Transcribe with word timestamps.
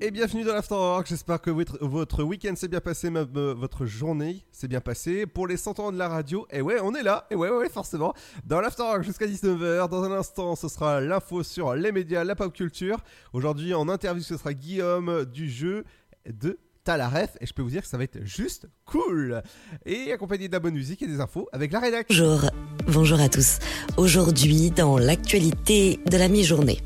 Et 0.00 0.12
bienvenue 0.12 0.44
dans 0.44 0.54
l'Afterwork, 0.54 1.08
j'espère 1.08 1.40
que 1.40 1.50
votre, 1.50 2.22
week-end 2.22 2.54
s'est 2.54 2.68
bien 2.68 2.80
passé, 2.80 3.10
ma- 3.10 3.24
me- 3.24 3.52
votre 3.52 3.84
journée 3.84 4.44
s'est 4.52 4.68
bien 4.68 4.80
passée. 4.80 5.26
Pour 5.26 5.48
les 5.48 5.56
100 5.56 5.80
ans 5.80 5.90
de 5.90 5.98
la 5.98 6.08
radio, 6.08 6.46
et 6.52 6.60
ouais, 6.60 6.76
on 6.80 6.94
est 6.94 7.02
là, 7.02 7.26
et 7.32 7.34
ouais, 7.34 7.50
ouais, 7.50 7.56
ouais, 7.56 7.68
forcément. 7.68 8.14
Dans 8.46 8.60
l'Afterwork 8.60 9.02
jusqu'à 9.02 9.26
19h, 9.26 9.88
dans 9.88 10.04
un 10.04 10.12
instant, 10.12 10.54
ce 10.54 10.68
sera 10.68 11.00
l'info 11.00 11.42
sur 11.42 11.74
les 11.74 11.90
médias, 11.90 12.22
la 12.22 12.36
pop 12.36 12.52
culture. 12.54 12.98
Aujourd'hui, 13.32 13.74
en 13.74 13.88
interview, 13.88 14.22
ce 14.22 14.36
sera 14.36 14.54
Guillaume 14.54 15.24
du 15.24 15.50
jeu 15.50 15.84
de 16.32 16.58
Talaref, 16.84 17.36
et 17.40 17.46
je 17.46 17.52
peux 17.52 17.62
vous 17.62 17.70
dire 17.70 17.82
que 17.82 17.88
ça 17.88 17.98
va 17.98 18.04
être 18.04 18.24
juste 18.24 18.68
cool. 18.84 19.42
Et 19.84 20.12
accompagné 20.12 20.48
de 20.48 20.58
bonne 20.58 20.74
musique 20.74 21.02
et 21.02 21.08
des 21.08 21.20
infos 21.20 21.48
avec 21.50 21.72
la 21.72 21.80
rédaction. 21.80 22.24
Bonjour, 22.24 22.50
bonjour 22.86 23.20
à 23.20 23.28
tous. 23.28 23.58
Aujourd'hui, 23.96 24.70
dans 24.70 24.96
l'actualité 24.96 25.98
de 26.08 26.16
la 26.16 26.28
mi-journée. 26.28 26.78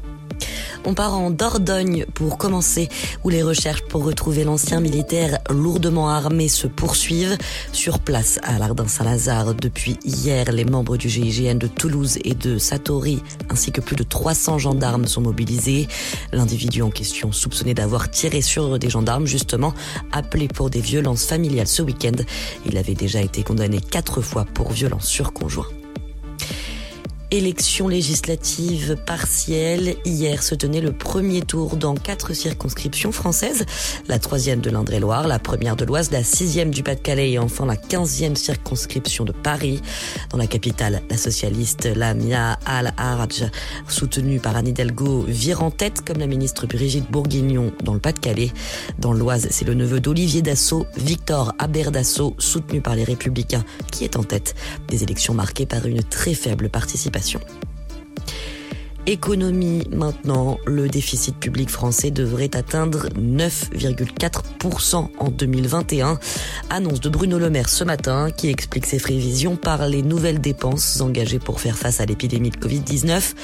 On 0.85 0.95
part 0.95 1.15
en 1.15 1.31
Dordogne 1.31 2.07
pour 2.15 2.39
commencer, 2.39 2.89
où 3.25 3.29
les 3.29 3.43
recherches 3.43 3.83
pour 3.83 4.05
retrouver 4.05 4.45
l'ancien 4.45 4.81
militaire 4.81 5.39
lourdement 5.51 6.09
armé 6.09 6.49
se 6.49 6.67
poursuivent. 6.67 7.37
Sur 7.73 7.99
place, 7.99 8.39
à 8.43 8.59
Lardin-Saint-Lazare, 8.59 9.55
depuis 9.55 9.99
hier, 10.05 10.51
les 10.53 10.65
membres 10.65 10.97
du 10.97 11.09
GIGN 11.09 11.59
de 11.59 11.67
Toulouse 11.67 12.19
et 12.25 12.35
de 12.35 12.59
Satori, 12.59 13.23
ainsi 13.51 13.73
que 13.73 13.81
plus 13.81 13.97
de 13.97 14.03
300 14.03 14.59
gendarmes 14.59 15.07
sont 15.07 15.21
mobilisés. 15.21 15.89
L'individu 16.33 16.83
en 16.83 16.91
question, 16.91 17.33
soupçonné 17.33 17.75
d'avoir 17.75 18.11
tiré 18.11 18.41
sur 18.41 18.78
des 18.78 18.91
gendarmes, 18.91 19.27
justement, 19.27 19.75
appelé 20.11 20.49
pour 20.49 20.71
des 20.71 20.81
violences 20.81 21.27
familiales 21.27 21.69
ce 21.69 21.83
week-end. 21.83 22.23
Il 22.67 22.77
avait 22.77 22.95
déjà 22.95 23.21
été 23.21 23.43
condamné 23.43 23.81
quatre 23.81 24.21
fois 24.21 24.45
pour 24.53 24.73
violence 24.73 25.06
sur 25.06 25.33
conjoint. 25.33 25.67
Élection 27.33 27.88
législative 27.88 28.94
partielle. 29.06 29.97
Hier 30.05 30.42
se 30.42 30.55
tenait 30.55 30.83
le 30.83 30.92
premier 30.92 31.41
tour 31.41 31.77
dans 31.77 31.94
quatre 31.94 32.34
circonscriptions 32.34 33.11
françaises. 33.11 33.64
La 34.06 34.19
troisième 34.19 34.61
de 34.61 34.69
l'Indre-et-Loire, 34.69 35.27
la 35.27 35.38
première 35.38 35.75
de 35.75 35.86
l'Oise, 35.86 36.10
la 36.10 36.25
sixième 36.25 36.70
du 36.70 36.83
Pas-de-Calais 36.83 37.30
et 37.30 37.38
enfin 37.38 37.64
la 37.64 37.77
quinzième 37.77 38.36
circonscription 38.36 39.25
de 39.25 39.33
Paris. 39.33 39.80
Dans 40.28 40.36
la 40.36 40.47
capitale, 40.47 41.00
la 41.08 41.16
socialiste 41.16 41.86
Lamia 41.86 42.58
Al-Haraj, 42.66 43.47
soutenue 43.88 44.38
par 44.38 44.55
Anne 44.55 44.69
Hidalgo, 44.69 45.25
vire 45.27 45.62
en 45.62 45.70
tête 45.70 46.05
comme 46.05 46.19
la 46.19 46.27
ministre 46.27 46.66
Brigitte 46.66 47.10
Bourguignon 47.10 47.72
dans 47.83 47.94
le 47.94 48.00
Pas-de-Calais. 48.00 48.53
Dans 48.98 49.14
l'Oise, 49.14 49.48
c'est 49.50 49.64
le 49.64 49.72
neveu 49.72 50.00
d'Olivier 50.00 50.42
Dassault, 50.42 50.84
Victor 50.98 51.55
Aberdasso, 51.58 52.34
soutenu 52.36 52.83
par 52.83 52.94
les 52.94 53.05
Républicains, 53.05 53.64
qui 53.91 54.05
est 54.05 54.16
en 54.16 54.22
tête. 54.22 54.55
Des 54.88 55.03
élections 55.03 55.33
marquées 55.33 55.64
par 55.64 55.86
une 55.86 56.03
très 56.03 56.34
faible 56.34 56.69
participation 56.69 57.22
population. 57.23 57.42
Économie 59.06 59.83
maintenant, 59.91 60.58
le 60.64 60.89
déficit 60.89 61.36
public 61.36 61.69
français 61.70 62.12
devrait 62.12 62.56
atteindre 62.56 63.09
9,4% 63.19 65.09
en 65.19 65.28
2021. 65.28 66.20
Annonce 66.70 67.00
de 67.00 67.09
Bruno 67.09 67.41
Le 67.41 67.50
Maire 67.50 67.69
ce 67.69 67.83
matin 67.83 68.31
qui 68.31 68.48
explique 68.48 68.86
ses 68.86 68.98
prévisions 68.98 69.56
par 69.56 69.89
les 69.89 70.03
nouvelles 70.03 70.41
dépenses 70.41 71.00
engagées 71.00 71.41
pour 71.41 71.61
faire 71.61 71.77
face 71.77 72.00
à 72.00 72.06
l'épidémie 72.06 72.50
de 72.50 72.56
Covid-19. 72.59 73.34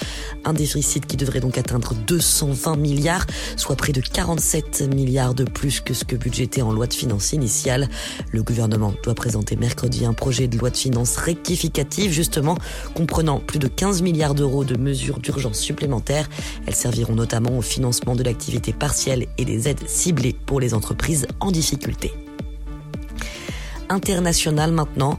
Un 0.45 0.53
déficit 0.53 1.06
qui 1.06 1.17
devrait 1.17 1.41
donc 1.41 1.59
atteindre 1.59 1.93
220 2.06 2.77
milliards, 2.77 3.27
soit 3.56 3.75
près 3.75 3.93
de 3.93 4.00
47 4.00 4.83
milliards 4.95 5.34
de 5.34 5.43
plus 5.43 5.81
que 5.81 5.93
ce 5.93 6.05
que 6.05 6.15
budgétait 6.15 6.62
en 6.62 6.70
loi 6.70 6.87
de 6.87 6.95
finances 6.95 7.33
initiale. 7.33 7.89
Le 8.31 8.45
gouvernement 8.45 8.95
doit 9.03 9.17
présenter 9.17 9.56
mercredi 9.56 10.04
un 10.04 10.12
projet 10.12 10.47
de 10.47 10.56
loi 10.56 10.71
de 10.71 10.77
finances 10.77 11.16
rectificative, 11.16 12.12
justement, 12.12 12.56
comprenant 12.94 13.41
plus 13.41 13.59
de 13.59 13.66
15 13.66 14.03
milliards 14.03 14.37
d'euros 14.37 14.62
de 14.62 14.77
mesures 14.77 15.19
d'urgence 15.19 15.47
supplémentaires. 15.54 16.28
Elles 16.66 16.75
serviront 16.75 17.14
notamment 17.14 17.56
au 17.56 17.62
financement 17.62 18.14
de 18.14 18.22
l'activité 18.22 18.72
partielle 18.72 19.26
et 19.38 19.44
des 19.44 19.69
aides 19.69 19.88
ciblées 19.88 20.36
pour 20.47 20.60
les 20.60 20.75
entreprises 20.75 21.26
en 21.41 21.50
difficulté. 21.50 22.12
International 23.88 24.72
maintenant, 24.72 25.19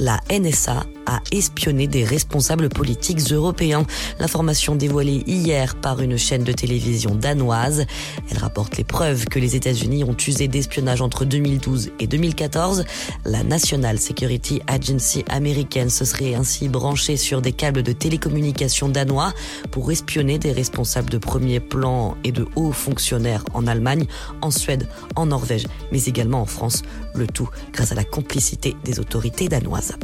la 0.00 0.18
NSA 0.30 0.86
a 1.04 1.20
espionné 1.30 1.86
des 1.86 2.04
responsables 2.04 2.70
politiques 2.70 3.20
européens. 3.30 3.84
L'information 4.18 4.74
dévoilée 4.74 5.22
hier 5.26 5.76
par 5.76 6.00
une 6.00 6.16
chaîne 6.16 6.42
de 6.42 6.52
télévision 6.52 7.14
danoise. 7.14 7.84
Elle 8.30 8.38
rapporte 8.38 8.78
les 8.78 8.84
preuves 8.84 9.26
que 9.26 9.38
les 9.38 9.56
États-Unis 9.56 10.04
ont 10.04 10.16
usé 10.26 10.48
d'espionnage 10.48 11.02
entre 11.02 11.24
2012 11.26 11.90
et 12.00 12.06
2014. 12.06 12.84
La 13.26 13.42
National 13.42 13.98
Security 13.98 14.62
Agency 14.66 15.22
américaine 15.28 15.90
se 15.90 16.06
serait 16.06 16.34
ainsi 16.34 16.68
branchée 16.68 17.18
sur 17.18 17.42
des 17.42 17.52
câbles 17.52 17.82
de 17.82 17.92
télécommunications 17.92 18.88
danois 18.88 19.34
pour 19.70 19.92
espionner 19.92 20.38
des 20.38 20.52
responsables 20.52 21.10
de 21.10 21.18
premier 21.18 21.60
plan 21.60 22.16
et 22.24 22.32
de 22.32 22.46
hauts 22.56 22.72
fonctionnaires 22.72 23.44
en 23.52 23.66
Allemagne, 23.66 24.06
en 24.40 24.50
Suède, 24.50 24.88
en 25.14 25.26
Norvège, 25.26 25.66
mais 25.92 26.02
également 26.04 26.40
en 26.40 26.46
France. 26.46 26.82
Le 27.14 27.26
tout 27.26 27.48
grâce 27.72 27.92
à 27.92 27.94
la 27.94 28.04
complicité 28.04 28.76
des 28.84 29.00
autorités 29.00 29.48
danoises. 29.48 29.94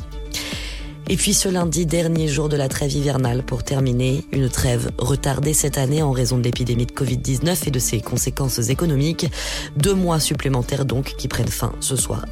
Et 1.08 1.16
puis 1.16 1.34
ce 1.34 1.48
lundi, 1.48 1.86
dernier 1.86 2.26
jour 2.26 2.48
de 2.48 2.56
la 2.56 2.68
trêve 2.68 2.92
hivernale, 2.92 3.44
pour 3.44 3.62
terminer, 3.62 4.24
une 4.32 4.48
trêve 4.48 4.90
retardée 4.98 5.54
cette 5.54 5.78
année 5.78 6.02
en 6.02 6.10
raison 6.10 6.36
de 6.36 6.42
l'épidémie 6.42 6.86
de 6.86 6.92
Covid-19 6.92 7.68
et 7.68 7.70
de 7.70 7.78
ses 7.78 8.00
conséquences 8.00 8.58
économiques. 8.70 9.26
Deux 9.76 9.94
mois 9.94 10.18
supplémentaires 10.18 10.84
donc 10.84 11.14
qui 11.16 11.28
prennent 11.28 11.46
fin 11.46 11.72
ce 11.78 11.94
soir. 11.94 12.24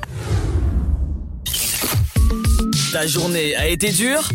Ta 2.92 3.06
journée 3.06 3.54
a 3.54 3.68
été 3.68 3.90
dure 3.92 4.28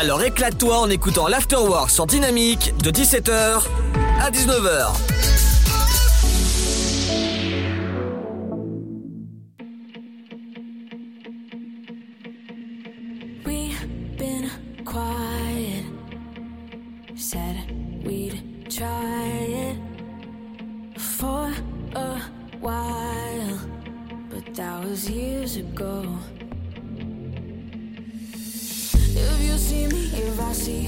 Alors 0.00 0.22
éclate-toi 0.22 0.78
en 0.78 0.90
écoutant 0.90 1.28
l'Afterwork 1.28 1.90
sur 1.90 2.06
Dynamique 2.06 2.74
de 2.82 2.90
17h 2.90 3.62
à 4.20 4.30
19h. 4.30 5.47
Years 25.48 25.66
ago. 25.68 26.04
If 28.34 29.42
you 29.42 29.56
see 29.56 29.86
me, 29.86 30.10
if 30.12 30.40
I 30.40 30.52
see 30.52 30.87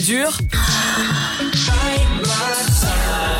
Dure 0.00 0.38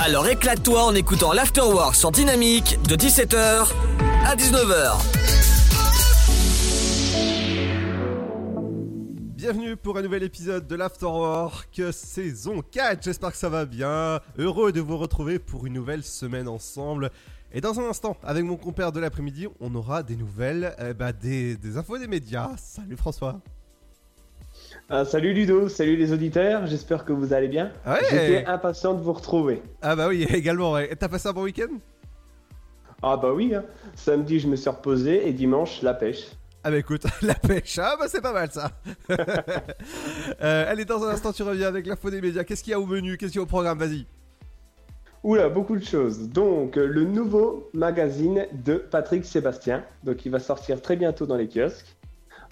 Alors 0.05 0.27
éclate-toi 0.29 0.85
en 0.85 0.95
écoutant 0.95 1.33
l'afterwork 1.33 1.95
sur 1.95 2.11
Dynamique 2.11 2.79
de 2.89 2.95
17h 2.95 3.69
à 4.27 4.37
19h. 4.37 4.99
Bienvenue 9.35 9.77
pour 9.77 9.97
un 9.97 10.03
nouvel 10.03 10.23
épisode 10.23 10.67
de 10.67 10.77
l'Afterwork 10.77 11.81
saison 11.91 12.63
4. 12.71 13.03
J'espère 13.03 13.33
que 13.33 13.39
ça 13.39 13.49
va 13.49 13.65
bien. 13.65 14.21
Heureux 14.39 14.73
de 14.73 14.81
vous 14.81 14.99
retrouver 14.99 15.39
pour 15.39 15.67
une 15.67 15.73
nouvelle 15.73 16.05
semaine 16.05 16.49
ensemble. 16.49 17.11
Et 17.53 17.61
dans 17.61 17.81
un 17.81 17.85
instant, 17.89 18.17
avec 18.23 18.45
mon 18.45 18.57
compère 18.57 18.93
de 18.93 19.01
l'après-midi, 19.01 19.49
on 19.61 19.75
aura 19.75 20.03
des 20.03 20.17
nouvelles, 20.17 20.75
eh 20.79 20.95
ben, 20.95 21.13
des 21.13 21.77
infos 21.77 21.99
des 21.99 22.07
médias. 22.07 22.51
Salut 22.57 22.97
François. 22.97 23.41
Ah, 24.95 25.07
salut 25.07 25.33
Ludo, 25.33 25.71
salut 25.71 25.97
les 25.97 26.13
auditeurs, 26.13 26.67
j'espère 26.67 27.07
que 27.07 27.15
vous 27.15 27.33
allez 27.33 27.49
bien. 27.49 27.73
Ouais. 27.87 28.01
J'étais 28.11 28.45
impatient 28.45 28.93
de 28.93 29.01
vous 29.01 29.15
retrouver. 29.15 29.63
Ah 29.81 29.97
bah 29.97 30.07
oui, 30.07 30.25
également. 30.35 30.73
ouais. 30.73 30.95
T'as 30.97 31.09
passé 31.09 31.29
un 31.29 31.33
bon 31.33 31.45
week-end? 31.45 31.79
Ah 33.03 33.17
bah 33.17 33.33
oui, 33.33 33.55
hein. 33.55 33.65
samedi 33.95 34.39
je 34.39 34.49
me 34.49 34.55
suis 34.55 34.69
reposé 34.69 35.27
et 35.27 35.33
dimanche 35.33 35.81
la 35.81 35.95
pêche. 35.95 36.27
Ah 36.63 36.71
bah 36.71 36.77
écoute, 36.77 37.05
la 37.23 37.33
pêche, 37.33 37.79
ah 37.79 37.97
bah 37.99 38.05
c'est 38.07 38.21
pas 38.21 38.35
mal 38.35 38.51
ça. 38.53 38.71
euh, 40.43 40.71
allez, 40.71 40.85
dans 40.85 41.03
un 41.05 41.09
instant, 41.09 41.33
tu 41.33 41.43
reviens 41.43 41.69
avec 41.69 41.87
l'info 41.87 42.11
des 42.11 42.21
médias. 42.21 42.45
Qu'est-ce 42.45 42.63
qu'il 42.63 42.73
y 42.73 42.75
a 42.75 42.81
au 42.81 42.85
menu? 42.85 43.17
Qu'est-ce 43.17 43.33
qu'il 43.33 43.39
y 43.39 43.41
a 43.41 43.45
au 43.45 43.47
programme? 43.47 43.79
Vas-y. 43.79 44.05
Oula, 45.25 45.49
beaucoup 45.49 45.77
de 45.77 45.85
choses. 45.85 46.29
Donc 46.29 46.77
le 46.77 47.05
nouveau 47.05 47.71
magazine 47.73 48.47
de 48.53 48.75
Patrick 48.75 49.25
Sébastien, 49.25 49.85
donc 50.05 50.27
il 50.27 50.31
va 50.31 50.39
sortir 50.39 50.83
très 50.83 50.97
bientôt 50.97 51.25
dans 51.25 51.37
les 51.37 51.49
kiosques. 51.49 51.97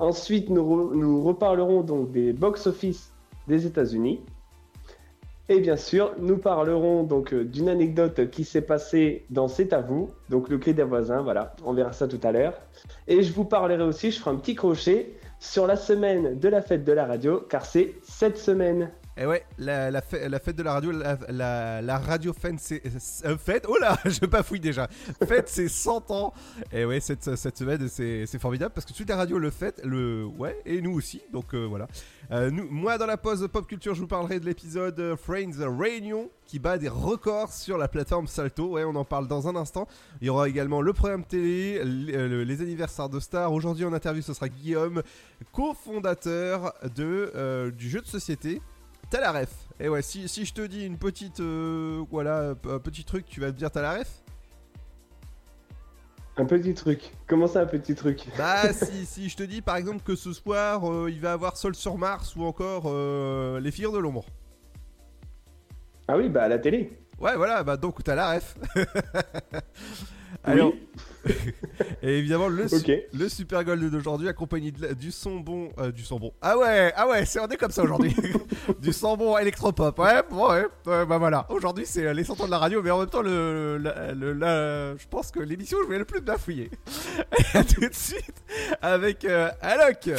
Ensuite, 0.00 0.48
nous, 0.48 0.62
re- 0.62 0.94
nous 0.94 1.22
reparlerons 1.22 1.82
donc 1.82 2.10
des 2.10 2.32
box-office 2.32 3.12
des 3.46 3.66
États-Unis. 3.66 4.20
Et 5.50 5.60
bien 5.60 5.76
sûr, 5.76 6.12
nous 6.18 6.38
parlerons 6.38 7.02
donc 7.02 7.34
euh, 7.34 7.44
d'une 7.44 7.68
anecdote 7.68 8.30
qui 8.30 8.44
s'est 8.44 8.62
passée 8.62 9.26
dans 9.30 9.46
C'est 9.46 9.72
à 9.74 9.80
vous, 9.80 10.08
donc 10.30 10.48
le 10.48 10.58
cri 10.58 10.72
des 10.72 10.84
voisins, 10.84 11.22
voilà, 11.22 11.54
on 11.66 11.72
verra 11.74 11.92
ça 11.92 12.08
tout 12.08 12.20
à 12.22 12.32
l'heure. 12.32 12.54
Et 13.08 13.22
je 13.22 13.32
vous 13.32 13.44
parlerai 13.44 13.82
aussi, 13.82 14.10
je 14.10 14.20
ferai 14.20 14.30
un 14.30 14.36
petit 14.36 14.54
crochet 14.54 15.18
sur 15.38 15.66
la 15.66 15.76
semaine 15.76 16.38
de 16.38 16.48
la 16.48 16.62
fête 16.62 16.84
de 16.84 16.92
la 16.92 17.04
radio, 17.04 17.40
car 17.40 17.66
c'est 17.66 17.94
cette 18.02 18.38
semaine. 18.38 18.90
Et 19.16 19.26
ouais, 19.26 19.44
la, 19.58 20.00
fête, 20.00 20.56
de 20.56 20.62
la 20.62 20.72
radio, 20.72 20.92
la, 20.92 21.82
la, 21.82 21.98
radio 21.98 22.32
fête, 22.32 22.54
euh, 23.24 23.36
fête 23.36 23.66
Oh 23.68 23.76
là, 23.78 23.98
je 24.04 24.24
bafouille 24.24 24.60
déjà. 24.60 24.88
Fête, 25.26 25.48
c'est 25.48 25.68
100 25.68 26.10
ans. 26.10 26.32
Et 26.72 26.84
ouais, 26.84 27.00
cette, 27.00 27.24
semaine, 27.24 27.88
c'est 27.88 28.38
formidable 28.38 28.72
parce 28.72 28.86
que 28.86 28.92
toute 28.92 29.08
la 29.08 29.16
radio 29.16 29.38
le 29.38 29.50
fête, 29.50 29.80
le. 29.84 30.24
Ouais, 30.24 30.56
et 30.64 30.80
nous 30.80 30.92
aussi. 30.92 31.20
Donc 31.32 31.54
euh, 31.54 31.66
voilà. 31.66 31.88
Euh, 32.30 32.50
nous, 32.50 32.68
moi, 32.70 32.98
dans 32.98 33.06
la 33.06 33.16
pause 33.16 33.46
pop 33.52 33.66
culture, 33.66 33.94
je 33.94 34.00
vous 34.00 34.06
parlerai 34.06 34.38
de 34.38 34.46
l'épisode 34.46 35.16
Friends 35.16 35.58
Réunion 35.58 36.30
qui 36.46 36.58
bat 36.58 36.78
des 36.78 36.88
records 36.88 37.52
sur 37.52 37.78
la 37.78 37.88
plateforme 37.88 38.28
Salto. 38.28 38.70
Ouais, 38.70 38.84
on 38.84 38.94
en 38.94 39.04
parle 39.04 39.26
dans 39.26 39.48
un 39.48 39.56
instant. 39.56 39.88
Il 40.20 40.28
y 40.28 40.30
aura 40.30 40.48
également 40.48 40.80
le 40.80 40.92
programme 40.92 41.24
télé, 41.24 41.84
les, 41.84 42.44
les 42.44 42.62
anniversaires 42.62 43.08
de 43.08 43.18
stars. 43.20 43.52
Aujourd'hui, 43.52 43.84
en 43.84 43.92
interview, 43.92 44.22
ce 44.22 44.32
sera 44.32 44.48
Guillaume, 44.48 45.02
cofondateur 45.52 46.72
de, 46.94 47.70
du 47.76 47.90
jeu 47.90 48.00
de 48.00 48.06
société. 48.06 48.62
T'as 49.10 49.20
la 49.20 49.32
ref. 49.32 49.50
Et 49.80 49.88
ouais, 49.88 50.02
si, 50.02 50.28
si 50.28 50.44
je 50.44 50.54
te 50.54 50.60
dis 50.64 50.86
une 50.86 50.98
petite. 50.98 51.40
euh, 51.40 52.04
voilà, 52.10 52.54
un 52.68 52.78
petit 52.78 53.04
truc, 53.04 53.26
tu 53.26 53.40
vas 53.40 53.50
te 53.50 53.56
dire 53.56 53.70
t'as 53.70 53.82
la 53.82 53.94
ref 53.98 54.22
Un 56.36 56.44
petit 56.44 56.74
truc. 56.74 57.12
Comment 57.26 57.46
ça, 57.48 57.62
un 57.62 57.66
petit 57.66 57.94
truc? 57.94 58.26
Bah 58.38 58.72
si, 58.72 59.04
si 59.06 59.28
je 59.28 59.36
te 59.36 59.42
dis 59.42 59.62
par 59.62 59.76
exemple 59.76 60.02
que 60.04 60.14
ce 60.14 60.32
soir 60.32 60.88
euh, 60.90 61.10
il 61.10 61.20
va 61.20 61.32
avoir 61.32 61.56
Sol 61.56 61.74
sur 61.74 61.98
Mars 61.98 62.36
ou 62.36 62.44
encore 62.44 62.84
euh, 62.86 63.58
Les 63.60 63.70
Filles 63.72 63.92
de 63.92 63.98
l'ombre. 63.98 64.24
Ah 66.06 66.16
oui, 66.16 66.28
bah 66.28 66.44
à 66.44 66.48
la 66.48 66.58
télé. 66.58 66.96
Ouais 67.18 67.36
voilà, 67.36 67.62
bah 67.64 67.76
donc 67.76 68.02
t'as 68.04 68.14
la 68.14 68.34
ref. 68.34 68.56
Alors, 70.44 70.72
et 72.02 72.18
évidemment 72.18 72.48
le, 72.48 72.66
su- 72.68 72.76
le 73.12 73.28
Super 73.28 73.64
Gold 73.64 73.90
d'aujourd'hui 73.90 74.28
accompagné 74.28 74.70
de 74.72 74.94
du 74.94 75.10
son 75.10 75.40
bon, 75.40 75.70
euh, 75.78 75.90
du 75.92 76.02
son 76.04 76.18
bon. 76.18 76.32
Ah 76.40 76.56
ouais, 76.56 76.92
ah 76.96 77.08
ouais, 77.08 77.24
c'est 77.26 77.40
on 77.40 77.46
est 77.48 77.56
comme 77.56 77.70
ça 77.70 77.82
aujourd'hui. 77.82 78.14
du 78.80 78.92
son 78.92 79.16
bon 79.16 79.36
électropop. 79.38 79.98
Ouais, 79.98 80.22
bon, 80.30 80.48
ouais, 80.50 80.64
ouais, 80.86 81.06
bah 81.06 81.18
voilà. 81.18 81.46
Aujourd'hui 81.50 81.84
c'est 81.86 82.06
euh, 82.06 82.12
les 82.12 82.24
sentants 82.24 82.46
de 82.46 82.50
la 82.50 82.58
radio, 82.58 82.82
mais 82.82 82.90
en 82.90 83.00
même 83.00 83.08
temps 83.10 83.22
le, 83.22 83.76
le- 83.78 84.32
la- 84.32 84.96
je 84.96 85.06
pense 85.08 85.30
que 85.30 85.40
l'émission 85.40 85.78
où 85.78 85.84
je 85.84 85.88
vais 85.88 85.98
le 85.98 86.04
plus 86.04 86.20
bafouiller. 86.20 86.70
Et 87.38 87.56
à 87.58 87.64
tout 87.64 87.80
de 87.80 87.92
suite 87.94 88.42
avec 88.80 89.24
euh, 89.24 89.50
Alok. 89.60 90.10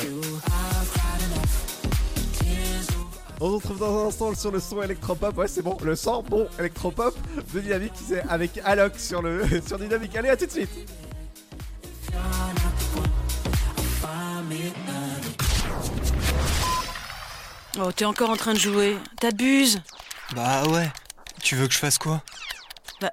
On 3.43 3.49
se 3.49 3.55
retrouve 3.55 3.79
dans 3.79 4.03
un 4.03 4.07
instant 4.07 4.35
sur 4.35 4.51
le 4.51 4.59
son 4.59 4.83
électropop. 4.83 5.35
Ouais, 5.35 5.47
c'est 5.47 5.63
bon, 5.63 5.75
le 5.81 5.95
son 5.95 6.21
bon 6.21 6.47
électropop 6.59 7.17
de 7.55 7.59
Dynamique 7.59 7.93
c'est 8.07 8.21
avec 8.29 8.59
Alok 8.63 8.99
sur 8.99 9.23
le 9.23 9.43
sur 9.67 9.79
Dynamique. 9.79 10.15
Allez, 10.15 10.29
à 10.29 10.37
tout 10.37 10.45
de 10.45 10.51
suite. 10.51 10.69
Oh, 17.79 17.91
t'es 17.91 18.05
encore 18.05 18.29
en 18.29 18.35
train 18.35 18.53
de 18.53 18.59
jouer. 18.59 18.95
T'abuses. 19.19 19.81
Bah 20.35 20.67
ouais. 20.67 20.91
Tu 21.41 21.55
veux 21.55 21.67
que 21.67 21.73
je 21.73 21.79
fasse 21.79 21.97
quoi? 21.97 22.21
Bah, 23.01 23.09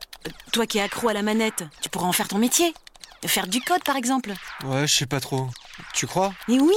toi 0.52 0.66
qui 0.66 0.76
es 0.76 0.82
accro 0.82 1.08
à 1.08 1.14
la 1.14 1.22
manette, 1.22 1.64
tu 1.80 1.88
pourras 1.88 2.06
en 2.06 2.12
faire 2.12 2.28
ton 2.28 2.36
métier. 2.36 2.74
Faire 3.24 3.46
du 3.46 3.62
code, 3.62 3.82
par 3.82 3.96
exemple. 3.96 4.34
Ouais, 4.64 4.86
je 4.86 4.94
sais 4.94 5.06
pas 5.06 5.20
trop. 5.20 5.48
Tu 5.94 6.06
crois? 6.06 6.34
Mais 6.48 6.60
oui 6.60 6.74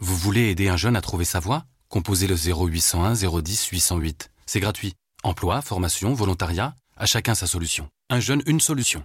Vous 0.00 0.16
voulez 0.16 0.50
aider 0.50 0.68
un 0.68 0.76
jeune 0.76 0.96
à 0.96 1.00
trouver 1.00 1.24
sa 1.24 1.38
voie? 1.38 1.64
Composez 1.90 2.28
le 2.28 2.36
0801 2.36 3.14
010 3.14 3.66
808. 3.66 4.30
C'est 4.46 4.60
gratuit. 4.60 4.94
Emploi, 5.24 5.60
formation, 5.60 6.14
volontariat, 6.14 6.76
à 6.96 7.04
chacun 7.04 7.34
sa 7.34 7.48
solution. 7.48 7.88
Un 8.10 8.20
jeune, 8.20 8.42
une 8.46 8.60
solution. 8.60 9.04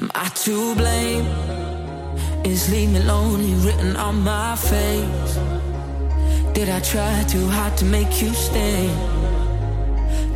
Am 0.00 0.12
I 0.14 0.28
to 0.28 0.76
blame? 0.76 1.26
Is 2.44 2.70
leave 2.70 2.90
me 2.90 3.00
lonely 3.00 3.54
written 3.64 3.96
on 3.96 4.22
my 4.22 4.54
face? 4.54 5.34
Did 6.54 6.68
I 6.68 6.78
try 6.78 7.24
too 7.24 7.48
hard 7.48 7.76
to 7.78 7.84
make 7.84 8.22
you 8.22 8.32
stay? 8.32 8.86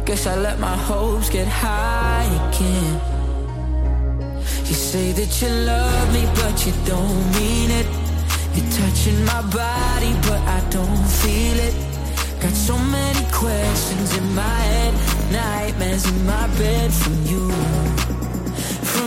Guess 0.04 0.26
I 0.26 0.34
let 0.34 0.58
my 0.58 0.76
hopes 0.76 1.30
get 1.30 1.46
high 1.46 2.26
again. 2.48 3.00
You 4.66 4.74
say 4.74 5.12
that 5.12 5.30
you 5.40 5.48
love 5.48 6.12
me, 6.12 6.24
but 6.34 6.66
you 6.66 6.72
don't 6.84 7.22
mean 7.38 7.70
it. 7.70 7.86
You're 8.54 8.72
touching 8.80 9.24
my 9.24 9.42
body, 9.42 10.12
but 10.26 10.40
I 10.56 10.60
don't 10.70 11.06
feel 11.22 11.58
it. 11.68 11.74
Got 12.40 12.52
so 12.52 12.76
many 12.76 13.24
questions 13.30 14.16
in 14.18 14.34
my 14.34 14.60
head, 14.72 14.94
nightmares 15.30 16.04
in 16.04 16.26
my 16.26 16.48
bed 16.58 16.92
from 16.92 17.14
you 17.26 17.92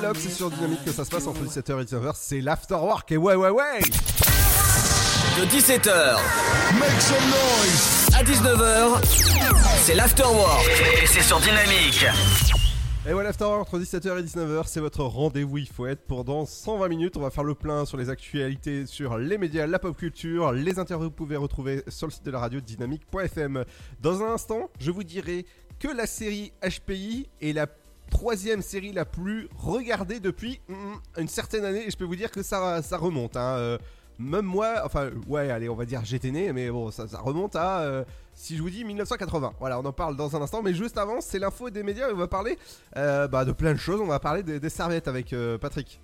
d'Alok, 0.00 0.16
c'est 0.16 0.30
sur 0.30 0.50
Dynamique 0.50 0.84
que 0.84 0.92
ça 0.92 1.04
se 1.04 1.10
passe 1.10 1.26
entre 1.26 1.40
17h 1.42 1.80
et 1.80 1.84
19h, 1.84 2.12
c'est 2.14 2.40
l'Afterwork, 2.40 3.10
et 3.12 3.16
ouais, 3.16 3.34
ouais, 3.34 3.50
ouais 3.50 3.80
De 3.80 5.44
17h 5.46 6.16
Make 6.78 7.00
some 7.00 7.16
noise 7.28 8.08
à 8.14 8.22
19h, 8.22 9.02
c'est 9.82 9.94
l'Afterwork. 9.94 10.64
Et 11.02 11.06
c'est 11.06 11.22
sur 11.22 11.40
Dynamique. 11.40 12.04
Et 13.08 13.12
voilà, 13.12 13.30
Afterwork 13.30 13.60
entre 13.62 13.78
17h 13.78 14.18
et 14.18 14.22
19h, 14.22 14.64
c'est 14.66 14.80
votre 14.80 15.02
rendez-vous, 15.02 15.58
il 15.58 15.68
faut 15.68 15.86
être 15.86 16.02
pour 16.02 16.24
dans 16.24 16.46
120 16.46 16.88
minutes. 16.88 17.16
On 17.16 17.20
va 17.20 17.30
faire 17.30 17.44
le 17.44 17.54
plein 17.54 17.84
sur 17.84 17.96
les 17.96 18.10
actualités, 18.10 18.86
sur 18.86 19.18
les 19.18 19.38
médias, 19.38 19.66
la 19.66 19.78
pop 19.78 19.96
culture, 19.96 20.52
les 20.52 20.78
interviews 20.78 21.08
que 21.08 21.12
vous 21.12 21.24
pouvez 21.24 21.36
retrouver 21.36 21.82
sur 21.88 22.06
le 22.06 22.12
site 22.12 22.24
de 22.24 22.30
la 22.30 22.38
radio 22.38 22.60
dynamique.fm. 22.60 23.64
Dans 24.00 24.22
un 24.22 24.34
instant, 24.34 24.70
je 24.78 24.90
vous 24.90 25.04
dirai 25.04 25.46
que 25.78 25.88
la 25.88 26.06
série 26.06 26.52
HPI 26.62 27.28
est 27.40 27.52
la 27.52 27.66
troisième 28.08 28.62
série 28.62 28.92
la 28.92 29.04
plus 29.04 29.48
regardée 29.56 30.20
depuis 30.20 30.60
mm, 30.68 30.74
une 31.18 31.28
certaine 31.28 31.64
année 31.64 31.86
et 31.86 31.90
je 31.90 31.96
peux 31.96 32.04
vous 32.04 32.16
dire 32.16 32.30
que 32.30 32.42
ça, 32.42 32.82
ça 32.82 32.96
remonte. 32.96 33.36
hein, 33.36 33.56
euh, 33.56 33.78
même 34.18 34.44
moi, 34.44 34.82
enfin 34.84 35.10
ouais, 35.28 35.48
allez, 35.50 35.68
on 35.68 35.76
va 35.76 35.84
dire 35.84 36.04
j'étais 36.04 36.32
né, 36.32 36.52
mais 36.52 36.70
bon, 36.70 36.90
ça, 36.90 37.06
ça 37.06 37.20
remonte 37.20 37.54
à, 37.54 37.80
euh, 37.80 38.04
si 38.34 38.56
je 38.56 38.62
vous 38.62 38.70
dis 38.70 38.84
1980. 38.84 39.52
Voilà, 39.60 39.78
on 39.78 39.84
en 39.84 39.92
parle 39.92 40.16
dans 40.16 40.34
un 40.34 40.42
instant, 40.42 40.60
mais 40.60 40.74
juste 40.74 40.98
avant, 40.98 41.20
c'est 41.20 41.38
l'info 41.38 41.70
des 41.70 41.84
médias 41.84 42.08
et 42.08 42.12
on 42.12 42.16
va 42.16 42.26
parler 42.26 42.58
euh, 42.96 43.28
bah, 43.28 43.44
de 43.44 43.52
plein 43.52 43.72
de 43.72 43.78
choses. 43.78 44.00
On 44.00 44.06
va 44.06 44.18
parler 44.18 44.42
des, 44.42 44.68
serviettes 44.68 45.06
avec 45.06 45.34
Patrick. 45.60 46.00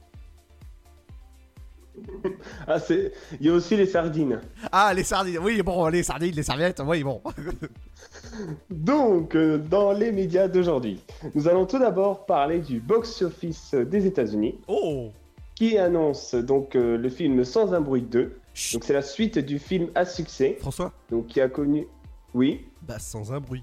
Ah, 2.67 2.79
c'est. 2.79 3.13
Il 3.41 3.47
y 3.47 3.51
a 3.51 3.53
aussi 3.53 3.77
les 3.77 3.87
sardines. 3.87 4.41
Ah, 4.73 4.93
les 4.95 5.05
sardines, 5.05 5.39
oui, 5.39 5.63
bon, 5.63 5.87
les 5.89 6.03
sardines, 6.03 6.35
les 6.35 6.43
serviettes, 6.43 6.83
oui, 6.85 7.03
bon. 7.03 7.21
Donc, 8.71 9.37
euh, 9.37 9.59
dans 9.59 9.93
les 9.93 10.11
médias 10.13 10.49
d'aujourd'hui, 10.49 11.01
nous 11.35 11.47
allons 11.49 11.67
tout 11.67 11.79
d'abord 11.79 12.27
parler 12.27 12.59
du 12.59 12.81
box-office 12.81 13.75
des 13.75 14.07
États-Unis. 14.07 14.59
Oh 14.67 15.11
Qui 15.55 15.79
annonce 15.79 16.35
donc 16.35 16.75
euh, 16.75 16.97
le 16.97 17.09
film 17.09 17.45
Sans 17.45 17.73
un 17.75 17.81
bruit 17.81 18.03
2. 18.03 18.39
Donc, 18.73 18.85
c'est 18.85 18.93
la 18.93 19.03
suite 19.03 19.39
du 19.39 19.59
film 19.59 19.89
à 19.95 20.05
succès. 20.05 20.57
François 20.61 20.93
Donc, 21.11 21.27
qui 21.29 21.41
a 21.41 21.49
connu. 21.49 21.87
Oui 22.35 22.67
Bah, 22.83 22.99
sans 22.99 23.33
un 23.33 23.41
bruit. 23.41 23.63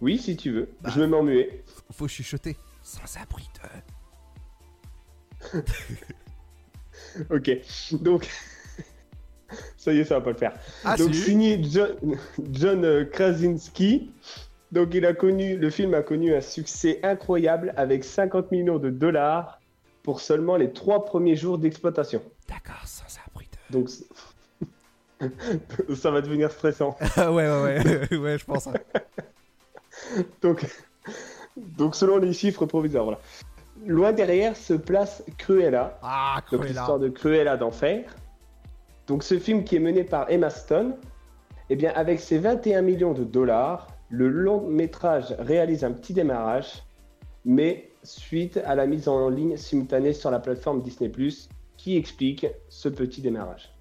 Oui, 0.00 0.18
si 0.18 0.36
tu 0.36 0.50
veux. 0.50 0.68
Bah. 0.82 0.90
Je 0.94 1.00
me 1.00 1.06
mets 1.06 1.16
en 1.16 1.22
muet. 1.22 1.62
Faut 1.92 2.08
chuchoter. 2.08 2.56
Sans 2.82 3.00
un 3.18 3.24
bruit 3.28 3.48
de. 5.52 5.60
Ok. 7.30 7.50
Donc. 7.92 8.28
ça 9.76 9.92
y 9.92 10.00
est, 10.00 10.04
ça 10.04 10.16
va 10.16 10.20
pas 10.20 10.30
le 10.30 10.36
faire. 10.36 10.52
Ah, 10.84 10.96
donc, 10.96 11.14
si. 11.14 11.22
signé 11.22 11.62
John, 11.62 11.96
John 12.52 12.84
euh, 12.84 13.04
Krasinski. 13.04 14.10
Donc, 14.72 14.94
il 14.94 15.06
a 15.06 15.14
connu. 15.14 15.56
Le 15.56 15.70
film 15.70 15.94
a 15.94 16.02
connu 16.02 16.34
un 16.34 16.40
succès 16.40 17.00
incroyable 17.02 17.72
avec 17.76 18.04
50 18.04 18.50
millions 18.50 18.78
de 18.78 18.90
dollars 18.90 19.60
pour 20.02 20.20
seulement 20.20 20.56
les 20.56 20.72
trois 20.72 21.04
premiers 21.04 21.36
jours 21.36 21.58
d'exploitation. 21.58 22.22
D'accord, 22.48 22.86
sans 22.86 23.04
un 23.18 23.30
bruit 23.32 23.48
de. 23.70 23.78
Donc. 23.78 23.88
ça 25.96 26.10
va 26.10 26.20
devenir 26.20 26.50
stressant. 26.50 26.96
Ah 27.16 27.32
ouais, 27.32 27.48
ouais, 27.48 28.08
ouais, 28.10 28.16
ouais, 28.16 28.38
je 28.38 28.44
pense. 28.44 28.66
hein. 28.66 28.74
Donc, 30.42 30.66
donc 31.56 31.94
selon 31.94 32.18
les 32.18 32.32
chiffres 32.32 32.66
provisoires, 32.66 33.04
voilà. 33.04 33.20
Loin 33.86 34.12
derrière 34.12 34.56
se 34.56 34.74
place 34.74 35.22
Cruella. 35.36 35.98
Ah, 36.02 36.40
Donc 36.50 36.64
l'histoire 36.64 36.98
de 36.98 37.08
Cruella 37.08 37.56
d'enfer. 37.56 38.14
Donc 39.06 39.22
ce 39.22 39.38
film 39.38 39.64
qui 39.64 39.76
est 39.76 39.80
mené 39.80 40.04
par 40.04 40.30
Emma 40.30 40.48
Stone, 40.50 40.96
eh 41.68 41.76
bien 41.76 41.92
avec 41.94 42.20
ses 42.20 42.38
21 42.38 42.82
millions 42.82 43.12
de 43.12 43.24
dollars, 43.24 43.88
le 44.08 44.28
long 44.28 44.66
métrage 44.66 45.34
réalise 45.38 45.84
un 45.84 45.92
petit 45.92 46.14
démarrage, 46.14 46.82
mais 47.44 47.90
suite 48.02 48.58
à 48.64 48.74
la 48.74 48.86
mise 48.86 49.08
en 49.08 49.28
ligne 49.28 49.56
simultanée 49.56 50.12
sur 50.12 50.30
la 50.30 50.38
plateforme 50.38 50.80
Disney+, 50.80 51.10
qui 51.76 51.96
explique 51.96 52.46
ce 52.68 52.88
petit 52.88 53.20
démarrage. 53.20 53.74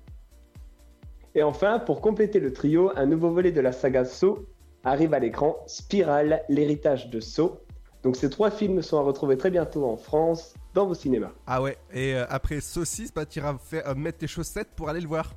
Et 1.35 1.43
enfin, 1.43 1.79
pour 1.79 2.01
compléter 2.01 2.39
le 2.39 2.53
trio, 2.53 2.91
un 2.95 3.05
nouveau 3.05 3.31
volet 3.31 3.51
de 3.51 3.61
la 3.61 3.71
saga 3.71 4.05
Saw 4.05 4.45
arrive 4.83 5.13
à 5.13 5.19
l'écran, 5.19 5.57
Spiral, 5.65 6.43
l'héritage 6.49 7.09
de 7.09 7.19
Saw. 7.19 7.59
Donc 8.03 8.17
ces 8.17 8.29
trois 8.29 8.51
films 8.51 8.81
sont 8.81 8.97
à 8.97 9.01
retrouver 9.01 9.37
très 9.37 9.49
bientôt 9.49 9.85
en 9.85 9.95
France, 9.97 10.53
dans 10.73 10.85
vos 10.85 10.93
cinémas. 10.93 11.31
Ah 11.47 11.61
ouais, 11.61 11.77
et 11.93 12.15
euh, 12.15 12.25
après 12.29 12.59
saucisse, 12.59 13.13
bah 13.13 13.25
t'iras 13.25 13.57
faire 13.57 13.87
euh, 13.87 13.95
mettre 13.95 14.17
tes 14.19 14.27
chaussettes 14.27 14.69
pour 14.75 14.89
aller 14.89 14.99
le 14.99 15.07
voir. 15.07 15.33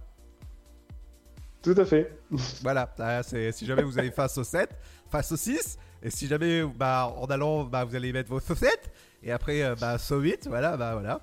Tout 1.62 1.74
à 1.76 1.84
fait. 1.84 2.18
Voilà, 2.62 2.92
ah, 2.98 3.22
si 3.22 3.66
jamais 3.66 3.82
vous 3.82 3.98
allez 3.98 4.10
faire 4.10 4.28
saucette, 4.28 4.70
enfin 5.06 5.22
saucisse, 5.22 5.78
et 6.02 6.10
si 6.10 6.26
jamais 6.26 6.64
bah 6.64 7.12
en 7.16 7.26
allant, 7.26 7.64
bah 7.64 7.84
vous 7.84 7.94
allez 7.94 8.12
mettre 8.12 8.30
vos 8.30 8.40
chaussettes, 8.40 8.90
et 9.22 9.30
après 9.30 9.62
euh, 9.62 9.74
bah 9.80 9.96
saut 9.98 10.20
vite, 10.20 10.46
voilà, 10.48 10.76
bah 10.76 10.92
voilà. 10.94 11.20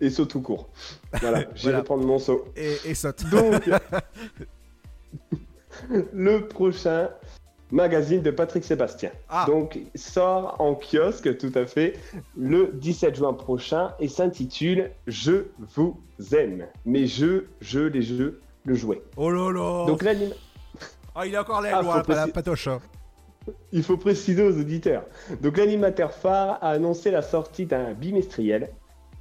Et 0.00 0.10
saut 0.10 0.24
tout 0.26 0.40
court. 0.42 0.68
Voilà, 1.20 1.40
j'irai 1.54 1.70
Voilà. 1.72 1.82
prendre 1.84 2.04
mon 2.04 2.18
saut. 2.18 2.46
Et, 2.56 2.76
et 2.84 2.94
saute. 2.94 3.24
Donc, 3.30 3.62
le 6.12 6.48
prochain 6.48 7.10
magazine 7.74 8.22
de 8.22 8.30
Patrick 8.30 8.64
Sébastien. 8.64 9.10
Ah. 9.28 9.44
Donc, 9.48 9.78
sort 9.96 10.56
en 10.60 10.74
kiosque, 10.76 11.36
tout 11.38 11.52
à 11.56 11.66
fait, 11.66 11.94
le 12.36 12.70
17 12.74 13.16
juin 13.16 13.32
prochain 13.32 13.92
et 13.98 14.08
s'intitule 14.08 14.92
Je 15.06 15.46
vous 15.74 16.00
aime. 16.32 16.66
Mes 16.86 17.06
jeux, 17.06 17.48
jeux, 17.60 17.88
les 17.88 18.02
jeux, 18.02 18.40
le 18.64 18.74
jouet. 18.74 19.02
Oh 19.16 19.30
là 19.30 19.50
là 19.52 19.86
Donc, 19.86 20.02
l'anime. 20.02 20.32
Ah, 21.16 21.26
il 21.26 21.34
est 21.34 21.38
encore 21.38 21.60
l'aile, 21.60 21.74
Ah, 21.76 21.82
loin, 21.82 22.02
la 22.08 22.28
patoche. 22.28 22.68
hein. 22.68 22.80
Il 23.72 23.82
faut 23.82 23.96
préciser 23.98 24.42
aux 24.42 24.58
auditeurs. 24.58 25.04
Donc 25.42 25.58
l'animateur 25.58 26.12
phare 26.12 26.58
a 26.62 26.70
annoncé 26.70 27.10
la 27.10 27.20
sortie 27.20 27.66
d'un 27.66 27.92
bimestriel 27.92 28.70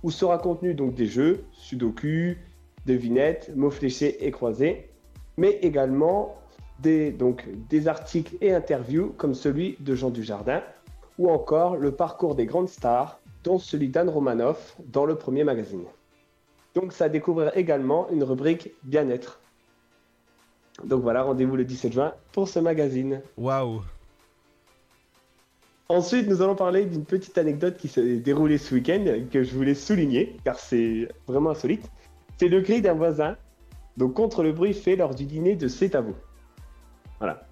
où 0.02 0.12
sera 0.12 0.38
contenu 0.38 0.74
donc 0.74 0.94
des 0.94 1.08
jeux, 1.08 1.44
sudoku, 1.52 2.38
devinettes, 2.86 3.52
mots 3.56 3.70
fléchés 3.70 4.26
et 4.26 4.32
croisés, 4.32 4.90
mais 5.38 5.60
également 5.62 6.36
des, 6.80 7.12
donc, 7.12 7.48
des 7.70 7.88
articles 7.88 8.36
et 8.42 8.54
interviews 8.54 9.14
comme 9.18 9.34
celui 9.34 9.78
de 9.80 9.96
Jean 9.96 10.10
Dujardin 10.10 10.62
ou 11.18 11.30
encore 11.30 11.78
le 11.78 11.92
parcours 11.92 12.36
des 12.36 12.46
grandes 12.46 12.70
stars, 12.70 13.20
dont 13.44 13.60
celui 13.60 13.90
d'Anne 13.90 14.10
Romanoff 14.10 14.78
dans 14.86 15.06
le 15.06 15.16
premier 15.16 15.44
magazine. 15.44 15.84
Donc 16.74 16.94
ça 16.94 17.10
découvrira 17.10 17.56
également 17.56 18.10
une 18.10 18.24
rubrique 18.24 18.72
bien-être. 18.84 19.40
Donc 20.84 21.04
voilà, 21.04 21.24
rendez-vous 21.24 21.56
le 21.56 21.66
17 21.66 21.94
juin 21.94 22.14
pour 22.32 22.48
ce 22.48 22.60
magazine. 22.60 23.22
Waouh 23.38 23.82
Ensuite, 25.90 26.28
nous 26.28 26.42
allons 26.42 26.56
parler 26.56 26.86
d'une 26.86 27.06
petite 27.06 27.38
anecdote 27.38 27.78
qui 27.78 27.88
s'est 27.88 28.18
déroulée 28.18 28.58
ce 28.58 28.74
week-end 28.74 29.06
que 29.30 29.44
je 29.44 29.54
voulais 29.54 29.76
souligner 29.76 30.38
car 30.44 30.58
c'est 30.58 31.10
vraiment 31.28 31.52
insolite. 31.52 31.92
C'est 32.38 32.48
le 32.48 32.62
cri 32.62 32.82
d'un 32.82 32.94
voisin, 32.94 33.38
donc 33.98 34.16
contre 34.16 34.42
le 34.42 34.54
bruit 34.54 34.74
fait 34.74 34.96
lors 34.96 35.14
du 35.14 35.26
dîner 35.26 35.56
de 35.56 35.68
C'est 35.68 35.94
à 35.94 36.02
vous. 36.02 36.16
Voilà. 37.20 37.48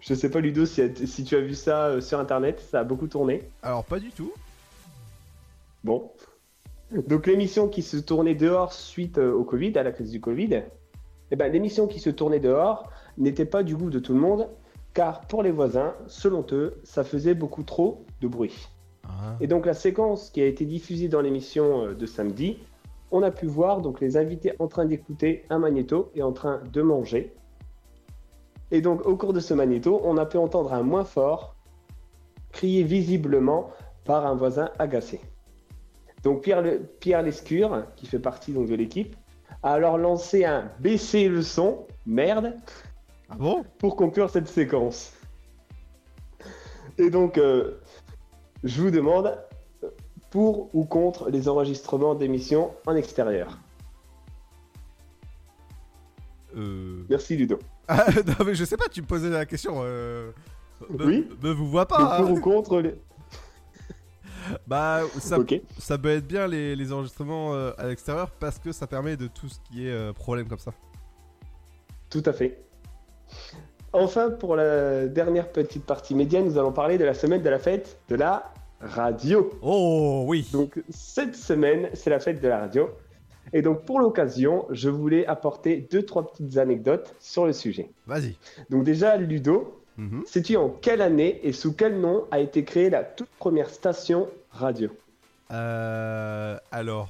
Je 0.00 0.14
sais 0.14 0.30
pas, 0.30 0.40
Ludo, 0.40 0.66
si, 0.66 0.82
si 1.06 1.24
tu 1.24 1.36
as 1.36 1.40
vu 1.40 1.54
ça 1.54 1.86
euh, 1.86 2.00
sur 2.00 2.18
internet, 2.18 2.60
ça 2.60 2.80
a 2.80 2.84
beaucoup 2.84 3.08
tourné. 3.08 3.42
Alors, 3.62 3.84
pas 3.84 3.98
du 3.98 4.10
tout. 4.10 4.32
Bon. 5.84 6.10
Donc, 7.08 7.26
l'émission 7.26 7.68
qui 7.68 7.82
se 7.82 7.96
tournait 7.96 8.34
dehors 8.34 8.72
suite 8.72 9.18
euh, 9.18 9.32
au 9.32 9.44
Covid, 9.44 9.76
à 9.78 9.82
la 9.82 9.92
crise 9.92 10.10
du 10.10 10.20
Covid, 10.20 10.62
eh 11.30 11.36
ben, 11.36 11.50
l'émission 11.50 11.86
qui 11.86 12.00
se 12.00 12.10
tournait 12.10 12.40
dehors 12.40 12.90
n'était 13.18 13.44
pas 13.44 13.62
du 13.62 13.76
goût 13.76 13.90
de 13.90 13.98
tout 13.98 14.14
le 14.14 14.20
monde, 14.20 14.48
car 14.94 15.22
pour 15.22 15.42
les 15.42 15.50
voisins, 15.50 15.94
selon 16.06 16.44
eux, 16.52 16.80
ça 16.84 17.04
faisait 17.04 17.34
beaucoup 17.34 17.62
trop 17.62 18.04
de 18.20 18.28
bruit. 18.28 18.68
Et 19.40 19.46
donc, 19.46 19.66
la 19.66 19.74
séquence 19.74 20.30
qui 20.30 20.40
a 20.42 20.46
été 20.46 20.64
diffusée 20.64 21.08
dans 21.08 21.20
l'émission 21.20 21.86
euh, 21.86 21.94
de 21.94 22.06
samedi, 22.06 22.58
on 23.10 23.22
a 23.22 23.30
pu 23.30 23.46
voir 23.46 23.80
donc 23.80 24.00
les 24.00 24.16
invités 24.16 24.52
en 24.58 24.68
train 24.68 24.84
d'écouter 24.86 25.44
un 25.50 25.58
magnéto 25.58 26.10
et 26.14 26.22
en 26.22 26.32
train 26.32 26.62
de 26.72 26.82
manger. 26.82 27.34
Et 28.72 28.80
donc, 28.80 29.06
au 29.06 29.16
cours 29.16 29.34
de 29.34 29.38
ce 29.38 29.52
magnéto, 29.54 30.00
on 30.02 30.16
a 30.16 30.24
pu 30.26 30.38
entendre 30.38 30.72
un 30.72 30.82
moins 30.82 31.04
fort 31.04 31.54
crié 32.50 32.82
visiblement 32.82 33.70
par 34.04 34.26
un 34.26 34.34
voisin 34.34 34.70
agacé. 34.78 35.20
Donc, 36.22 36.42
Pierre, 36.42 36.62
le- 36.62 36.80
Pierre 36.98 37.22
Lescure, 37.22 37.84
qui 37.96 38.06
fait 38.06 38.18
partie 38.18 38.52
donc, 38.52 38.68
de 38.68 38.74
l'équipe, 38.74 39.14
a 39.62 39.74
alors 39.74 39.98
lancé 39.98 40.44
un 40.44 40.70
baisser 40.80 41.28
le 41.28 41.42
son, 41.42 41.86
merde, 42.06 42.56
pour 43.78 43.94
conclure 43.94 44.30
cette 44.30 44.48
séquence. 44.48 45.12
Et 46.98 47.10
donc, 47.10 47.38
euh, 47.38 47.78
je 48.64 48.80
vous 48.82 48.90
demande 48.90 49.38
pour 50.30 50.74
ou 50.74 50.84
contre 50.84 51.28
les 51.30 51.48
enregistrements 51.48 52.14
d'émissions 52.14 52.72
en 52.86 52.96
extérieur. 52.96 53.58
Euh... 56.56 57.04
Merci 57.08 57.36
Ludo. 57.36 57.58
Ah, 57.88 58.06
non, 58.26 58.44
mais 58.46 58.54
je 58.54 58.64
sais 58.64 58.76
pas, 58.76 58.88
tu 58.90 59.02
me 59.02 59.06
posais 59.06 59.30
la 59.30 59.46
question. 59.46 59.80
Euh... 59.82 60.30
Me, 60.90 61.04
Oui. 61.04 61.28
Me 61.42 61.52
vous 61.52 61.68
vois 61.68 61.86
pas. 61.86 62.16
pour 62.18 62.28
hein. 62.28 62.30
ou 62.30 62.40
contre 62.40 62.80
les... 62.80 62.94
Bah, 64.66 65.02
ça, 65.20 65.38
peut 65.98 66.08
être 66.10 66.26
bien 66.26 66.48
les, 66.48 66.74
les 66.74 66.92
enregistrements 66.92 67.54
euh, 67.54 67.70
à 67.78 67.86
l'extérieur 67.86 68.30
parce 68.30 68.58
que 68.58 68.72
ça 68.72 68.86
permet 68.86 69.16
de 69.16 69.28
tout 69.28 69.48
ce 69.48 69.58
qui 69.60 69.86
est 69.86 69.92
euh, 69.92 70.12
problème 70.12 70.48
comme 70.48 70.58
ça. 70.58 70.72
Tout 72.10 72.22
à 72.26 72.32
fait. 72.32 72.58
Enfin, 73.92 74.30
pour 74.30 74.56
la 74.56 75.06
dernière 75.06 75.50
petite 75.50 75.84
partie 75.84 76.14
média, 76.14 76.40
nous 76.40 76.58
allons 76.58 76.72
parler 76.72 76.98
de 76.98 77.04
la 77.04 77.14
semaine 77.14 77.42
de 77.42 77.48
la 77.48 77.58
fête 77.58 78.00
de 78.08 78.16
la 78.16 78.52
radio. 78.80 79.50
Oh 79.62 80.24
oui. 80.26 80.48
Donc 80.52 80.82
cette 80.88 81.36
semaine, 81.36 81.88
c'est 81.94 82.10
la 82.10 82.18
fête 82.18 82.40
de 82.40 82.48
la 82.48 82.58
radio. 82.58 82.90
Et 83.52 83.62
donc 83.62 83.84
pour 83.84 84.00
l'occasion, 84.00 84.66
je 84.70 84.88
voulais 84.88 85.26
apporter 85.26 85.86
deux 85.90 86.02
trois 86.04 86.30
petites 86.30 86.56
anecdotes 86.58 87.14
sur 87.20 87.46
le 87.46 87.52
sujet. 87.52 87.90
Vas-y. 88.06 88.36
Donc 88.70 88.84
déjà, 88.84 89.16
Ludo, 89.16 89.78
Mhm. 89.98 90.22
sais-tu 90.26 90.56
en 90.56 90.70
quelle 90.70 91.02
année 91.02 91.40
et 91.42 91.52
sous 91.52 91.74
quel 91.74 92.00
nom 92.00 92.24
a 92.30 92.40
été 92.40 92.64
créée 92.64 92.88
la 92.88 93.04
toute 93.04 93.28
première 93.38 93.68
station 93.68 94.28
radio? 94.50 94.88
Euh. 95.50 96.56
Alors. 96.70 97.08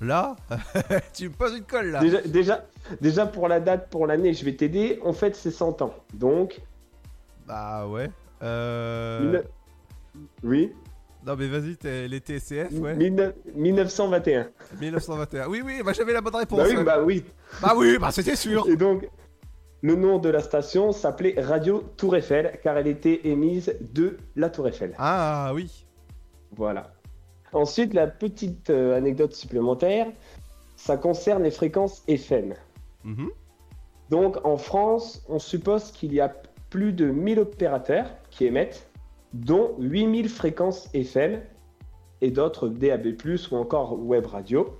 Là 0.00 0.36
Tu 1.14 1.28
me 1.28 1.34
poses 1.34 1.56
une 1.56 1.64
colle 1.64 1.90
là 1.92 2.00
déjà, 2.00 2.20
déjà, 2.22 2.64
déjà 3.00 3.26
pour 3.26 3.48
la 3.48 3.58
date, 3.60 3.88
pour 3.90 4.06
l'année, 4.06 4.34
je 4.34 4.44
vais 4.44 4.54
t'aider. 4.54 4.98
En 5.04 5.12
fait, 5.12 5.34
c'est 5.36 5.50
100 5.52 5.82
ans. 5.82 5.94
Donc, 6.12 6.60
Bah 7.46 7.86
ouais. 7.88 8.10
Euh. 8.42 9.40
oui, 10.42 10.72
Non 11.26 11.36
mais 11.36 11.48
vas-y, 11.48 12.08
les 12.08 12.18
TSCF, 12.18 12.72
ouais. 12.72 12.96
19- 12.96 13.32
1921. 13.54 14.48
1921. 14.80 15.48
Oui, 15.48 15.62
oui, 15.64 15.80
bah 15.84 15.92
j'avais 15.94 16.12
la 16.12 16.20
bonne 16.20 16.36
réponse. 16.36 16.58
Bah 16.58 16.66
oui, 16.68 16.76
ouais. 16.76 16.84
bah 16.84 17.02
oui. 17.02 17.24
Bah 17.62 17.72
oui, 17.76 17.96
bah 17.98 18.10
c'était 18.10 18.36
sûr. 18.36 18.68
Et 18.68 18.76
donc, 18.76 19.08
le 19.80 19.96
nom 19.96 20.18
de 20.18 20.28
la 20.28 20.40
station 20.40 20.92
s'appelait 20.92 21.34
Radio 21.38 21.82
Tour 21.96 22.16
Eiffel, 22.16 22.58
car 22.62 22.76
elle 22.76 22.86
était 22.86 23.20
émise 23.24 23.74
de 23.92 24.18
la 24.36 24.50
Tour 24.50 24.68
Eiffel. 24.68 24.94
Ah 24.98 25.52
oui. 25.54 25.86
Voilà. 26.56 26.92
Ensuite, 27.52 27.94
la 27.94 28.06
petite 28.06 28.70
euh, 28.70 28.96
anecdote 28.96 29.32
supplémentaire, 29.32 30.08
ça 30.76 30.96
concerne 30.96 31.42
les 31.42 31.50
fréquences 31.50 32.02
FM. 32.08 32.54
Mhm. 33.04 33.30
Donc, 34.10 34.44
en 34.44 34.56
France, 34.56 35.22
on 35.28 35.38
suppose 35.38 35.90
qu'il 35.92 36.12
y 36.12 36.20
a 36.20 36.34
plus 36.70 36.92
de 36.92 37.06
1000 37.06 37.38
opérateurs 37.38 38.06
qui 38.30 38.46
émettent, 38.46 38.88
dont 39.34 39.74
8000 39.80 40.28
fréquences 40.28 40.88
FM 40.94 41.42
et 42.20 42.30
d'autres 42.30 42.68
DAB+, 42.68 43.08
ou 43.50 43.56
encore 43.56 43.98
web 44.00 44.26
radio. 44.26 44.78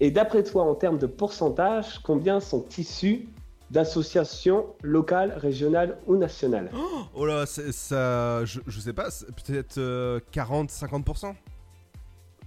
Et 0.00 0.10
d'après 0.10 0.42
toi, 0.42 0.64
en 0.64 0.74
termes 0.74 0.98
de 0.98 1.06
pourcentage, 1.06 1.98
combien 2.00 2.40
sont 2.40 2.64
issus 2.76 3.28
d'associations 3.70 4.66
locales, 4.82 5.32
régionales 5.36 5.98
ou 6.06 6.16
nationales? 6.16 6.70
Oh 7.14 7.26
là, 7.26 7.44
ça. 7.46 8.44
Je, 8.44 8.60
je 8.66 8.80
sais 8.80 8.92
pas, 8.92 9.08
peut-être 9.44 9.78
euh, 9.78 10.20
40-50%. 10.32 11.34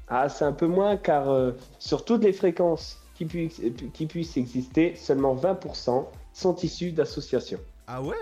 Ah, 0.07 0.27
c'est 0.29 0.45
un 0.45 0.53
peu 0.53 0.67
moins 0.67 0.97
car 0.97 1.29
euh, 1.29 1.51
sur 1.77 2.03
toutes 2.03 2.23
les 2.23 2.33
fréquences 2.33 2.97
qui, 3.15 3.25
puissent- 3.25 3.61
qui 3.93 4.05
puissent 4.07 4.37
exister, 4.37 4.95
seulement 4.95 5.35
20% 5.35 6.05
sont 6.33 6.55
issus 6.57 6.91
d'associations. 6.91 7.59
Ah 7.85 8.01
ouais? 8.01 8.15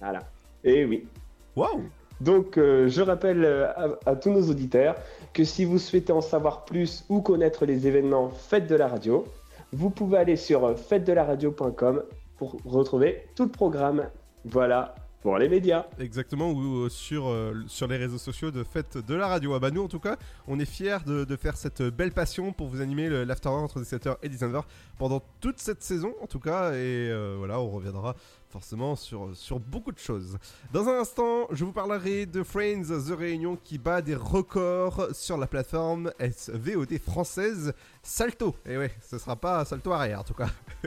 Voilà. 0.00 0.20
Et 0.64 0.84
oui. 0.84 1.06
Waouh 1.54 1.84
Donc, 2.20 2.58
euh, 2.58 2.88
je 2.88 3.00
rappelle 3.00 3.44
euh, 3.44 3.94
à, 4.04 4.14
tous 4.14 4.30
nos 4.30 4.50
auditeurs 4.50 4.94
que 5.32 5.44
si 5.44 5.64
vous 5.64 5.78
souhaitez 5.78 6.12
en 6.12 6.20
savoir 6.20 6.64
plus 6.64 7.04
ou 7.08 7.22
connaître 7.22 7.64
les 7.64 7.86
événements 7.86 8.28
Fête 8.30 8.66
de 8.66 8.74
la 8.74 8.88
radio, 8.88 9.26
vous 9.72 9.90
pouvez 9.90 10.18
aller 10.18 10.36
sur 10.36 10.78
fêtedelaradio.com 10.78 12.02
pour 12.36 12.56
retrouver 12.64 13.24
tout 13.34 13.44
le 13.44 13.50
programme. 13.50 14.08
Voilà 14.44 14.94
pour 15.22 15.36
les 15.38 15.48
médias. 15.48 15.86
Exactement, 15.98 16.50
ou 16.50 16.84
euh, 16.84 16.88
sur, 16.88 17.34
sur 17.68 17.86
les 17.86 17.96
réseaux 17.96 18.18
sociaux 18.18 18.50
de 18.50 18.64
Fête 18.64 18.98
de 18.98 19.14
la 19.14 19.28
Radio. 19.28 19.54
Ah 19.54 19.58
bah 19.58 19.70
nous 19.70 19.82
en 19.82 19.88
tout 19.88 20.00
cas, 20.00 20.16
on 20.46 20.58
est 20.58 20.66
fiers 20.66 20.98
de, 21.06 21.24
de 21.24 21.36
faire 21.36 21.56
cette 21.56 21.82
belle 21.82 22.12
passion 22.12 22.52
pour 22.52 22.68
vous 22.68 22.80
animer 22.80 23.08
l'After 23.24 23.50
entre 23.50 23.80
17h 23.80 24.16
et 24.22 24.28
19h 24.28 24.62
pendant 24.98 25.22
toute 25.40 25.58
cette 25.58 25.82
saison 25.82 26.14
en 26.22 26.26
tout 26.26 26.40
cas. 26.40 26.72
Et 26.72 27.10
voilà, 27.38 27.60
on 27.60 27.68
reviendra 27.68 28.14
forcément 28.50 28.96
sur, 28.96 29.30
sur 29.34 29.60
beaucoup 29.60 29.92
de 29.92 29.98
choses. 29.98 30.36
Dans 30.72 30.88
un 30.88 31.00
instant, 31.00 31.46
je 31.52 31.64
vous 31.64 31.72
parlerai 31.72 32.26
de 32.26 32.42
Friends 32.42 32.82
The 32.84 33.16
Réunion 33.16 33.56
qui 33.62 33.78
bat 33.78 34.02
des 34.02 34.14
records 34.16 35.08
sur 35.12 35.36
la 35.36 35.46
plateforme 35.46 36.12
SVOD 36.20 36.98
française 36.98 37.72
Salto. 38.02 38.56
Et 38.66 38.76
ouais, 38.76 38.90
ce 39.08 39.18
sera 39.18 39.36
pas 39.36 39.64
Salto 39.64 39.92
arrière 39.92 40.20
en 40.20 40.24
tout 40.24 40.34
cas. 40.34 40.48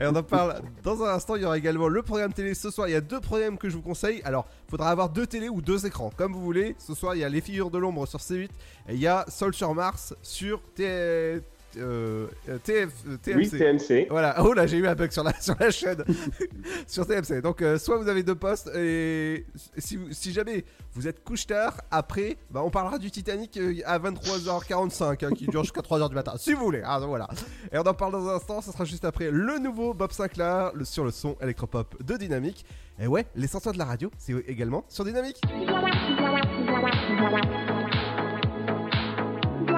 Et 0.00 0.06
on 0.06 0.14
en 0.16 0.22
parle 0.22 0.62
dans 0.82 1.02
un 1.02 1.14
instant. 1.14 1.36
Il 1.36 1.42
y 1.42 1.44
aura 1.44 1.58
également 1.58 1.88
le 1.88 2.02
programme 2.02 2.32
télé 2.32 2.54
ce 2.54 2.70
soir. 2.70 2.88
Il 2.88 2.92
y 2.92 2.96
a 2.96 3.00
deux 3.00 3.20
programmes 3.20 3.58
que 3.58 3.68
je 3.68 3.76
vous 3.76 3.82
conseille. 3.82 4.22
Alors, 4.24 4.46
faudra 4.68 4.90
avoir 4.90 5.10
deux 5.10 5.26
télés 5.26 5.48
ou 5.48 5.60
deux 5.60 5.84
écrans, 5.86 6.10
comme 6.16 6.32
vous 6.32 6.40
voulez. 6.42 6.76
Ce 6.78 6.94
soir, 6.94 7.14
il 7.14 7.18
y 7.20 7.24
a 7.24 7.28
Les 7.28 7.40
Figures 7.40 7.70
de 7.70 7.78
l'Ombre 7.78 8.06
sur 8.06 8.20
C8 8.20 8.44
et 8.88 8.94
il 8.94 9.00
y 9.00 9.06
a 9.06 9.24
Sol 9.28 9.52
sur 9.54 9.74
Mars 9.74 10.14
sur 10.22 10.62
T- 10.74 11.40
euh, 11.76 12.26
TF, 12.64 12.88
euh, 13.08 13.16
TMC. 13.22 13.36
Oui, 13.36 13.50
TMC. 13.50 14.06
Voilà. 14.10 14.36
Oh 14.44 14.52
là, 14.52 14.66
j'ai 14.66 14.78
eu 14.78 14.86
un 14.86 14.94
bug 14.94 15.10
sur 15.12 15.22
la, 15.22 15.32
sur 15.40 15.54
la 15.58 15.70
chaîne. 15.70 16.02
sur 16.86 17.06
TMC. 17.06 17.40
Donc, 17.42 17.62
euh, 17.62 17.78
soit 17.78 17.96
vous 17.98 18.08
avez 18.08 18.22
deux 18.22 18.34
postes 18.34 18.70
et 18.74 19.44
si, 19.78 20.32
jamais 20.32 20.64
vous 20.94 21.06
êtes 21.06 21.22
couche 21.22 21.46
tard, 21.46 21.80
après, 21.90 22.36
bah, 22.50 22.62
on 22.64 22.70
parlera 22.70 22.98
du 22.98 23.10
Titanic 23.10 23.58
à 23.84 23.98
23h45 23.98 25.24
hein, 25.24 25.30
qui 25.36 25.46
dure 25.46 25.62
jusqu'à 25.62 25.80
3h 25.82 26.08
du 26.08 26.14
matin. 26.14 26.34
Si 26.36 26.52
vous 26.52 26.64
voulez. 26.64 26.82
Ah, 26.84 26.98
voilà. 27.00 27.28
Et 27.72 27.78
on 27.78 27.82
en 27.82 27.94
parle 27.94 28.12
dans 28.12 28.28
un 28.28 28.34
instant. 28.36 28.60
Ça 28.60 28.72
sera 28.72 28.84
juste 28.84 29.04
après 29.04 29.30
le 29.30 29.58
nouveau 29.58 29.94
Bob 29.94 30.12
Sinclair 30.12 30.72
le- 30.74 30.84
sur 30.84 31.04
le 31.04 31.10
son 31.10 31.36
électropop 31.40 32.02
de 32.02 32.16
Dynamique. 32.16 32.64
Et 33.02 33.06
ouais, 33.06 33.26
les 33.34 33.46
senseurs 33.46 33.72
de 33.72 33.78
la 33.78 33.86
radio, 33.86 34.10
c'est 34.18 34.34
également 34.46 34.84
sur 34.88 35.04
Dynamique. 35.04 35.40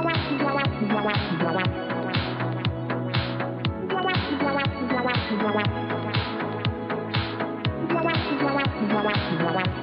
Thank 0.03 0.43
you. 9.77 9.82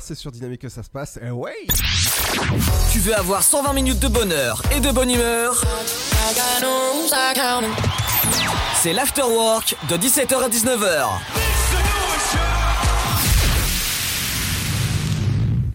C'est 0.00 0.14
sur 0.14 0.32
Dynamique 0.32 0.62
que 0.62 0.68
ça 0.68 0.82
se 0.82 0.88
passe. 0.88 1.18
Et 1.22 1.30
ouais 1.30 1.54
Tu 2.92 2.98
veux 3.00 3.14
avoir 3.14 3.42
120 3.42 3.72
minutes 3.74 3.98
de 4.00 4.08
bonheur 4.08 4.62
et 4.74 4.80
de 4.80 4.90
bonne 4.90 5.10
humeur? 5.10 5.62
C'est 8.76 8.92
l'afterwork 8.92 9.76
de 9.90 9.96
17h 9.96 10.44
à 10.44 10.48
19h. 10.48 11.06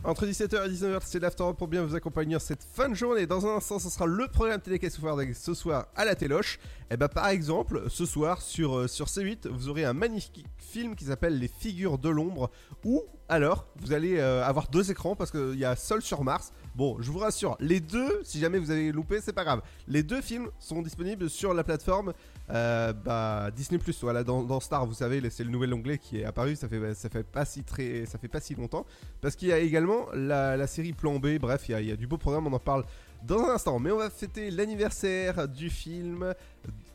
Entre 0.03 0.25
17h 0.25 0.65
et 0.65 0.69
19h, 0.73 1.01
c'est 1.05 1.19
l'after 1.19 1.51
pour 1.55 1.67
bien 1.67 1.83
vous 1.83 1.93
accompagner 1.93 2.39
cette 2.39 2.63
fin 2.63 2.89
de 2.89 2.95
journée. 2.95 3.27
Dans 3.27 3.45
un 3.45 3.57
instant, 3.57 3.77
ce 3.77 3.87
sera 3.89 4.07
le 4.07 4.27
programme 4.27 4.59
télé 4.59 4.79
faire 4.79 5.15
ce 5.35 5.53
soir 5.53 5.85
à 5.95 6.05
la 6.05 6.15
téloche. 6.15 6.57
Et 6.89 6.97
bah 6.97 7.07
par 7.07 7.27
exemple, 7.27 7.83
ce 7.87 8.07
soir 8.07 8.41
sur, 8.41 8.79
euh, 8.79 8.87
sur 8.87 9.05
C8, 9.05 9.47
vous 9.47 9.69
aurez 9.69 9.85
un 9.85 9.93
magnifique 9.93 10.47
film 10.57 10.95
qui 10.95 11.05
s'appelle 11.05 11.37
Les 11.37 11.47
Figures 11.61 11.99
de 11.99 12.09
l'ombre. 12.09 12.49
Ou 12.83 13.03
alors, 13.29 13.67
vous 13.79 13.93
allez 13.93 14.17
euh, 14.17 14.43
avoir 14.43 14.67
deux 14.69 14.89
écrans 14.89 15.15
parce 15.15 15.31
qu'il 15.31 15.59
y 15.59 15.63
a 15.63 15.75
Sol 15.75 16.01
sur 16.01 16.23
Mars. 16.23 16.51
Bon, 16.75 16.97
je 16.99 17.11
vous 17.11 17.19
rassure, 17.19 17.55
les 17.59 17.79
deux, 17.79 18.21
si 18.23 18.39
jamais 18.39 18.57
vous 18.57 18.71
avez 18.71 18.91
loupé, 18.91 19.21
c'est 19.21 19.33
pas 19.33 19.43
grave. 19.43 19.61
Les 19.87 20.03
deux 20.03 20.21
films 20.21 20.49
sont 20.57 20.81
disponibles 20.81 21.29
sur 21.29 21.53
la 21.53 21.63
plateforme 21.63 22.13
euh, 22.49 22.93
bah, 22.93 23.51
Disney 23.55 23.77
Plus. 23.77 23.97
Voilà, 24.01 24.23
dans, 24.23 24.43
dans 24.43 24.59
Star, 24.59 24.85
vous 24.85 24.93
savez, 24.93 25.21
c'est 25.29 25.43
le 25.43 25.51
nouvel 25.51 25.73
onglet 25.73 25.97
qui 25.97 26.19
est 26.19 26.25
apparu. 26.25 26.55
Ça 26.55 26.67
fait, 26.67 26.95
ça 26.95 27.09
fait 27.09 27.23
pas 27.23 27.45
si 27.45 27.63
très, 27.63 28.05
ça 28.05 28.17
fait 28.17 28.27
pas 28.27 28.39
si 28.39 28.55
longtemps 28.55 28.85
parce 29.21 29.35
qu'il 29.35 29.49
y 29.49 29.53
a 29.53 29.59
également 29.59 30.07
la, 30.13 30.57
la 30.57 30.67
série 30.67 30.93
Plan 30.93 31.19
B. 31.19 31.37
Bref, 31.39 31.69
il 31.69 31.73
y, 31.73 31.75
a, 31.75 31.81
il 31.81 31.87
y 31.87 31.91
a 31.91 31.95
du 31.95 32.07
beau 32.07 32.17
programme. 32.17 32.47
On 32.47 32.53
en 32.53 32.59
parle 32.59 32.85
dans 33.23 33.39
un 33.39 33.49
instant. 33.53 33.79
Mais 33.79 33.91
on 33.91 33.97
va 33.97 34.09
fêter 34.09 34.49
l'anniversaire 34.49 35.47
du 35.47 35.69
film 35.69 36.33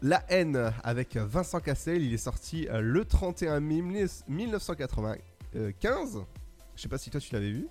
La 0.02 0.22
haine 0.28 0.72
avec 0.84 1.16
Vincent 1.16 1.60
Cassel. 1.60 2.02
Il 2.02 2.12
est 2.12 2.18
sorti 2.18 2.68
euh, 2.68 2.80
le 2.80 3.04
31 3.04 3.60
mai 3.60 3.82
1995. 4.28 6.18
Je 6.74 6.82
sais 6.82 6.88
pas 6.88 6.98
si 6.98 7.10
toi 7.10 7.20
tu 7.20 7.32
l'avais 7.32 7.50
vu. 7.50 7.68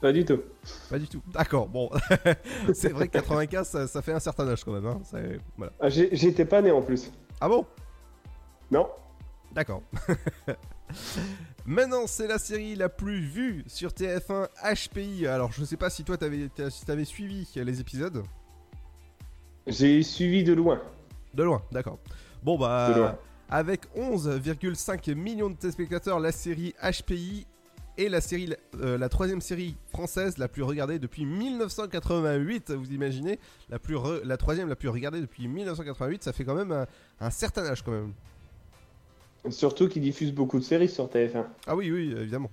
Pas 0.00 0.12
du 0.12 0.24
tout. 0.24 0.40
Pas 0.88 0.98
du 0.98 1.06
tout. 1.06 1.22
D'accord, 1.32 1.68
bon. 1.68 1.90
c'est 2.74 2.88
vrai 2.88 3.06
que 3.06 3.12
95, 3.12 3.68
ça, 3.68 3.86
ça 3.86 4.00
fait 4.02 4.12
un 4.12 4.20
certain 4.20 4.48
âge 4.48 4.64
quand 4.64 4.72
même. 4.72 4.86
Hein. 4.86 5.00
Ça- 5.04 5.18
voilà. 5.56 5.72
Ah, 5.78 5.88
J'étais 5.90 6.46
pas 6.46 6.62
né 6.62 6.70
en 6.70 6.80
plus. 6.82 7.12
Ah 7.40 7.48
bon? 7.48 7.66
Non. 8.70 8.88
D'accord. 9.52 9.82
Maintenant, 11.66 12.06
c'est 12.06 12.26
la 12.26 12.38
série 12.38 12.74
la 12.76 12.88
plus 12.88 13.20
vue 13.20 13.62
sur 13.66 13.90
TF1 13.90 14.48
HPI. 14.74 15.26
Alors, 15.26 15.52
je 15.52 15.64
sais 15.64 15.76
pas 15.76 15.90
si 15.90 16.02
toi, 16.02 16.16
t'avais 16.16 16.48
si 16.70 16.84
t'avais 16.86 17.04
suivi 17.04 17.46
les 17.56 17.80
épisodes. 17.80 18.22
J'ai 19.66 20.02
suivi 20.02 20.42
de 20.44 20.52
loin. 20.52 20.80
De 21.34 21.42
loin, 21.42 21.62
d'accord. 21.72 21.98
Bon, 22.42 22.58
bah, 22.58 22.92
De 22.92 22.98
loin. 23.00 23.18
avec 23.48 23.82
11,5 23.96 25.14
millions 25.14 25.50
de 25.50 25.56
téléspectateurs, 25.56 26.18
la 26.20 26.32
série 26.32 26.74
HPI 26.82 27.46
est 27.98 28.08
la 28.08 28.20
série, 28.20 28.54
euh, 28.80 28.96
la 28.96 29.08
troisième 29.08 29.40
série 29.40 29.76
française 29.90 30.38
la 30.38 30.48
plus 30.48 30.62
regardée 30.62 30.98
depuis 30.98 31.26
1988. 31.26 32.70
Vous 32.72 32.92
imaginez 32.92 33.38
la, 33.68 33.78
plus 33.78 33.96
re- 33.96 34.22
la 34.24 34.36
troisième 34.36 34.68
la 34.68 34.76
plus 34.76 34.88
regardée 34.88 35.20
depuis 35.20 35.46
1988, 35.48 36.22
ça 36.24 36.32
fait 36.32 36.44
quand 36.44 36.54
même 36.54 36.72
un, 36.72 36.86
un 37.20 37.30
certain 37.30 37.64
âge 37.66 37.82
quand 37.82 37.92
même. 37.92 38.12
Surtout 39.50 39.88
qu'ils 39.88 40.02
diffusent 40.02 40.32
beaucoup 40.34 40.58
de 40.58 40.64
séries 40.64 40.88
sur 40.88 41.06
TF1. 41.08 41.44
Ah 41.66 41.74
oui, 41.76 41.90
oui, 41.90 42.14
évidemment. 42.16 42.50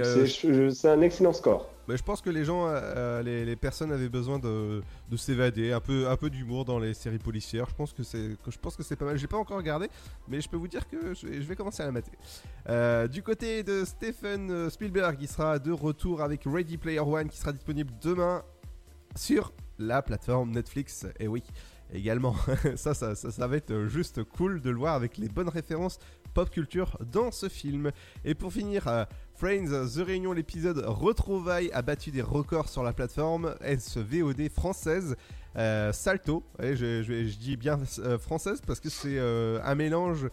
Euh, 0.00 0.70
C'est 0.70 0.88
un 0.88 1.00
excellent 1.02 1.32
score. 1.32 1.68
Mais 1.88 1.96
je 1.96 2.02
pense 2.04 2.20
que 2.20 2.30
les 2.30 2.44
gens, 2.44 2.66
euh, 2.68 3.22
les, 3.22 3.44
les 3.44 3.56
personnes 3.56 3.90
avaient 3.90 4.08
besoin 4.08 4.38
de, 4.38 4.82
de 5.10 5.16
s'évader, 5.16 5.72
un 5.72 5.80
peu, 5.80 6.08
un 6.08 6.16
peu 6.16 6.30
d'humour 6.30 6.64
dans 6.64 6.78
les 6.78 6.94
séries 6.94 7.18
policières. 7.18 7.66
Je 7.68 7.74
pense 7.74 7.92
que 7.92 8.04
c'est, 8.04 8.36
je 8.48 8.58
pense 8.58 8.76
que 8.76 8.84
c'est 8.84 8.94
pas 8.94 9.04
mal. 9.04 9.18
J'ai 9.18 9.26
pas 9.26 9.36
encore 9.36 9.56
regardé, 9.56 9.88
mais 10.28 10.40
je 10.40 10.48
peux 10.48 10.56
vous 10.56 10.68
dire 10.68 10.88
que 10.88 11.12
je, 11.12 11.26
vais- 11.26 11.42
je 11.42 11.46
vais 11.46 11.56
commencer 11.56 11.82
à 11.82 11.86
la 11.86 11.92
mater. 11.92 12.12
Euh, 12.68 13.08
du 13.08 13.22
côté 13.24 13.64
de 13.64 13.84
Stephen 13.84 14.70
Spielberg, 14.70 15.16
il 15.20 15.26
sera 15.28 15.58
de 15.58 15.72
retour 15.72 16.22
avec 16.22 16.42
Ready 16.46 16.76
Player 16.78 17.00
One, 17.00 17.28
qui 17.28 17.36
sera 17.38 17.52
disponible 17.52 17.92
demain 18.00 18.44
sur 19.16 19.52
la 19.78 20.02
plateforme 20.02 20.52
Netflix. 20.52 21.04
Et 21.18 21.26
oui, 21.26 21.42
également, 21.92 22.36
ça, 22.76 22.94
ça, 22.94 23.16
ça, 23.16 23.32
ça 23.32 23.46
va 23.48 23.56
être 23.56 23.86
juste 23.88 24.22
cool 24.22 24.60
de 24.60 24.70
le 24.70 24.76
voir 24.76 24.94
avec 24.94 25.18
les 25.18 25.28
bonnes 25.28 25.48
références 25.48 25.98
pop 26.32 26.48
culture 26.48 26.96
dans 27.12 27.30
ce 27.30 27.48
film. 27.50 27.90
Et 28.24 28.34
pour 28.34 28.52
finir, 28.52 28.86
Friends 29.42 29.88
The 29.96 30.06
Réunion, 30.06 30.32
l'épisode 30.32 30.84
Retrouvailles 30.86 31.68
a 31.72 31.82
battu 31.82 32.12
des 32.12 32.22
records 32.22 32.68
sur 32.68 32.84
la 32.84 32.92
plateforme 32.92 33.56
SVOD 33.60 34.48
française. 34.48 35.16
Euh, 35.56 35.92
Salto, 35.92 36.44
je, 36.60 37.36
dis 37.36 37.56
bien 37.56 37.80
euh, 37.98 38.18
française 38.20 38.60
parce 38.64 38.78
que 38.78 38.88
c'est 38.88 39.18
euh, 39.18 39.58
un 39.64 39.74
mélange 39.74 40.28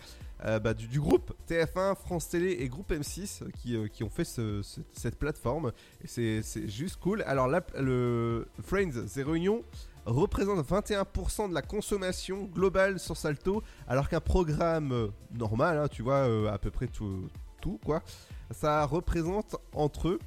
bah, 0.61 0.75
du, 0.75 0.99
groupe 0.99 1.33
TF1, 1.49 1.95
France 1.95 2.29
Télé 2.29 2.57
et 2.59 2.69
groupe 2.69 2.91
M6 2.91 3.49
qui, 3.89 4.03
ont 4.03 4.09
fait 4.11 4.25
ce- 4.25 4.61
ce- 4.61 4.81
cette 4.93 5.17
plateforme. 5.17 5.71
C'est 6.05 6.43
juste 6.67 6.97
cool. 6.97 7.23
Alors 7.23 7.47
là, 7.47 7.65
le 7.79 8.47
Friends 8.61 8.91
The 8.91 9.25
Réunion 9.25 9.63
représente 10.05 10.63
21% 10.69 11.49
de 11.49 11.55
la 11.55 11.63
consommation 11.63 12.43
globale 12.43 12.99
sur 12.99 13.17
Salto, 13.17 13.63
alors 13.87 14.07
qu'un 14.07 14.21
programme 14.21 15.09
normal, 15.33 15.79
hein, 15.79 15.87
tu 15.87 16.03
vois, 16.03 16.51
à 16.51 16.59
peu 16.59 16.69
près 16.69 16.85
tout, 16.85 17.27
tout, 17.59 17.79
quoi, 17.83 18.03
ça 18.51 18.85
représente 18.85 19.55
entre, 19.73 20.19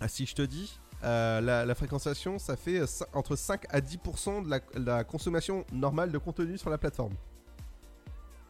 ah, 0.00 0.08
si 0.08 0.26
je 0.26 0.34
te 0.34 0.42
dis, 0.42 0.78
euh, 1.04 1.40
la, 1.40 1.64
la 1.64 1.74
fréquentation, 1.74 2.38
ça 2.38 2.56
fait 2.56 2.82
entre 3.14 3.36
5 3.36 3.64
à 3.70 3.80
10% 3.80 4.44
de 4.44 4.50
la, 4.50 4.60
la 4.74 5.04
consommation 5.04 5.64
normale 5.72 6.12
de 6.12 6.18
contenu 6.18 6.58
sur 6.58 6.70
la 6.70 6.78
plateforme. 6.78 7.14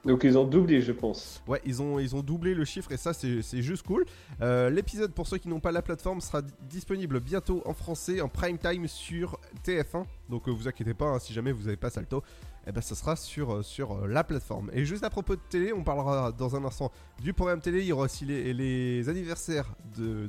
Donc 0.07 0.25
ils 0.25 0.39
ont 0.39 0.45
doublé, 0.47 0.81
je 0.81 0.93
pense. 0.93 1.43
Ouais, 1.47 1.61
ils 1.67 1.83
ont, 1.83 1.99
ils 1.99 2.17
ont 2.17 2.23
doublé 2.23 2.55
le 2.55 2.65
chiffre 2.65 2.91
et 2.91 2.97
ça, 2.97 3.13
c'est 3.13 3.43
juste 3.61 3.87
cool. 3.87 4.07
Euh, 4.41 4.71
L'épisode, 4.71 5.13
pour 5.13 5.27
ceux 5.27 5.37
qui 5.37 5.47
n'ont 5.49 5.61
pas 5.61 5.73
la 5.73 5.83
plateforme, 5.83 6.23
sera 6.23 6.41
di- 6.41 6.55
disponible 6.63 7.21
bientôt 7.21 7.61
en 7.67 7.75
français, 7.75 8.23
en 8.23 8.29
prime 8.29 8.57
time 8.57 8.89
sur 8.89 9.39
TF1. 9.63 10.05
Donc 10.31 10.49
euh, 10.49 10.53
vous 10.53 10.67
inquiétez 10.67 10.95
pas, 10.95 11.05
hein, 11.05 11.19
si 11.19 11.35
jamais 11.35 11.53
vous 11.53 11.65
n'avez 11.65 11.77
pas 11.77 11.91
Salto, 11.91 12.23
eh 12.67 12.73
ben, 12.73 12.81
ça 12.81 12.95
sera 12.95 13.17
sur, 13.17 13.55
euh, 13.55 13.63
sur 13.63 13.93
euh, 13.93 14.07
la 14.07 14.23
plateforme. 14.25 14.71
Et 14.73 14.85
juste 14.85 15.03
à 15.03 15.11
propos 15.11 15.35
de 15.35 15.41
télé, 15.49 15.73
on 15.73 15.83
parlera 15.83 16.33
dans 16.33 16.57
un 16.57 16.65
instant 16.65 16.93
du 17.23 17.33
programme 17.33 17.61
télé. 17.61 17.81
Il 17.81 17.87
y 17.87 17.93
aura 17.93 18.05
aussi 18.05 18.25
les, 18.25 18.53
les 18.53 19.09
anniversaires 19.09 19.75
de, 19.97 20.29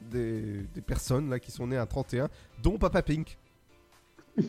des, 0.00 0.62
des 0.74 0.80
personnes 0.80 1.30
là, 1.30 1.38
qui 1.38 1.50
sont 1.50 1.66
nées 1.66 1.78
à 1.78 1.86
31, 1.86 2.28
dont 2.62 2.78
Papa 2.78 3.02
Pink. 3.02 3.38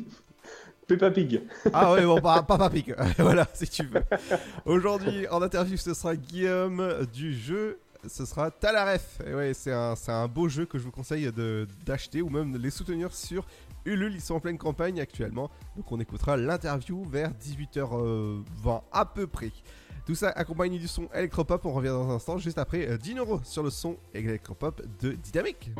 Peppa 0.87 1.11
Pig. 1.11 1.41
Ah 1.71 1.93
ouais, 1.93 2.03
bon, 2.03 2.19
pas 2.19 2.43
Papa 2.47 2.69
Pig. 2.69 2.93
voilà, 3.17 3.47
si 3.53 3.67
tu 3.67 3.83
veux. 3.83 4.03
Aujourd'hui, 4.65 5.27
en 5.29 5.41
interview, 5.41 5.77
ce 5.77 5.93
sera 5.93 6.15
Guillaume 6.15 7.05
du 7.13 7.33
jeu. 7.33 7.79
Ce 8.05 8.25
sera 8.25 8.51
Talaref. 8.51 9.21
Et 9.25 9.33
ouais, 9.33 9.53
c'est 9.53 9.71
un, 9.71 9.93
un 10.07 10.27
beau 10.27 10.49
jeu 10.49 10.65
que 10.65 10.77
je 10.77 10.83
vous 10.83 10.91
conseille 10.91 11.31
d'acheter 11.85 12.21
ou 12.21 12.29
même 12.29 12.51
de 12.51 12.57
les 12.57 12.69
soutenir 12.69 13.13
sur 13.15 13.45
Ulule. 13.85 14.13
Ils 14.15 14.21
sont 14.21 14.35
en 14.35 14.39
pleine 14.39 14.57
campagne 14.57 14.99
actuellement. 14.99 15.49
Donc 15.75 15.91
on 15.91 15.99
écoutera 15.99 16.37
l'interview 16.37 17.03
vers 17.05 17.31
18h20 17.31 18.81
à 18.91 19.05
peu 19.05 19.27
près. 19.27 19.51
Tout 20.05 20.15
ça 20.15 20.29
accompagné 20.29 20.79
du 20.79 20.87
son 20.87 21.07
électropop. 21.13 21.65
On 21.65 21.71
revient 21.71 21.89
dans 21.89 22.09
un 22.09 22.15
instant, 22.15 22.37
juste 22.37 22.57
après 22.57 22.89
euh, 22.89 22.97
10 22.97 23.15
euros 23.17 23.39
sur 23.43 23.63
le 23.63 23.69
son 23.69 23.97
électropop 24.13 24.81
de 24.99 25.11
Dynamique. 25.11 25.71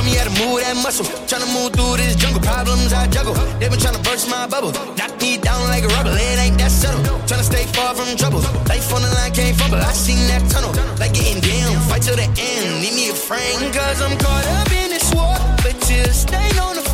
Told 0.00 0.12
me 0.12 0.16
how 0.16 0.24
to 0.24 0.34
move 0.40 0.60
that 0.64 0.76
muscle. 0.80 1.04
Tryna 1.28 1.48
move 1.52 1.72
through 1.76 2.00
this 2.00 2.16
jungle, 2.16 2.40
problems 2.40 2.92
I 2.92 3.06
juggle. 3.08 3.34
They 3.60 3.68
been 3.68 3.78
tryna 3.78 4.02
burst 4.02 4.30
my 4.30 4.46
bubble, 4.46 4.72
knock 4.96 5.12
me 5.20 5.36
down 5.36 5.60
like 5.68 5.84
a 5.84 5.88
rubber. 5.88 6.16
It 6.16 6.38
ain't 6.40 6.56
that 6.58 6.70
subtle. 6.70 7.04
Tryna 7.28 7.44
stay 7.44 7.64
far 7.76 7.94
from 7.94 8.16
trouble. 8.16 8.40
Life 8.64 8.92
on 8.94 9.02
the 9.02 9.12
line 9.12 9.32
can't 9.32 9.56
fumble. 9.56 9.78
I 9.78 9.92
seen 9.92 10.24
that 10.32 10.42
tunnel, 10.48 10.72
like 10.98 11.12
getting 11.12 11.40
down. 11.44 11.76
Fight 11.88 12.02
till 12.02 12.16
the 12.16 12.24
end, 12.24 12.80
need 12.80 12.94
me 12.96 13.10
a 13.10 13.14
friend. 13.14 13.60
Cause 13.74 14.00
I'm 14.00 14.16
caught 14.16 14.46
up 14.58 14.72
in 14.72 14.88
this 14.88 15.12
war, 15.12 15.36
but 15.60 15.76
you 15.90 16.04
stay 16.08 16.48
on 16.56 16.76
the 16.76 16.89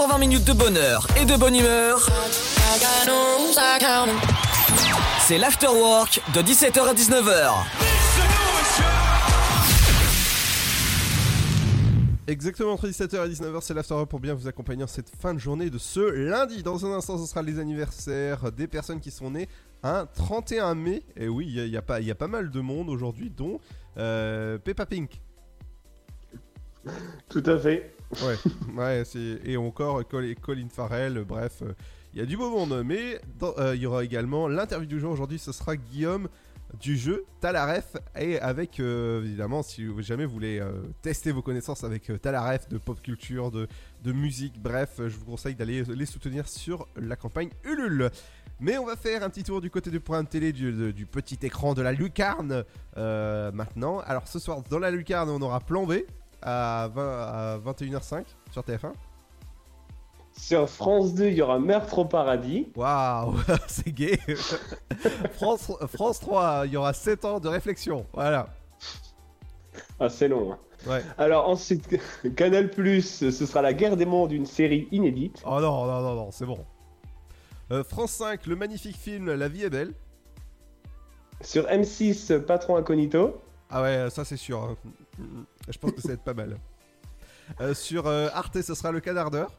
120 0.00 0.16
minutes 0.16 0.46
de 0.46 0.54
bonheur 0.54 1.06
et 1.20 1.26
de 1.26 1.36
bonne 1.36 1.54
humeur 1.54 2.08
C'est 5.18 5.36
l'afterwork 5.36 6.22
de 6.34 6.40
17h 6.40 6.88
à 6.88 6.94
19h. 6.94 7.52
Exactement 12.28 12.72
entre 12.72 12.88
17h 12.88 13.26
et 13.26 13.34
19h, 13.34 13.60
c'est 13.60 13.74
l'After 13.74 14.02
pour 14.08 14.20
bien 14.20 14.32
vous 14.32 14.48
accompagner 14.48 14.84
en 14.84 14.86
cette 14.86 15.10
fin 15.10 15.34
de 15.34 15.38
journée 15.38 15.68
de 15.68 15.76
ce 15.76 16.00
lundi. 16.00 16.62
Dans 16.62 16.86
un 16.86 16.92
instant, 16.92 17.18
ce 17.18 17.26
sera 17.26 17.42
les 17.42 17.58
anniversaires 17.58 18.50
des 18.52 18.68
personnes 18.68 19.00
qui 19.00 19.10
sont 19.10 19.30
nées 19.30 19.50
un 19.82 20.06
31 20.06 20.76
mai. 20.76 21.02
Et 21.14 21.28
oui, 21.28 21.44
il 21.46 21.66
y, 21.66 21.72
y 21.72 21.76
a 21.76 22.14
pas 22.14 22.26
mal 22.26 22.50
de 22.50 22.60
monde 22.60 22.88
aujourd'hui, 22.88 23.28
dont 23.28 23.60
euh, 23.98 24.56
Peppa 24.56 24.86
Pink. 24.86 25.20
Tout 27.28 27.42
à 27.44 27.58
fait. 27.58 27.94
Ouais, 28.24 28.36
ouais, 28.76 29.02
et 29.44 29.56
encore 29.56 30.06
Col- 30.08 30.34
Colin 30.36 30.68
Farrell, 30.68 31.24
bref, 31.26 31.62
euh, 31.62 31.72
il 32.12 32.18
y 32.18 32.22
a 32.22 32.26
du 32.26 32.36
beau 32.36 32.50
monde. 32.50 32.82
Mais 32.84 33.20
euh, 33.58 33.74
il 33.76 33.82
y 33.82 33.86
aura 33.86 34.04
également 34.04 34.48
l'interview 34.48 34.86
du 34.88 34.98
jour 35.00 35.12
aujourd'hui, 35.12 35.38
ce 35.38 35.52
sera 35.52 35.76
Guillaume 35.76 36.28
du 36.80 36.96
jeu 36.96 37.24
Talaref. 37.40 37.96
Et 38.18 38.38
avec, 38.40 38.80
euh, 38.80 39.22
évidemment, 39.24 39.62
si 39.62 39.86
jamais 40.02 40.24
vous 40.24 40.32
voulez 40.32 40.60
tester 41.02 41.30
vos 41.32 41.42
connaissances 41.42 41.84
avec 41.84 42.10
Talaref 42.20 42.68
de 42.68 42.78
pop 42.78 43.00
culture, 43.00 43.50
de, 43.50 43.68
de 44.02 44.12
musique, 44.12 44.60
bref, 44.60 44.94
je 44.98 45.16
vous 45.16 45.24
conseille 45.24 45.54
d'aller 45.54 45.84
les 45.84 46.06
soutenir 46.06 46.48
sur 46.48 46.88
la 46.96 47.16
campagne 47.16 47.50
Ulule. 47.64 48.10
Mais 48.62 48.76
on 48.76 48.84
va 48.86 48.94
faire 48.96 49.22
un 49.22 49.30
petit 49.30 49.42
tour 49.44 49.60
du 49.60 49.70
côté 49.70 49.90
du 49.90 50.00
programme 50.00 50.26
télé 50.26 50.52
du, 50.52 50.70
de- 50.72 50.90
du 50.90 51.06
petit 51.06 51.38
écran 51.42 51.74
de 51.74 51.80
la 51.82 51.92
lucarne 51.92 52.64
maintenant. 52.96 54.00
Alors 54.00 54.26
ce 54.28 54.38
soir, 54.38 54.62
dans 54.68 54.78
la 54.80 54.90
lucarne, 54.90 55.30
on 55.30 55.40
aura 55.42 55.60
plan 55.60 55.86
B 55.86 55.92
à, 56.42 56.88
20 56.94 57.02
à 57.22 57.58
21h05 57.58 58.24
sur 58.50 58.62
TF1. 58.62 58.92
Sur 60.32 60.68
France 60.70 61.14
2, 61.14 61.26
il 61.26 61.34
y 61.34 61.42
aura 61.42 61.58
Meurtre 61.58 61.98
au 61.98 62.04
paradis. 62.04 62.68
Waouh, 62.76 63.34
c'est 63.68 63.92
gay. 63.92 64.18
France, 65.34 65.70
France 65.92 66.20
3, 66.20 66.62
il 66.66 66.72
y 66.72 66.76
aura 66.76 66.92
7 66.92 67.24
ans 67.24 67.40
de 67.40 67.48
réflexion. 67.48 68.06
Voilà. 68.12 68.48
Ah, 69.98 70.08
c'est 70.08 70.28
long. 70.28 70.52
hein. 70.52 70.58
Ouais. 70.86 71.02
Alors 71.18 71.46
ensuite, 71.48 71.98
Canal+, 72.36 72.70
ce 73.02 73.30
sera 73.30 73.60
La 73.60 73.74
guerre 73.74 73.96
des 73.98 74.06
mondes, 74.06 74.32
une 74.32 74.46
série 74.46 74.88
inédite. 74.92 75.42
Oh 75.44 75.60
non, 75.60 75.84
non, 75.84 76.00
non, 76.00 76.14
non, 76.14 76.30
c'est 76.30 76.46
bon. 76.46 76.64
Euh, 77.70 77.84
France 77.84 78.12
5, 78.12 78.46
le 78.46 78.56
magnifique 78.56 78.96
film 78.96 79.32
La 79.34 79.48
vie 79.48 79.64
est 79.64 79.70
belle. 79.70 79.92
Sur 81.42 81.64
M6, 81.66 82.38
Patron 82.40 82.76
Incognito. 82.76 83.40
Ah 83.68 83.82
ouais, 83.82 84.08
ça 84.10 84.24
c'est 84.24 84.36
sûr. 84.38 84.76
Je 85.68 85.78
pense 85.78 85.92
que 85.92 86.00
ça 86.00 86.08
va 86.08 86.14
être 86.14 86.24
pas 86.24 86.34
mal. 86.34 86.56
Euh, 87.60 87.74
sur 87.74 88.06
euh, 88.06 88.28
Arte, 88.32 88.60
ce 88.62 88.74
sera 88.74 88.92
le 88.92 89.00
canard 89.00 89.30
d'heure. 89.30 89.52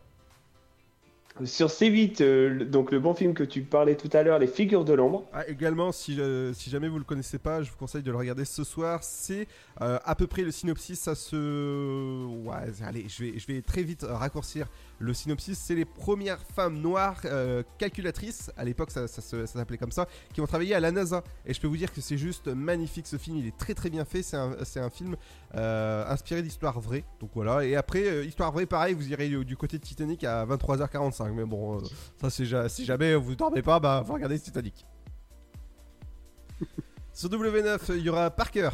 Sur 1.46 1.68
C8, 1.70 2.22
euh, 2.22 2.50
le- 2.50 2.66
donc 2.66 2.92
le 2.92 3.00
bon 3.00 3.14
film 3.16 3.34
que 3.34 3.44
tu 3.44 3.62
parlais 3.62 3.96
tout 3.96 4.10
à 4.12 4.22
l'heure, 4.22 4.38
Les 4.38 4.48
figures 4.48 4.84
de 4.84 4.94
l'ombre. 4.94 5.26
Ah, 5.34 5.48
également, 5.48 5.92
si, 5.94 6.20
euh, 6.20 6.54
si 6.54 6.70
jamais 6.70 6.90
vous 6.90 6.98
le 6.98 7.06
connaissez 7.06 7.38
pas, 7.38 7.64
je 7.64 7.72
vous 7.72 7.78
conseille 7.78 8.04
de 8.04 8.12
le 8.12 8.18
regarder 8.18 8.44
ce 8.44 8.64
soir. 8.66 9.02
C'est 9.04 9.48
euh, 9.82 9.98
à 10.04 10.14
peu 10.16 10.28
près 10.28 10.42
le 10.44 10.52
synopsis. 10.52 11.00
Ça 11.00 11.16
se. 11.16 12.26
Ouais, 12.44 12.84
allez, 12.86 13.06
je 13.08 13.24
vais, 13.24 13.40
je 13.40 13.48
vais 13.48 13.62
très 13.62 13.82
vite 13.84 14.06
raccourcir 14.08 14.68
le 15.02 15.14
synopsis. 15.14 15.58
C'est 15.58 15.76
les 15.76 15.86
premières 15.86 16.42
femmes 16.56 16.80
noires 16.80 17.20
euh, 17.26 17.64
calculatrices, 17.78 18.52
à 18.56 18.64
l'époque 18.64 18.92
ça, 18.92 19.08
ça 19.08 19.22
se- 19.22 19.46
ça 19.46 19.60
s'appelait 19.60 19.78
comme 19.78 19.92
ça, 19.92 20.08
qui 20.34 20.42
ont 20.42 20.48
travaillé 20.48 20.76
à 20.76 20.80
la 20.80 20.92
NASA. 20.92 21.24
Et 21.46 21.54
je 21.54 21.60
peux 21.60 21.68
vous 21.68 21.78
dire 21.78 21.92
que 21.92 22.02
c'est 22.02 22.18
juste 22.18 22.48
magnifique 22.48 23.08
ce 23.08 23.18
film. 23.18 23.38
Il 23.38 23.48
est 23.48 23.58
très 23.58 23.74
très 23.74 23.90
bien 23.90 24.06
fait. 24.06 24.22
C'est 24.24 24.38
un, 24.38 24.90
film 24.90 25.16
euh, 25.56 26.06
inspiré 26.08 26.42
d'histoires 26.42 26.80
vraies. 26.80 27.04
Donc 27.20 27.32
voilà. 27.34 27.66
Et 27.66 27.76
après, 27.76 28.04
euh, 28.04 28.26
histoire 28.26 28.52
vraie, 28.52 28.66
pareil, 28.66 28.94
vous 28.94 29.10
irez 29.12 29.30
du, 29.30 29.58
côté 29.58 29.78
de 29.78 29.84
Titanic 29.84 30.24
à 30.24 30.46
23h45. 30.46 31.32
Mais 31.34 31.46
bon, 31.46 31.82
ça 32.20 32.30
c'est 32.30 32.46
si 32.70 32.86
jamais 32.86 33.16
vous 33.16 33.36
dormez 33.36 33.62
pas, 33.62 33.80
bah 33.80 34.04
vous 34.06 34.14
regardez 34.14 34.40
Titanic. 34.40 34.86
Sur 37.14 37.30
W9, 37.30 37.80
il 37.90 38.04
y 38.04 38.10
aura 38.10 38.30
Parker. 38.30 38.70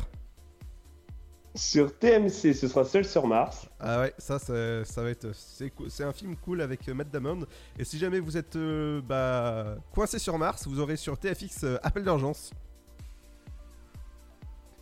Sur 1.58 1.97
TMC, 1.97 2.53
ce 2.53 2.68
sera 2.68 2.86
Seul 2.86 3.03
sur 3.03 3.26
Mars. 3.26 3.68
Ah 3.80 4.01
ouais, 4.01 4.14
ça, 4.20 4.38
ça, 4.38 4.86
ça 4.86 5.01
va 5.01 5.10
être. 5.10 5.28
C'est 5.34 6.03
un 6.03 6.14
film 6.14 6.36
cool 6.36 6.62
avec 6.62 6.88
euh, 6.88 6.93
Matt 6.93 7.10
Damon. 7.10 7.39
Et 7.80 7.84
si 7.84 7.97
jamais 7.97 8.20
vous 8.20 8.38
êtes 8.38 8.55
euh, 8.55 9.01
bah, 9.01 9.76
coincé 9.91 10.20
sur 10.20 10.38
Mars, 10.38 10.68
vous 10.68 10.80
aurez 10.80 10.97
sur 10.97 11.18
TFX 11.18 11.64
euh, 11.64 11.78
Appel 11.82 12.03
d'urgence. 12.03 12.51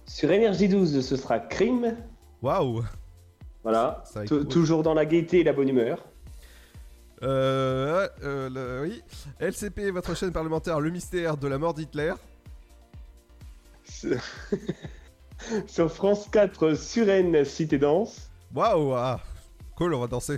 Sur 0.05 0.29
Énergie 0.31 0.67
12, 0.67 0.99
ce 0.99 1.15
sera 1.15 1.39
Crime. 1.39 1.95
Waouh 2.41 2.83
Voilà. 3.63 4.03
Cool. 4.27 4.45
Toujours 4.47 4.83
dans 4.83 4.93
la 4.93 5.05
gaieté 5.05 5.39
et 5.39 5.43
la 5.45 5.53
bonne 5.53 5.69
humeur. 5.69 6.03
Euh, 7.23 8.07
euh, 8.21 8.49
le- 8.49 8.87
oui. 8.89 9.01
LCP, 9.39 9.91
votre 9.91 10.13
chaîne 10.13 10.33
parlementaire, 10.33 10.81
le 10.81 10.89
mystère 10.91 11.37
de 11.37 11.47
la 11.47 11.57
mort 11.57 11.73
d'Hitler. 11.73 12.13
Sur 15.67 15.91
France 15.91 16.27
4, 16.31 16.75
Suren 16.75 17.45
Cité 17.45 17.77
Danse. 17.77 18.29
Waouh 18.53 18.93
ah, 18.93 19.19
Cool, 19.75 19.93
on 19.93 19.99
va 19.99 20.07
danser. 20.07 20.37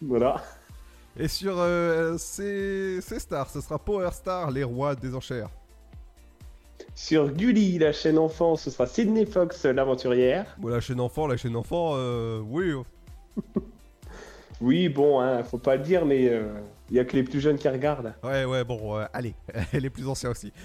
Voilà. 0.00 0.42
Et 1.18 1.28
sur 1.28 1.54
euh, 1.58 2.18
C, 2.18 3.00
C 3.00 3.18
Star, 3.18 3.48
ce 3.48 3.60
sera 3.60 3.78
Power 3.78 4.10
Star, 4.12 4.50
les 4.50 4.64
rois 4.64 4.94
des 4.94 5.14
enchères. 5.14 5.48
Sur 6.94 7.32
Gulli, 7.32 7.78
la 7.78 7.92
chaîne 7.92 8.18
enfant, 8.18 8.56
ce 8.56 8.70
sera 8.70 8.86
Sydney 8.86 9.26
Fox, 9.26 9.64
l'aventurière. 9.64 10.56
Bon, 10.58 10.68
la 10.68 10.80
chaîne 10.80 11.00
enfant, 11.00 11.26
la 11.26 11.36
chaîne 11.36 11.56
enfant, 11.56 11.92
euh, 11.94 12.40
oui. 12.40 12.72
Oui, 14.60 14.88
bon, 14.88 15.20
hein, 15.20 15.42
faut 15.42 15.58
pas 15.58 15.76
le 15.76 15.82
dire, 15.82 16.06
mais 16.06 16.30
il 16.90 16.96
y 16.96 17.00
a 17.00 17.04
que 17.04 17.16
les 17.16 17.22
plus 17.22 17.40
jeunes 17.40 17.58
qui 17.58 17.68
regardent. 17.68 18.14
Ouais, 18.22 18.44
ouais, 18.44 18.64
bon, 18.64 18.98
euh, 18.98 19.04
allez, 19.12 19.34
les 19.72 19.90
plus 19.90 20.06
anciens 20.08 20.30
aussi. 20.30 20.52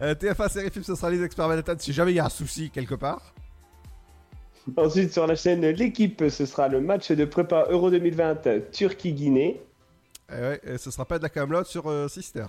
Euh, 0.00 0.14
TF1 0.14 0.48
série 0.48 0.70
film, 0.70 0.84
ce 0.84 0.94
sera 0.94 1.10
les 1.10 1.22
experts 1.22 1.48
Manhattan 1.48 1.74
si 1.78 1.92
jamais 1.92 2.12
il 2.12 2.14
y 2.14 2.20
a 2.20 2.24
un 2.24 2.30
souci 2.30 2.70
quelque 2.70 2.94
part. 2.94 3.34
Ensuite, 4.76 5.12
sur 5.12 5.26
la 5.26 5.34
chaîne 5.34 5.66
L'équipe, 5.66 6.22
ce 6.28 6.46
sera 6.46 6.68
le 6.68 6.80
match 6.80 7.10
de 7.10 7.24
prépa 7.24 7.66
Euro 7.70 7.90
2020 7.90 8.70
Turquie-Guinée. 8.72 9.60
Et 10.30 10.40
ouais, 10.40 10.60
et 10.64 10.78
ce 10.78 10.90
sera 10.90 11.04
pas 11.04 11.18
de 11.18 11.22
la 11.22 11.28
camelote 11.28 11.66
sur 11.66 11.88
euh, 11.88 12.08
Sister. 12.08 12.46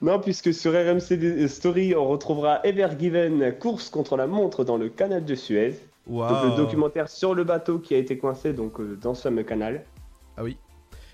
Non, 0.00 0.20
puisque 0.20 0.54
sur 0.54 0.72
RMC 0.72 1.48
Story, 1.48 1.94
on 1.96 2.06
retrouvera 2.06 2.60
Ever 2.64 2.88
Given, 2.98 3.58
course 3.58 3.88
contre 3.88 4.16
la 4.16 4.26
montre 4.26 4.62
dans 4.64 4.76
le 4.76 4.88
canal 4.88 5.24
de 5.24 5.34
Suez. 5.34 5.74
Donc 6.08 6.44
le 6.44 6.56
documentaire 6.56 7.08
sur 7.08 7.34
le 7.34 7.44
bateau 7.44 7.78
qui 7.78 7.94
a 7.94 7.98
été 7.98 8.16
coincé 8.16 8.52
donc 8.52 8.80
euh, 8.80 8.96
dans 8.96 9.14
ce 9.14 9.22
fameux 9.22 9.42
canal. 9.42 9.84
Ah 10.36 10.42
oui. 10.42 10.56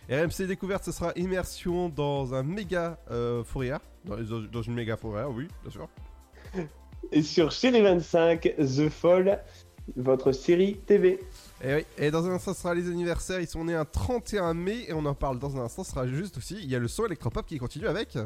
RMC 0.08 0.46
Découverte, 0.46 0.84
ce 0.84 0.92
sera 0.92 1.12
immersion 1.16 1.88
dans 1.88 2.34
un 2.34 2.42
méga 2.42 2.98
euh, 3.10 3.42
fourrière. 3.42 3.80
Dans, 4.04 4.62
une 4.62 4.74
méga 4.74 4.96
fourrière, 4.96 5.30
oui, 5.30 5.48
bien 5.62 5.70
sûr. 5.70 5.88
Et 7.12 7.22
sur 7.22 7.50
Chérie 7.50 7.80
25, 7.80 8.54
The 8.58 8.88
Fall, 8.88 9.42
votre 9.96 10.32
série 10.32 10.76
TV. 10.86 11.20
Et 11.62 11.74
oui, 11.74 11.84
et 11.98 12.10
dans 12.10 12.26
un 12.26 12.32
instant, 12.32 12.54
ce 12.54 12.60
sera 12.60 12.74
les 12.74 12.88
anniversaires. 12.88 13.40
Ils 13.40 13.46
sont 13.46 13.64
nés 13.64 13.74
un 13.74 13.84
31 13.84 14.54
mai 14.54 14.84
et 14.88 14.92
on 14.92 15.04
en 15.04 15.14
parle 15.14 15.38
dans 15.38 15.56
un 15.56 15.64
instant. 15.64 15.84
Ce 15.84 15.90
sera 15.90 16.06
juste 16.06 16.38
aussi. 16.38 16.56
Il 16.62 16.70
y 16.70 16.74
a 16.74 16.78
le 16.78 16.88
son 16.88 17.06
électropop 17.06 17.46
qui 17.46 17.58
continue 17.58 17.86
avec. 17.86 18.16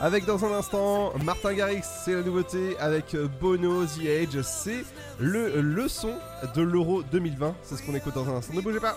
Avec 0.00 0.24
dans 0.26 0.44
un 0.44 0.52
instant 0.52 1.12
Martin 1.24 1.54
Garrix, 1.54 1.82
c'est 2.04 2.14
la 2.14 2.22
nouveauté 2.22 2.78
avec 2.78 3.16
Bono, 3.40 3.84
The 3.84 4.06
Age, 4.06 4.42
c'est 4.42 4.84
le 5.18 5.60
leçon 5.60 6.14
de 6.54 6.62
l'Euro 6.62 7.02
2020. 7.02 7.56
C'est 7.64 7.76
ce 7.76 7.82
qu'on 7.82 7.96
écoute 7.96 8.14
dans 8.14 8.28
un 8.28 8.36
instant. 8.36 8.54
Ne 8.54 8.60
bougez 8.60 8.78
pas. 8.78 8.96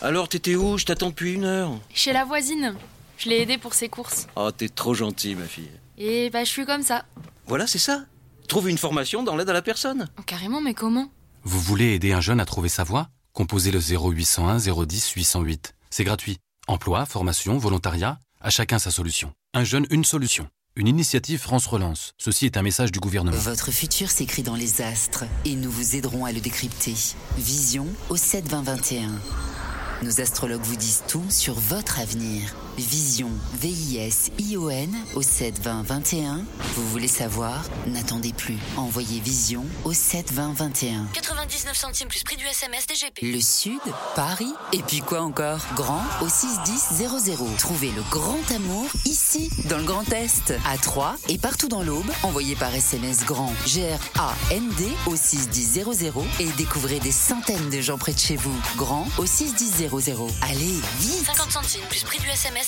Alors, 0.00 0.28
t'étais 0.30 0.54
où? 0.54 0.78
Je 0.78 0.86
t'attends 0.86 1.10
depuis 1.10 1.34
une 1.34 1.44
heure. 1.44 1.72
Chez 1.92 2.14
la 2.14 2.24
voisine. 2.24 2.74
Je 3.18 3.28
l'ai 3.28 3.42
aidée 3.42 3.58
pour 3.58 3.74
ses 3.74 3.90
courses. 3.90 4.26
Oh, 4.36 4.50
t'es 4.50 4.70
trop 4.70 4.94
gentil, 4.94 5.34
ma 5.34 5.44
fille. 5.44 5.70
Et 5.98 6.30
bah, 6.30 6.44
je 6.44 6.48
suis 6.48 6.64
comme 6.64 6.82
ça. 6.82 7.04
Voilà, 7.46 7.66
c'est 7.66 7.78
ça. 7.78 8.04
Trouve 8.48 8.70
une 8.70 8.78
formation 8.78 9.22
dans 9.22 9.36
l'aide 9.36 9.50
à 9.50 9.52
la 9.52 9.60
personne. 9.60 10.08
Oh, 10.18 10.22
carrément, 10.24 10.62
mais 10.62 10.72
comment? 10.72 11.10
Vous 11.42 11.60
voulez 11.60 11.92
aider 11.92 12.12
un 12.12 12.22
jeune 12.22 12.40
à 12.40 12.46
trouver 12.46 12.70
sa 12.70 12.84
voie? 12.84 13.08
Composez 13.38 13.70
le 13.70 13.78
0801 13.78 14.58
010 14.84 15.12
808. 15.12 15.76
C'est 15.90 16.02
gratuit. 16.02 16.38
Emploi, 16.66 17.06
formation, 17.06 17.56
volontariat, 17.56 18.18
à 18.40 18.50
chacun 18.50 18.80
sa 18.80 18.90
solution. 18.90 19.32
Un 19.54 19.62
jeune, 19.62 19.86
une 19.90 20.02
solution. 20.02 20.48
Une 20.74 20.88
initiative 20.88 21.38
France 21.38 21.68
Relance. 21.68 22.14
Ceci 22.18 22.46
est 22.46 22.56
un 22.56 22.62
message 22.62 22.90
du 22.90 22.98
gouvernement. 22.98 23.36
Votre 23.36 23.70
futur 23.70 24.10
s'écrit 24.10 24.42
dans 24.42 24.56
les 24.56 24.82
astres 24.82 25.22
et 25.44 25.54
nous 25.54 25.70
vous 25.70 25.94
aiderons 25.94 26.24
à 26.24 26.32
le 26.32 26.40
décrypter. 26.40 26.96
Vision 27.36 27.86
au 28.10 28.16
7 28.16 28.48
20 28.48 28.62
21. 28.62 29.08
Nos 30.02 30.20
astrologues 30.20 30.64
vous 30.64 30.74
disent 30.74 31.04
tout 31.06 31.30
sur 31.30 31.54
votre 31.54 32.00
avenir. 32.00 32.56
Vision, 32.78 33.30
V-I-S-I-O-N 33.54 34.96
au 35.14 35.22
7 35.22 35.60
20 35.60 35.82
21. 35.82 36.44
Vous 36.76 36.88
voulez 36.88 37.08
savoir? 37.08 37.64
N'attendez 37.88 38.32
plus. 38.32 38.58
Envoyez 38.76 39.20
Vision 39.20 39.64
au 39.84 39.92
7 39.92 40.32
20 40.32 40.52
21. 40.52 41.06
99 41.12 41.76
centimes 41.76 42.08
plus 42.08 42.22
prix 42.22 42.36
du 42.36 42.44
SMS 42.46 42.86
DGP. 42.86 43.22
Le 43.22 43.40
Sud, 43.40 43.80
Paris, 44.14 44.52
et 44.72 44.82
puis 44.82 45.00
quoi 45.00 45.22
encore? 45.22 45.58
Grand 45.74 46.02
au 46.22 46.28
61000. 46.28 47.38
Trouvez 47.58 47.90
le 47.90 48.02
grand 48.10 48.38
amour 48.54 48.86
ici, 49.04 49.50
dans 49.68 49.78
le 49.78 49.84
Grand 49.84 50.08
Est, 50.12 50.54
à 50.64 50.78
Troyes 50.78 51.16
et 51.28 51.38
partout 51.38 51.68
dans 51.68 51.82
l'Aube. 51.82 52.10
Envoyez 52.22 52.54
par 52.54 52.74
SMS 52.74 53.24
grand 53.24 53.52
G-R-A-N-D 53.66 54.88
au 55.06 55.16
61000 55.16 56.12
et 56.40 56.46
découvrez 56.56 57.00
des 57.00 57.12
centaines 57.12 57.70
de 57.70 57.80
gens 57.80 57.98
près 57.98 58.12
de 58.12 58.18
chez 58.18 58.36
vous. 58.36 58.54
Grand 58.76 59.08
au 59.18 59.26
61000. 59.26 59.88
Allez, 60.42 60.80
vite 61.00 61.26
50 61.26 61.50
centimes 61.50 61.84
plus 61.88 62.04
prix 62.04 62.20
du 62.20 62.28
SMS 62.28 62.67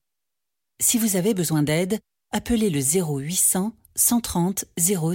Si 0.81 0.97
vous 0.97 1.15
avez 1.15 1.33
besoin 1.35 1.61
d'aide, 1.61 1.99
appelez 2.31 2.71
le 2.71 2.81
0800 2.81 3.75
130 3.93 4.65
000. 4.79 5.13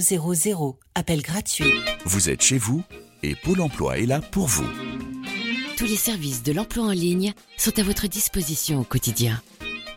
Appel 0.95 1.21
gratuit. 1.21 1.73
Vous 2.05 2.29
êtes 2.29 2.41
chez 2.41 2.57
vous 2.57 2.83
et 3.21 3.35
Pôle 3.35 3.59
emploi 3.59 3.99
est 3.99 4.05
là 4.05 4.21
pour 4.21 4.47
vous. 4.47 4.65
Tous 5.75 5.83
les 5.83 5.97
services 5.97 6.41
de 6.41 6.53
l'emploi 6.53 6.85
en 6.85 6.91
ligne 6.91 7.33
sont 7.57 7.77
à 7.79 7.83
votre 7.83 8.07
disposition 8.07 8.79
au 8.79 8.85
quotidien. 8.85 9.41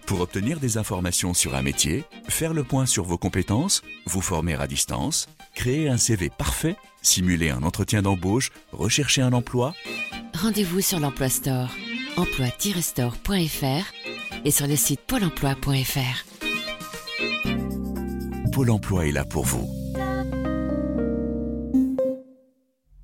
Pour 0.06 0.20
obtenir 0.20 0.58
des 0.58 0.76
informations 0.76 1.34
sur 1.34 1.54
un 1.54 1.62
métier, 1.62 2.02
faire 2.28 2.52
le 2.52 2.64
point 2.64 2.84
sur 2.84 3.04
vos 3.04 3.18
compétences, 3.18 3.82
vous 4.06 4.22
former 4.22 4.54
à 4.54 4.66
distance, 4.66 5.28
créer 5.54 5.88
un 5.88 5.98
CV 5.98 6.30
parfait, 6.30 6.74
simuler 7.00 7.50
un 7.50 7.62
entretien 7.62 8.02
d'embauche, 8.02 8.50
rechercher 8.72 9.22
un 9.22 9.32
emploi, 9.32 9.74
Rendez-vous 10.34 10.80
sur 10.80 11.00
l'Emploi 11.00 11.28
Store, 11.28 11.70
emploi-store.fr 12.16 14.19
et 14.44 14.50
sur 14.50 14.66
le 14.66 14.76
site 14.76 15.00
pôle 15.06 15.24
emploi.fr. 15.24 16.24
Pôle 18.52 18.70
emploi 18.70 19.06
est 19.06 19.12
là 19.12 19.24
pour 19.24 19.44
vous. 19.44 19.68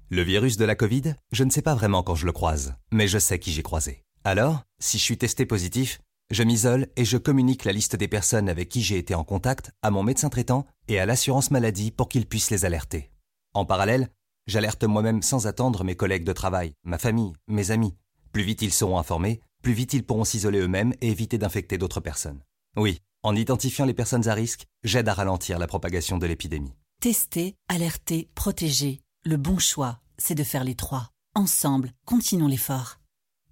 Le 0.09 0.23
virus 0.23 0.57
de 0.57 0.65
la 0.65 0.77
Covid, 0.77 1.15
je 1.33 1.45
ne 1.45 1.51
sais 1.51 1.63
pas 1.63 1.75
vraiment 1.75 2.03
quand 2.03 2.15
je 2.15 2.27
le 2.27 2.33
croise, 2.33 2.75
mais 2.93 3.09
je 3.09 3.19
sais 3.19 3.39
qui 3.39 3.53
j'ai 3.53 3.63
croisé. 3.63 4.05
Alors, 4.25 4.63
si 4.79 4.99
je 4.99 5.03
suis 5.03 5.19
testé 5.19 5.47
positif, 5.47 6.01
je 6.31 6.43
m'isole 6.43 6.89
et 6.97 7.05
je 7.05 7.17
communique 7.17 7.65
la 7.65 7.73
liste 7.73 7.97
des 7.97 8.09
personnes 8.09 8.49
avec 8.49 8.69
qui 8.69 8.83
j'ai 8.83 8.99
été 8.99 9.15
en 9.15 9.25
contact 9.25 9.71
à 9.83 9.91
mon 9.91 10.03
médecin 10.03 10.29
traitant 10.29 10.67
et 10.89 10.99
à 10.99 11.07
l'assurance 11.07 11.51
maladie 11.51 11.91
pour 11.91 12.09
qu'ils 12.09 12.27
puissent 12.27 12.51
les 12.51 12.65
alerter. 12.65 13.11
En 13.55 13.65
parallèle, 13.65 14.09
j'alerte 14.47 14.85
moi-même 14.85 15.23
sans 15.23 15.47
attendre 15.47 15.85
mes 15.85 15.97
collègues 15.97 16.25
de 16.25 16.33
travail, 16.33 16.73
ma 16.83 16.99
famille, 16.99 17.33
mes 17.47 17.71
amis. 17.71 17.95
Plus 18.33 18.43
vite 18.43 18.63
ils 18.63 18.73
seront 18.73 18.99
informés, 18.99 19.41
plus 19.67 19.73
vite 19.73 19.95
ils 19.95 20.05
pourront 20.05 20.23
s'isoler 20.23 20.61
eux-mêmes 20.61 20.95
et 21.01 21.11
éviter 21.11 21.39
d'infecter 21.39 21.77
d'autres 21.77 21.99
personnes. 21.99 22.39
Oui, 22.77 23.01
en 23.25 23.35
identifiant 23.35 23.85
les 23.85 23.95
personnes 23.95 24.29
à 24.29 24.33
risque, 24.33 24.67
j'aide 24.85 25.09
à 25.09 25.13
ralentir 25.13 25.59
la 25.59 25.67
propagation 25.67 26.19
de 26.19 26.27
l'épidémie. 26.29 26.73
Tester, 27.01 27.57
alerter, 27.69 28.29
protéger. 28.37 29.01
Le 29.25 29.37
bon 29.37 29.59
choix, 29.59 29.99
c'est 30.19 30.37
de 30.37 30.45
faire 30.45 30.63
les 30.63 30.77
trois. 30.77 31.11
Ensemble, 31.35 31.91
continuons 32.05 32.47
l'effort. 32.47 33.01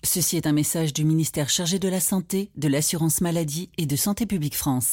Ceci 0.05 0.37
est 0.37 0.47
un 0.47 0.53
message 0.53 0.93
du 0.93 1.05
ministère 1.05 1.51
chargé 1.51 1.81
de 1.81 1.89
la 1.89 1.99
Santé, 1.99 2.53
de 2.55 2.69
l'Assurance 2.69 3.21
Maladie 3.21 3.73
et 3.77 3.87
de 3.87 3.97
Santé 3.97 4.25
Publique 4.25 4.55
France. 4.55 4.93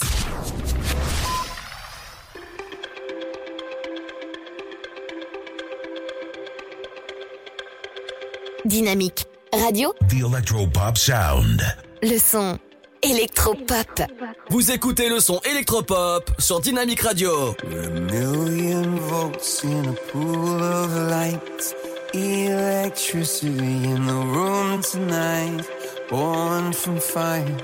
Dynamique. 8.65 9.27
Radio, 9.53 9.93
The 10.09 10.23
Electropop 10.23 10.97
Sound. 10.97 11.61
le 12.01 12.17
son. 12.17 12.57
Électropop. 13.03 14.01
Vous 14.49 14.71
écoutez 14.71 15.09
le 15.09 15.19
son 15.19 15.39
électropop 15.49 16.29
sur 16.39 16.61
Dynamic 16.61 17.01
Radio. 17.01 17.55
million 17.67 18.95
volts 19.09 19.63
in 19.65 19.89
a 19.89 20.11
pool 20.11 20.61
of 20.61 21.09
light. 21.09 21.75
Electricity 22.13 23.47
in 23.85 24.05
the 24.05 24.13
room 24.13 24.81
tonight. 24.81 25.65
Born 26.09 26.71
from 26.73 26.99
fire. 26.99 27.57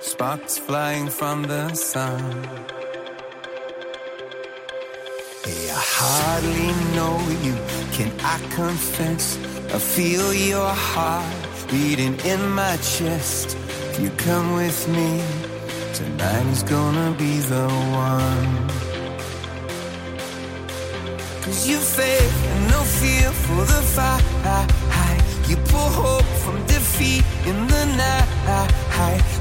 Sparks 0.00 0.58
flying 0.58 1.08
from 1.08 1.42
the 1.46 1.74
sun. 1.74 2.20
Hey, 5.44 5.70
I 5.70 5.74
hardly 5.74 6.72
know 6.94 7.18
you. 7.42 7.54
Can 7.92 8.12
I 8.24 8.38
confess? 8.54 9.36
I 9.74 9.78
feel 9.78 10.32
your 10.32 10.68
heart 10.68 11.26
beating 11.70 12.18
in 12.24 12.50
my 12.50 12.76
chest. 12.76 13.56
You 13.98 14.10
come 14.10 14.54
with 14.54 14.88
me? 14.88 15.22
Tonight 15.92 16.46
is 16.46 16.62
gonna 16.62 17.14
be 17.18 17.38
the 17.40 17.66
one. 18.08 18.68
Cause 21.42 21.68
you 21.68 21.78
faith 21.78 22.36
and 22.52 22.70
no 22.70 22.80
fear 23.00 23.30
for 23.30 23.64
the 23.72 23.82
fight. 23.94 24.22
You 25.48 25.56
pull 25.68 25.90
hope 26.04 26.30
from 26.42 26.56
defeat 26.66 27.24
in 27.46 27.66
the 27.66 27.84
night. 27.96 28.26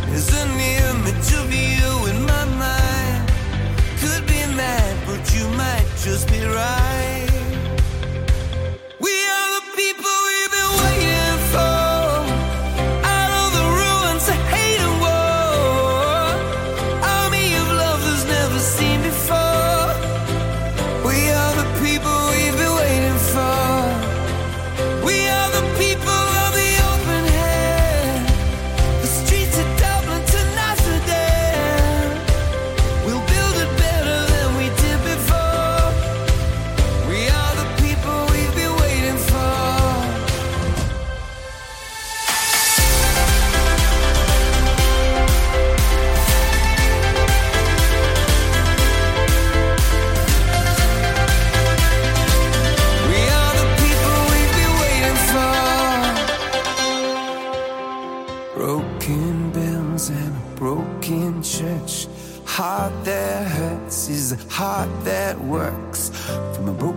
There's 0.08 0.32
an 0.34 0.52
image 0.60 1.34
of 1.42 1.48
you 1.52 1.92
in 2.12 2.26
my 2.26 2.46
mind. 2.46 3.32
Could 4.00 4.26
be 4.28 4.42
mad, 4.56 4.94
but 5.08 5.24
you 5.36 5.48
might 5.50 5.88
just 6.04 6.28
be 6.30 6.42
right. 6.46 7.25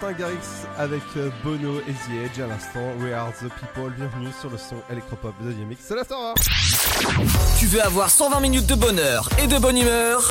Martin 0.00 0.12
Garrix 0.18 0.38
avec 0.78 1.02
euh, 1.16 1.30
Bono 1.44 1.78
et 1.80 1.92
The 1.92 2.26
Edge 2.26 2.40
à 2.40 2.46
l'instant. 2.46 2.80
We 3.00 3.12
are 3.12 3.30
the 3.32 3.48
people. 3.60 3.92
Bienvenue 3.96 4.30
sur 4.40 4.50
le 4.50 4.56
son 4.56 4.76
électropop 4.90 5.34
de 5.42 5.52
DMX. 5.52 5.76
C'est 5.80 5.94
la 5.94 6.04
star. 6.04 6.34
Tu 7.58 7.66
veux 7.66 7.82
avoir 7.82 8.08
120 8.10 8.40
minutes 8.40 8.66
de 8.66 8.74
bonheur 8.74 9.28
et 9.42 9.46
de 9.46 9.58
bonne 9.58 9.76
humeur? 9.76 10.28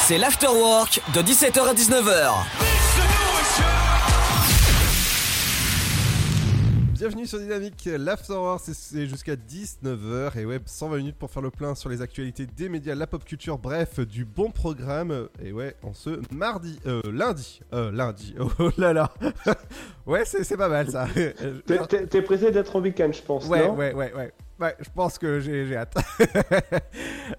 C'est 0.00 0.18
l'afterwork 0.18 1.00
de 1.14 1.22
17h 1.22 1.68
à 1.68 1.74
19h. 1.74 2.69
Bienvenue 7.00 7.26
sur 7.26 7.38
Dynamique, 7.38 7.88
l'Afterwork, 7.96 8.60
c'est- 8.62 8.74
c'est 8.74 9.06
jusqu'à 9.06 9.34
19h 9.34 10.36
et 10.36 10.44
ouais, 10.44 10.60
120 10.66 10.98
minutes 10.98 11.16
pour 11.16 11.30
faire 11.30 11.40
le 11.40 11.50
plein 11.50 11.74
sur 11.74 11.88
les 11.88 12.02
actualités 12.02 12.44
des 12.44 12.68
médias, 12.68 12.94
la 12.94 13.06
pop 13.06 13.24
culture, 13.24 13.56
bref, 13.56 14.00
du 14.00 14.26
bon 14.26 14.50
programme. 14.50 15.28
Et 15.42 15.50
ouais, 15.50 15.76
en 15.82 15.94
ce 15.94 16.20
mardi, 16.30 16.78
euh, 16.84 17.00
lundi, 17.10 17.62
euh, 17.72 17.90
lundi, 17.90 18.34
oh 18.58 18.68
là 18.76 18.92
là, 18.92 19.10
ouais, 20.06 20.26
c'est 20.26 20.58
pas 20.58 20.68
mal 20.68 20.90
ça. 20.90 21.08
T'es- 22.10 22.20
pressé 22.20 22.50
d'être 22.50 22.76
en 22.76 22.82
week-end, 22.82 23.10
je 23.10 23.22
pense, 23.22 23.46
Ouais, 23.46 23.66
non? 23.66 23.76
ouais, 23.76 23.94
ouais, 23.94 24.12
ouais. 24.12 24.32
Ouais, 24.60 24.76
je 24.78 24.90
pense 24.94 25.16
que 25.16 25.40
j'ai 25.40 25.74
hâte. 25.74 25.96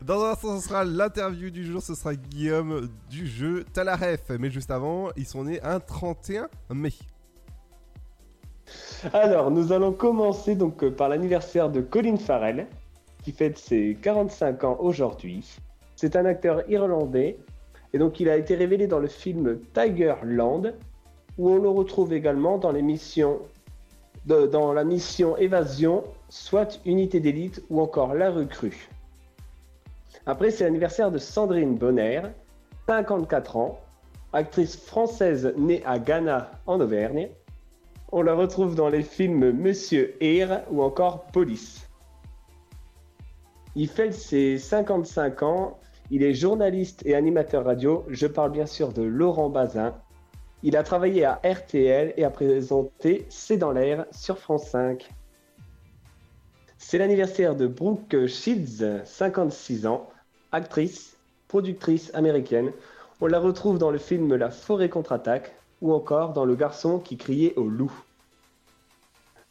Dans 0.01 0.24
un 0.24 0.32
instant, 0.32 0.59
ce 0.59 0.68
sera 0.68 0.84
l'interview 0.84 1.51
du 1.51 1.64
jour, 1.68 1.80
ce 1.84 1.93
sera 1.93 2.16
Guillaume 2.16 2.89
du 3.12 3.28
jeu 3.28 3.64
Talaref. 3.74 4.22
Mais 4.39 4.49
juste 4.49 4.72
avant, 4.72 5.12
ils 5.16 5.28
sont 5.28 5.43
nés 5.43 5.62
un 5.62 5.80
31 5.80 6.49
mai. 6.74 6.93
Alors, 9.14 9.49
nous 9.49 9.72
allons 9.72 9.93
commencer 9.93 10.56
donc 10.56 10.84
euh, 10.84 10.91
par 10.91 11.10
l'anniversaire 11.10 11.70
de 11.70 11.82
Colin 11.82 12.18
Farrell, 12.18 12.68
qui 13.24 13.32
fête 13.32 13.58
ses 13.58 13.97
45 13.99 14.64
ans 14.64 14.78
aujourd'hui. 14.80 15.58
C'est 15.95 16.16
un 16.16 16.26
acteur 16.26 16.70
irlandais, 16.70 17.38
et 17.93 17.97
donc 17.97 18.20
il 18.20 18.30
a 18.30 18.38
été 18.38 18.56
révélé 18.56 18.86
dans 18.86 18.99
le 18.99 19.08
film 19.08 19.60
Tigerland, 19.74 20.74
où 21.38 21.49
on 21.49 21.58
le 21.58 21.70
retrouve 21.70 22.14
également 22.14 22.60
dans 22.60 22.72
dans 24.26 24.74
la 24.74 24.84
mission 24.84 25.38
Évasion, 25.38 26.04
soit 26.30 26.80
Unité 26.86 27.20
d'élite 27.20 27.64
ou 27.72 27.82
encore 27.82 28.14
La 28.14 28.30
Recrue. 28.30 28.88
Après, 30.28 30.52
c'est 30.52 30.64
l'anniversaire 30.64 31.10
de 31.10 31.18
Sandrine 31.18 31.76
Bonner, 31.76 32.22
54 32.88 33.58
ans, 33.58 33.80
actrice 34.32 34.78
française 34.78 35.54
née 35.58 35.82
à 35.86 35.97
Ghana 35.97 36.52
en 36.68 36.80
Auvergne. 36.80 37.30
On 38.14 38.24
la 38.24 38.34
retrouve 38.34 38.76
dans 38.76 38.89
les 38.89 39.03
films 39.03 39.51
Monsieur 39.51 40.18
Eyre 40.22 40.64
ou 40.70 40.82
encore 40.82 41.28
Police. 41.28 41.88
Il 43.74 43.88
fête 43.88 44.14
ses 44.14 44.57
55 44.57 45.43
ans. 45.43 45.80
Il 46.09 46.22
est 46.22 46.34
journaliste 46.34 47.05
et 47.05 47.16
animateur 47.16 47.64
radio. 47.64 48.03
Je 48.09 48.28
parle 48.28 48.51
bien 48.51 48.66
sûr 48.66 48.91
de 48.91 49.01
Laurent 49.01 49.49
Bazin. 49.49 49.95
Il 50.62 50.76
a 50.76 50.84
travaillé 50.84 51.24
à 51.24 51.39
RTL 51.45 52.14
et 52.18 52.26
a 52.26 52.30
présenté 52.30 53.26
C'est 53.30 53.55
dans 53.55 53.72
l'air 53.72 54.05
sur 54.12 54.38
France 54.38 54.68
5. 54.68 55.09
C'est 56.78 56.97
l'anniversaire 56.97 57.55
de 57.55 57.66
Brooke 57.66 58.26
Shields, 58.28 59.05
56 59.05 59.86
ans, 59.86 60.09
actrice, 60.51 61.16
productrice 61.47 62.14
américaine. 62.14 62.74
On 63.22 63.28
la 63.28 63.39
retrouve 63.39 63.78
dans 63.78 63.89
le 63.89 63.99
film 63.99 64.36
La 64.36 64.49
forêt 64.49 64.89
contre-attaque 64.89 65.55
ou 65.82 65.94
encore 65.94 66.34
dans 66.34 66.46
Le 66.46 66.56
garçon 66.56 67.00
qui 67.00 67.18
criait 67.18 67.54
au 67.56 67.64
loup. 67.68 67.92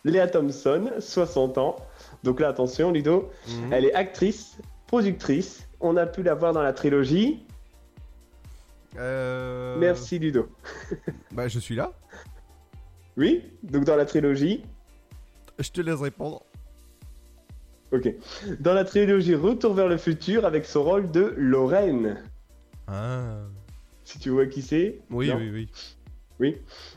Léa 0.04 0.26
Thompson, 0.28 0.90
60 0.98 1.58
ans. 1.58 1.76
Donc 2.22 2.40
là, 2.40 2.48
attention, 2.48 2.90
Ludo, 2.90 3.30
Mhm. 3.48 3.72
elle 3.72 3.84
est 3.84 3.94
actrice, 3.94 4.56
productrice. 4.86 5.66
On 5.80 5.96
a 5.96 6.06
pu 6.06 6.22
la 6.22 6.34
voir 6.34 6.52
dans 6.52 6.62
la 6.62 6.72
trilogie. 6.72 7.44
Euh... 8.98 9.76
Merci, 9.78 10.18
Ludo. 10.18 10.48
Bah, 11.32 11.48
je 11.48 11.58
suis 11.58 11.74
là. 11.74 11.92
Oui, 13.16 13.42
donc 13.62 13.84
dans 13.84 13.96
la 13.96 14.04
trilogie. 14.06 14.64
Je 15.58 15.70
te 15.70 15.80
laisse 15.80 16.00
répondre. 16.00 16.42
Ok. 17.92 18.08
Dans 18.60 18.72
la 18.72 18.84
trilogie 18.84 19.34
Retour 19.34 19.74
vers 19.74 19.88
le 19.88 19.96
futur 19.96 20.44
avec 20.46 20.64
son 20.64 20.82
rôle 20.84 21.10
de 21.10 21.34
Lorraine. 21.36 22.22
Ah. 22.86 23.38
Si 24.04 24.18
tu 24.18 24.30
vois 24.30 24.46
qui 24.46 24.62
c'est 24.62 25.00
Oui, 25.10 25.28
Non 25.28 25.36
oui, 25.36 25.50
oui. 25.50 25.68
Oui. 26.40 26.56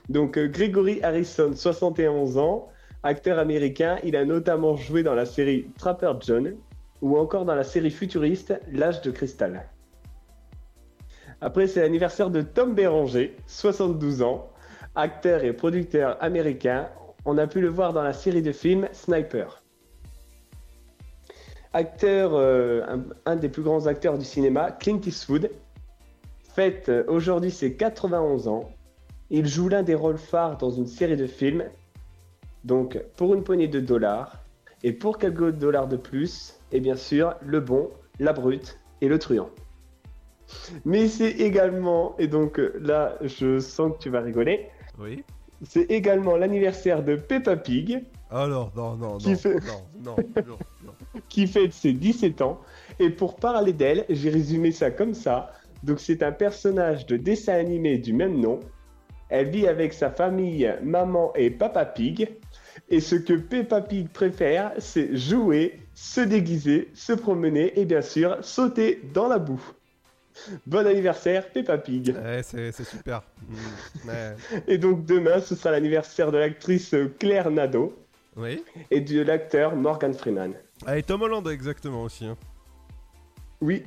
Donc 0.10 0.38
euh, 0.38 0.48
Gregory 0.48 1.04
Harrison, 1.04 1.52
71 1.54 2.38
ans, 2.38 2.70
acteur 3.04 3.38
américain, 3.38 4.00
il 4.04 4.16
a 4.16 4.24
notamment 4.24 4.78
joué 4.78 5.04
dans 5.04 5.14
la 5.14 5.26
série 5.26 5.68
Trapper 5.78 6.14
John 6.22 6.56
ou 7.02 7.18
encore 7.18 7.44
dans 7.44 7.56
la 7.56 7.66
série 7.66 7.92
futuriste 7.92 8.54
L'âge 8.72 9.02
de 9.02 9.12
cristal. 9.12 9.68
Après, 11.42 11.68
c'est 11.68 11.82
l'anniversaire 11.82 12.30
de 12.30 12.42
Tom 12.42 12.74
Béranger, 12.74 13.36
72 13.48 14.22
ans, 14.22 14.50
acteur 14.96 15.44
et 15.44 15.52
producteur 15.52 16.16
américain. 16.24 16.88
On 17.26 17.38
a 17.38 17.48
pu 17.48 17.60
le 17.60 17.68
voir 17.68 17.92
dans 17.92 18.04
la 18.04 18.14
série 18.14 18.42
de 18.42 18.54
films 18.54 18.88
Sniper. 18.94 19.62
Acteur, 21.74 22.32
euh, 22.36 22.86
un, 23.26 23.36
des 23.36 23.50
plus 23.50 23.64
grands 23.64 23.88
acteurs 23.88 24.18
du 24.18 24.24
cinéma, 24.24 24.72
Clint 24.72 25.02
Eastwood, 25.06 25.50
fête 26.54 26.88
euh, 26.88 27.04
aujourd'hui 27.08 27.52
ses 27.52 27.76
91 27.76 28.48
ans. 28.48 28.73
Il 29.36 29.48
joue 29.48 29.68
l'un 29.68 29.82
des 29.82 29.96
rôles 29.96 30.20
phares 30.20 30.58
dans 30.60 30.70
une 30.70 30.86
série 30.86 31.18
de 31.18 31.26
films. 31.26 31.66
Donc, 32.64 32.98
pour 33.18 33.34
une 33.34 33.44
poignée 33.44 33.68
de 33.68 33.80
dollars, 33.80 34.38
et 34.84 34.94
pour 34.94 35.18
quelques 35.18 35.50
dollars 35.58 35.88
de 35.88 35.98
plus, 35.98 36.54
et 36.72 36.80
bien 36.80 36.96
sûr, 36.96 37.34
le 37.42 37.60
bon, 37.60 37.90
la 38.20 38.32
brute 38.32 38.80
et 39.02 39.08
le 39.08 39.18
truand. 39.18 39.50
Mais 40.86 41.08
c'est 41.08 41.32
également, 41.32 42.16
et 42.20 42.28
donc 42.28 42.62
là, 42.80 43.18
je 43.22 43.60
sens 43.60 43.94
que 43.94 43.98
tu 44.04 44.10
vas 44.10 44.22
rigoler, 44.22 44.68
Oui. 45.00 45.24
c'est 45.66 45.90
également 45.90 46.36
l'anniversaire 46.38 47.02
de 47.04 47.16
Peppa 47.16 47.56
Pig, 47.56 48.04
Alors, 48.30 48.72
non, 48.76 48.96
non, 48.98 49.18
Qui 49.18 49.32
non, 49.32 49.36
fait- 49.38 49.56
non, 49.56 49.82
non, 50.04 50.16
non, 50.48 50.58
non. 50.86 50.92
qui 51.28 51.48
fête 51.48 51.74
ses 51.74 51.94
17 51.94 52.42
ans. 52.44 52.60
Et 53.00 53.10
pour 53.10 53.36
parler 53.38 53.74
d'elle, 53.74 54.06
j'ai 54.10 54.30
résumé 54.30 54.72
ça 54.72 54.92
comme 54.92 55.16
ça. 55.16 55.52
Donc 55.82 56.00
c'est 56.00 56.22
un 56.24 56.32
personnage 56.32 57.06
de 57.08 57.18
dessin 57.18 57.54
animé 57.56 57.98
du 57.98 58.14
même 58.14 58.40
nom. 58.40 58.60
Elle 59.30 59.50
vit 59.50 59.68
avec 59.68 59.94
sa 59.94 60.10
famille, 60.12 60.72
maman 60.84 61.34
et 61.36 61.50
papa 61.50 61.86
pig. 61.86 62.30
Et 62.90 63.00
ce 63.00 63.16
que 63.16 63.34
Peppa 63.34 63.82
Pig 63.82 64.10
préfère, 64.10 64.72
c'est 64.78 65.16
jouer, 65.16 65.80
se 65.96 66.22
déguiser, 66.22 66.90
se 66.94 67.14
promener 67.14 67.80
et 67.80 67.86
bien 67.86 68.02
sûr 68.02 68.38
sauter 68.42 69.02
dans 69.14 69.28
la 69.28 69.40
boue. 69.40 69.64
Bon 70.66 70.86
anniversaire, 70.86 71.48
Peppa 71.50 71.78
Pig. 71.78 72.16
Ouais, 72.24 72.42
c'est 72.44 72.72
c'est 72.72 72.84
super. 72.84 73.22
Mm, 73.48 74.10
ouais. 74.10 74.36
Et 74.68 74.78
donc 74.80 75.06
demain, 75.06 75.40
ce 75.40 75.56
sera 75.56 75.72
l'anniversaire 75.72 76.32
de 76.32 76.38
l'actrice 76.40 76.96
Claire 77.20 77.50
Nadeau 77.52 77.96
Oui. 78.36 78.64
et 78.92 79.00
de 79.02 79.22
l'acteur 79.22 79.76
Morgan 79.76 80.14
Freeman. 80.14 80.54
Ah, 80.86 80.98
et 80.98 81.04
Tom 81.04 81.22
Holland, 81.22 81.48
exactement 81.48 82.02
aussi. 82.04 82.26
hein. 82.26 82.36
Oui. 83.62 83.84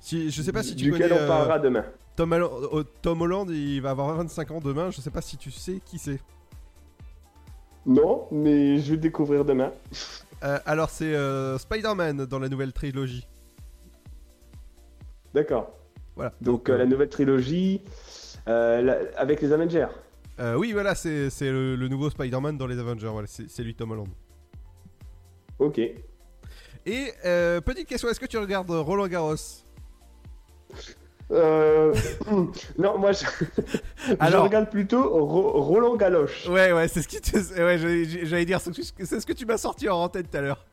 Si, 0.00 0.30
je 0.30 0.42
sais 0.42 0.52
pas 0.52 0.62
si 0.62 0.74
tu 0.76 0.84
Duquel 0.84 1.08
connais. 1.08 1.22
on 1.22 1.26
parlera 1.26 1.58
demain. 1.58 1.84
Tom, 2.16 2.32
Holland- 2.32 2.68
oh, 2.72 2.82
Tom 3.02 3.20
Holland, 3.22 3.50
il 3.50 3.80
va 3.80 3.90
avoir 3.90 4.14
25 4.16 4.50
ans 4.50 4.60
demain. 4.60 4.90
Je 4.90 5.00
sais 5.00 5.10
pas 5.10 5.20
si 5.20 5.36
tu 5.36 5.50
sais 5.50 5.80
qui 5.84 5.98
c'est. 5.98 6.18
Non, 7.84 8.26
mais 8.32 8.78
je 8.78 8.84
vais 8.90 8.96
le 8.96 9.00
découvrir 9.02 9.44
demain. 9.44 9.72
Euh, 10.42 10.58
alors, 10.66 10.90
c'est 10.90 11.14
euh, 11.14 11.56
Spider-Man 11.58 12.26
dans 12.26 12.38
la 12.38 12.48
nouvelle 12.48 12.72
trilogie. 12.72 13.26
D'accord. 15.34 15.72
Voilà. 16.16 16.32
Donc 16.40 16.70
euh, 16.70 16.78
la 16.78 16.86
nouvelle 16.86 17.10
trilogie 17.10 17.82
euh, 18.48 18.80
la- 18.80 19.20
avec 19.20 19.42
les 19.42 19.52
Avengers. 19.52 19.88
Euh, 20.40 20.54
oui, 20.56 20.72
voilà, 20.72 20.94
c'est 20.94 21.28
le, 21.42 21.76
le 21.76 21.88
nouveau 21.88 22.08
Spider-Man 22.10 22.56
dans 22.56 22.66
les 22.66 22.78
Avengers. 22.78 23.08
Voilà, 23.08 23.26
c'est 23.26 23.48
c'est 23.50 23.62
lui, 23.62 23.74
Tom 23.74 23.90
Holland. 23.90 24.08
Ok. 25.58 25.78
Et 25.78 27.12
euh, 27.24 27.60
petite 27.60 27.86
question, 27.88 28.08
est-ce 28.08 28.20
que 28.20 28.26
tu 28.26 28.38
regardes 28.38 28.70
Roland 28.70 29.08
Garros? 29.08 29.34
Euh... 31.32 31.92
non, 32.78 32.98
moi 32.98 33.12
je, 33.12 33.24
je 34.08 34.14
Alors- 34.20 34.44
regarde 34.44 34.70
plutôt 34.70 35.02
Ro- 35.26 35.60
Roland 35.62 35.96
Galoche. 35.96 36.46
Ouais, 36.48 36.72
ouais, 36.72 36.86
c'est 36.88 37.02
ce 37.02 37.08
qui 37.08 37.20
te... 37.20 37.36
ouais, 37.36 37.78
j'allais 38.26 38.44
dire, 38.44 38.60
c'est 38.60 38.72
ce 38.72 38.92
que- 38.92 39.26
que 39.26 39.32
tu 39.32 39.44
m'as 39.46 39.58
sorti 39.58 39.88
en 39.88 39.96
antenne 39.98 40.24
tout 40.26 40.36
à 40.36 40.40
l'heure. 40.40 40.64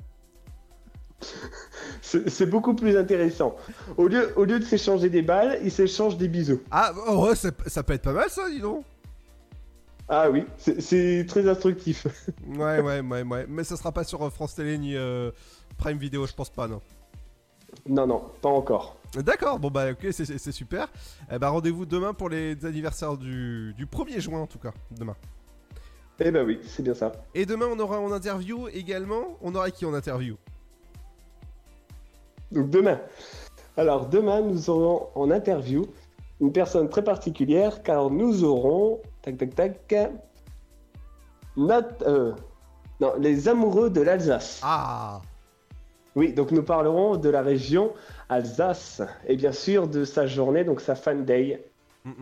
C'est 2.01 2.45
beaucoup 2.45 2.73
plus 2.75 2.97
intéressant. 2.97 3.55
Au 3.97 4.07
lieu, 4.07 4.33
au 4.35 4.43
lieu 4.43 4.59
de 4.59 4.65
s'échanger 4.65 5.09
des 5.09 5.21
balles, 5.21 5.59
ils 5.63 5.71
s'échangent 5.71 6.17
des 6.17 6.27
bisous. 6.27 6.61
Ah, 6.69 6.91
oh, 7.07 7.33
ça 7.33 7.51
peut 7.83 7.93
être 7.93 8.01
pas 8.01 8.11
mal 8.13 8.29
ça, 8.29 8.49
dis 8.49 8.59
donc. 8.59 8.83
Ah 10.09 10.29
oui, 10.29 10.43
c'est- 10.57 10.81
c'est 10.81 11.25
très 11.27 11.47
instructif. 11.47 12.05
Ouais, 12.57 12.81
ouais, 12.81 12.99
ouais, 12.99 13.23
ouais. 13.23 13.45
Mais 13.47 13.63
ça 13.63 13.77
sera 13.77 13.91
pas 13.93 14.03
sur 14.03 14.21
euh, 14.21 14.29
France 14.29 14.53
Télé 14.55 14.77
ni 14.77 14.95
euh, 14.97 15.31
Prime 15.77 15.97
Video, 15.97 16.27
je 16.27 16.33
pense 16.33 16.49
pas, 16.49 16.67
non. 16.67 16.81
Non, 17.87 18.05
non, 18.05 18.21
pas 18.41 18.49
encore. 18.49 18.97
D'accord, 19.17 19.59
bon 19.59 19.69
bah 19.69 19.91
ok, 19.91 20.07
c'est- 20.11 20.51
super. 20.51 20.87
Eh 21.31 21.37
bah 21.37 21.49
rendez-vous 21.49 21.85
demain 21.85 22.13
pour 22.13 22.29
les 22.29 22.65
anniversaires 22.65 23.15
du, 23.17 23.73
du 23.77 23.85
1er 23.85 24.19
juin 24.19 24.39
en 24.41 24.47
tout 24.47 24.57
cas, 24.59 24.71
demain. 24.91 25.15
Eh 26.19 26.31
ben 26.31 26.45
oui, 26.45 26.59
c'est 26.63 26.83
bien 26.83 26.93
ça. 26.93 27.11
Et 27.35 27.45
demain 27.45 27.67
on 27.71 27.79
aura 27.79 27.99
en 27.99 28.11
interview 28.11 28.67
également, 28.69 29.37
on 29.41 29.53
aura 29.55 29.69
qui 29.71 29.85
en 29.85 29.93
interview? 29.93 30.35
Donc 32.51 32.69
demain. 32.69 32.99
Alors 33.77 34.07
demain, 34.07 34.41
nous 34.41 34.69
aurons 34.69 35.09
en 35.15 35.31
interview 35.31 35.85
une 36.39 36.51
personne 36.51 36.89
très 36.89 37.03
particulière 37.03 37.83
car 37.83 38.09
nous 38.09 38.43
aurons 38.43 38.99
tac 39.21 39.37
tac 39.37 39.55
tac 39.55 39.93
euh, 41.57 42.31
non, 42.99 43.13
les 43.19 43.47
amoureux 43.47 43.89
de 43.89 44.01
l'Alsace. 44.01 44.59
Ah. 44.63 45.21
Oui, 46.15 46.33
donc 46.33 46.51
nous 46.51 46.63
parlerons 46.63 47.17
de 47.17 47.29
la 47.29 47.41
région 47.41 47.91
Alsace 48.33 49.01
et 49.27 49.35
bien 49.35 49.51
sûr 49.51 49.87
de 49.87 50.05
sa 50.05 50.27
journée, 50.27 50.63
donc 50.63 50.81
sa 50.81 50.95
fan 50.95 51.25
day, 51.25 51.63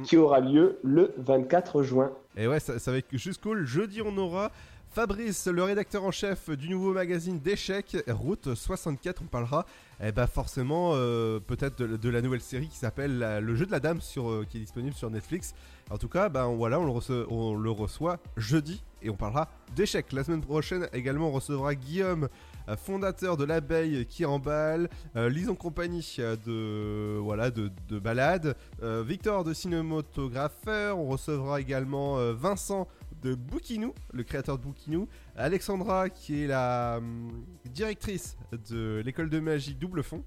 qui 0.04 0.18
aura 0.18 0.40
lieu 0.40 0.78
le 0.84 1.14
24 1.18 1.82
juin. 1.84 2.12
Et 2.38 2.48
ouais, 2.48 2.60
ça, 2.60 2.78
ça 2.80 2.92
va 2.92 2.98
être 2.98 3.08
cool. 3.42 3.66
Jeudi, 3.66 4.02
on 4.02 4.16
aura 4.18 4.52
Fabrice, 4.94 5.48
le 5.48 5.64
rédacteur 5.64 6.04
en 6.04 6.12
chef 6.12 6.50
du 6.50 6.68
nouveau 6.68 6.92
magazine 6.94 7.40
d'échecs, 7.40 7.96
Route 8.10 8.54
64. 8.54 9.22
On 9.24 9.26
parlera, 9.26 9.66
eh 10.04 10.12
bah 10.12 10.28
forcément, 10.28 10.92
euh, 10.96 11.40
peut-être 11.40 11.80
de, 11.82 11.96
de 11.96 12.10
la 12.10 12.22
nouvelle 12.22 12.42
série 12.42 12.68
qui 12.68 12.76
s'appelle 12.78 13.40
Le 13.42 13.56
jeu 13.56 13.66
de 13.66 13.72
la 13.72 13.80
dame, 13.80 14.02
sur, 14.02 14.30
euh, 14.30 14.46
qui 14.50 14.58
est 14.58 14.60
disponible 14.60 14.94
sur 14.94 15.10
Netflix. 15.10 15.54
En 15.90 15.98
tout 15.98 16.10
cas, 16.10 16.30
on- 16.46 16.58
voilà, 16.58 16.78
on 16.78 16.84
le, 16.86 16.92
reçoit, 16.92 17.26
on 17.30 17.54
le 17.56 17.72
reçoit 17.72 18.18
jeudi 18.36 18.84
et 19.02 19.10
on 19.10 19.16
parlera 19.16 19.48
d'échecs. 19.76 20.12
La 20.12 20.26
semaine 20.26 20.42
prochaine, 20.42 20.88
également, 20.92 21.30
on 21.30 21.32
recevra 21.32 21.74
Guillaume, 21.74 22.28
fondateur 22.76 23.38
de 23.38 23.44
l'abeille 23.44 24.06
qui 24.06 24.26
emballe, 24.26 24.90
euh, 25.16 25.30
Lise 25.30 25.50
en 25.50 25.56
compagnie 25.56 26.16
euh, 26.20 26.36
de, 26.46 27.20
voilà, 27.20 27.52
de, 27.52 27.72
de 27.90 28.00
balade, 28.00 28.56
euh, 28.84 29.04
Victor 29.06 29.44
de 29.44 29.54
cinématographeur. 29.54 30.98
On 30.98 31.08
recevra 31.08 31.60
également 31.62 32.18
euh, 32.18 32.34
Vincent 32.34 32.88
de 33.22 33.36
Boukinou, 33.36 33.94
le 34.14 34.24
créateur 34.24 34.58
de 34.58 34.64
Boukinou, 34.64 35.08
Alexandra 35.36 36.10
qui 36.10 36.44
est 36.44 36.48
la 36.48 36.96
hum, 36.98 37.46
directrice 37.66 38.36
de 38.70 39.02
l'école 39.06 39.30
de 39.30 39.40
magie 39.40 39.76
Double 39.76 40.02
Fond. 40.04 40.24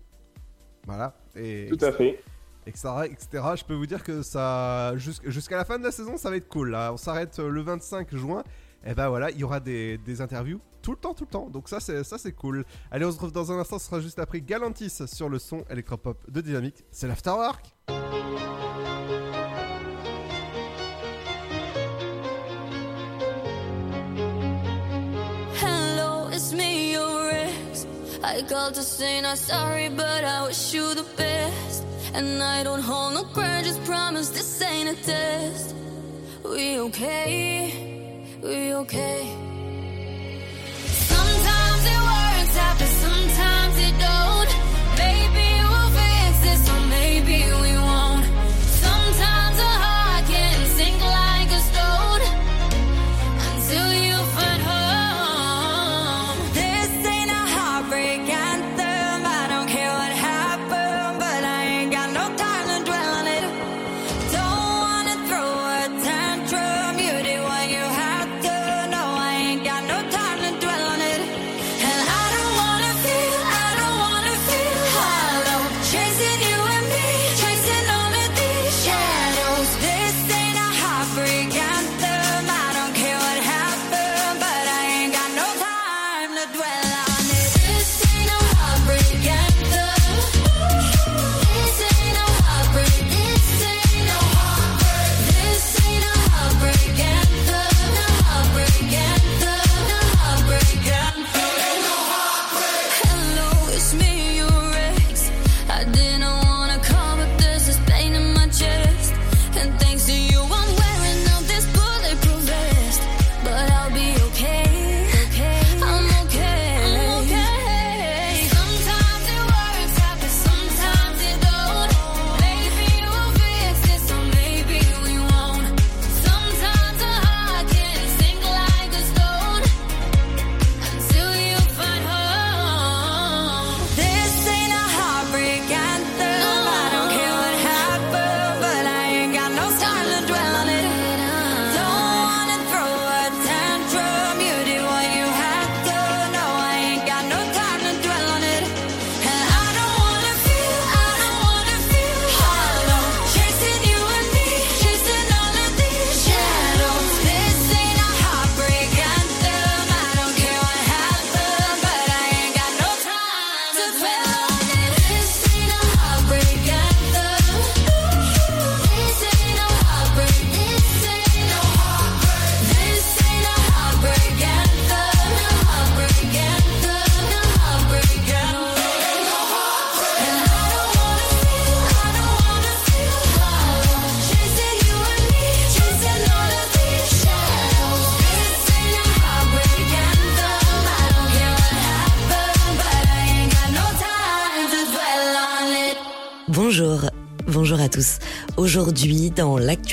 Voilà. 0.87 1.17
Et 1.35 1.67
Tout 1.71 1.85
à 1.85 1.91
fait. 1.93 2.21
etc., 2.67 2.89
etc. 3.07 3.29
Je 3.57 3.65
peux 3.65 3.75
vous 3.75 3.87
dire 3.87 4.03
que 4.05 4.23
ça, 4.23 4.95
jusqu'- 4.97 5.29
jusqu'à 5.31 5.57
la 5.57 5.65
fin 5.65 5.79
de 5.79 5.85
la 5.85 5.91
saison, 5.91 6.17
ça 6.17 6.31
va 6.31 6.37
être 6.37 6.49
cool. 6.49 6.71
Là, 6.71 6.93
on 6.93 6.97
s'arrête 6.97 7.39
euh, 7.39 7.49
le 7.49 7.63
25 7.63 8.15
juin. 8.15 8.45
Et 8.87 8.95
ben 8.95 9.09
voilà, 9.09 9.31
il 9.31 9.39
y 9.39 9.45
aura 9.45 9.61
des, 9.61 9.97
des 9.99 10.21
interviews 10.21 10.61
tout 10.85 10.91
le 10.91 10.99
temps, 10.99 11.15
tout 11.15 11.25
le 11.25 11.31
temps. 11.31 11.49
Donc 11.49 11.69
ça, 11.71 11.81
c'est 11.81 12.05
ça, 12.05 12.19
c'est 12.19 12.33
cool. 12.33 12.65
Allez, 12.91 13.07
on 13.07 13.11
se 13.11 13.15
retrouve 13.15 13.33
dans 13.33 13.51
un 13.51 13.59
instant. 13.59 13.79
Ce 13.79 13.87
sera 13.87 14.01
juste 14.01 14.19
après 14.19 14.43
Galantis 14.43 15.07
sur 15.07 15.31
le 15.31 15.39
son 15.39 15.65
électropop 15.71 16.31
de 16.31 16.43
Dynamique. 16.43 16.85
C'est 16.91 17.09
l'afterwork. 17.09 17.75
Hello, 25.57 26.29
it's 26.31 26.53
me, 26.53 26.93
your 26.93 27.31
ex. 27.31 27.87
I 28.23 28.43
called 28.43 28.75
to 28.75 28.83
say 28.83 29.23
not 29.23 29.39
sorry, 29.39 29.89
but 29.89 30.23
I 30.23 30.47
wish 30.47 30.75
you 30.75 30.95
the 30.95 31.07
best. 31.17 31.85
And 32.15 32.43
I 32.43 32.63
don't 32.63 32.83
hold 32.83 33.15
no 33.15 33.25
grudges, 33.33 33.79
promise 33.87 34.29
this 34.29 34.61
ain't 34.61 34.91
a 34.91 35.03
test. 35.03 35.75
We 36.45 36.79
okay? 36.81 38.37
We 38.43 38.75
okay? 38.75 39.44
Out, 42.57 42.79
but 42.79 42.89
sometimes 42.89 43.79
it 43.79 43.99
don't. 43.99 44.64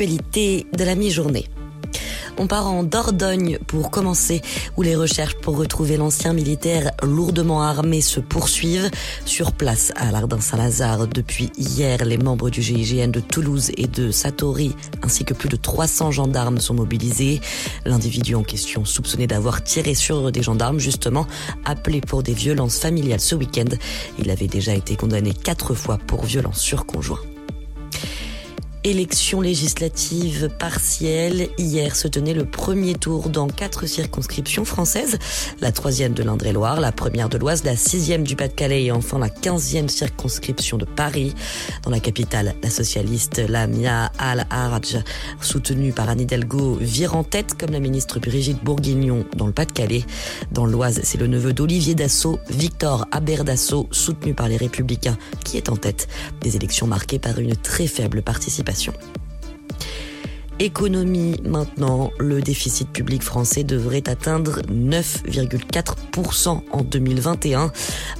De 0.02 0.84
la 0.84 0.96
mi-journée. 0.96 1.46
On 2.40 2.48
part 2.48 2.66
en 2.66 2.82
Dordogne 2.82 3.60
pour 3.68 3.92
commencer, 3.92 4.42
où 4.76 4.82
les 4.82 4.96
recherches 4.96 5.36
pour 5.36 5.58
retrouver 5.58 5.96
l'ancien 5.96 6.34
militaire 6.34 6.90
lourdement 7.04 7.62
armé 7.62 8.02
se 8.02 8.20
poursuivent. 8.20 8.90
Sur 9.26 9.52
place, 9.52 9.94
à 9.96 10.12
l'Ardin-Saint-Lazare, 10.12 11.06
depuis 11.06 11.52
hier, 11.56 12.04
les 12.04 12.18
membres 12.18 12.50
du 12.50 12.64
GIGN 12.64 13.12
de 13.12 13.20
Toulouse 13.20 13.70
et 13.78 13.86
de 13.86 14.10
Satori, 14.10 14.76
ainsi 15.04 15.24
que 15.24 15.36
plus 15.36 15.50
de 15.50 15.56
300 15.56 16.10
gendarmes 16.10 16.60
sont 16.60 16.74
mobilisés. 16.74 17.40
L'individu 17.86 18.34
en 18.34 18.42
question, 18.42 18.86
soupçonné 18.86 19.28
d'avoir 19.28 19.64
tiré 19.64 19.94
sur 19.94 20.32
des 20.32 20.42
gendarmes, 20.42 20.80
justement, 20.80 21.28
appelé 21.64 22.02
pour 22.02 22.24
des 22.24 22.34
violences 22.34 22.80
familiales 22.80 23.22
ce 23.22 23.36
week-end. 23.36 23.70
Il 24.18 24.32
avait 24.32 24.48
déjà 24.48 24.74
été 24.74 24.96
condamné 24.96 25.36
quatre 25.36 25.76
fois 25.76 26.00
pour 26.08 26.24
violence 26.24 26.60
sur 26.60 26.88
conjoint. 26.88 27.20
Élection 28.84 29.42
législative 29.42 30.50
partielle. 30.58 31.50
Hier 31.60 31.96
se 31.96 32.08
tenait 32.08 32.34
le 32.34 32.46
premier 32.46 32.96
tour 32.96 33.30
dans 33.30 33.46
quatre 33.46 33.86
circonscriptions 33.86 34.66
françaises. 34.66 35.20
La 35.60 35.72
troisième 35.72 36.14
de 36.14 36.24
l'Indre-et-Loire, 36.24 36.80
la 36.80 36.92
première 36.92 37.30
de 37.30 37.38
l'Oise, 37.38 37.64
la 37.64 37.76
sixième 37.76 38.24
du 38.24 38.36
Pas-de-Calais 38.36 38.86
et 38.86 38.92
enfin 38.92 39.20
la 39.20 39.30
quinzième 39.30 39.88
circonscription 39.88 40.80
de 40.80 40.86
Paris. 40.86 41.36
Dans 41.84 41.92
la 41.92 42.00
capitale, 42.00 42.56
la 42.64 42.72
socialiste 42.72 43.38
Lamia 43.48 44.12
Al-Haraj, 44.18 44.98
soutenue 45.42 45.92
par 45.92 46.10
Anne 46.10 46.22
Hidalgo, 46.22 46.80
vire 46.82 47.16
en 47.16 47.24
tête 47.24 47.54
comme 47.60 47.70
la 47.70 47.80
ministre 47.80 48.20
Brigitte 48.20 48.64
Bourguignon 48.64 49.26
dans 49.38 49.46
le 49.46 49.54
Pas-de-Calais. 49.54 50.06
Dans 50.52 50.66
l'Oise, 50.66 51.02
c'est 51.04 51.20
le 51.20 51.28
neveu 51.28 51.54
d'Olivier 51.54 51.94
Dassault, 51.94 52.40
Victor 52.50 53.06
Aberdassault, 53.12 53.88
soutenu 53.92 54.34
par 54.34 54.50
les 54.50 54.58
Républicains, 54.58 55.20
qui 55.46 55.58
est 55.58 55.70
en 55.70 55.78
tête. 55.78 56.08
Des 56.42 56.56
élections 56.56 56.88
marquées 56.88 57.20
par 57.20 57.38
une 57.38 57.56
très 57.56 57.86
faible 57.86 58.24
participation 58.24 58.71
participation. 58.72 59.21
Économie 60.64 61.38
maintenant, 61.44 62.12
le 62.20 62.40
déficit 62.40 62.88
public 62.88 63.24
français 63.24 63.64
devrait 63.64 64.08
atteindre 64.08 64.62
9,4% 64.72 66.62
en 66.72 66.84
2021. 66.84 67.72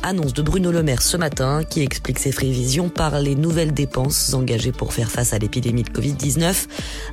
Annonce 0.02 0.34
de 0.34 0.42
Bruno 0.42 0.72
Le 0.72 0.82
Maire 0.82 1.04
ce 1.04 1.18
matin 1.18 1.62
qui 1.64 1.82
explique 1.84 2.18
ses 2.18 2.32
prévisions 2.32 2.90
par 2.90 3.20
les 3.20 3.36
nouvelles 3.36 3.76
dépenses 3.76 4.34
engagées 4.34 4.72
pour 4.72 4.92
faire 4.92 5.12
face 5.12 5.34
à 5.34 5.38
l'épidémie 5.38 5.84
de 5.84 5.92
Covid-19. 5.92 6.66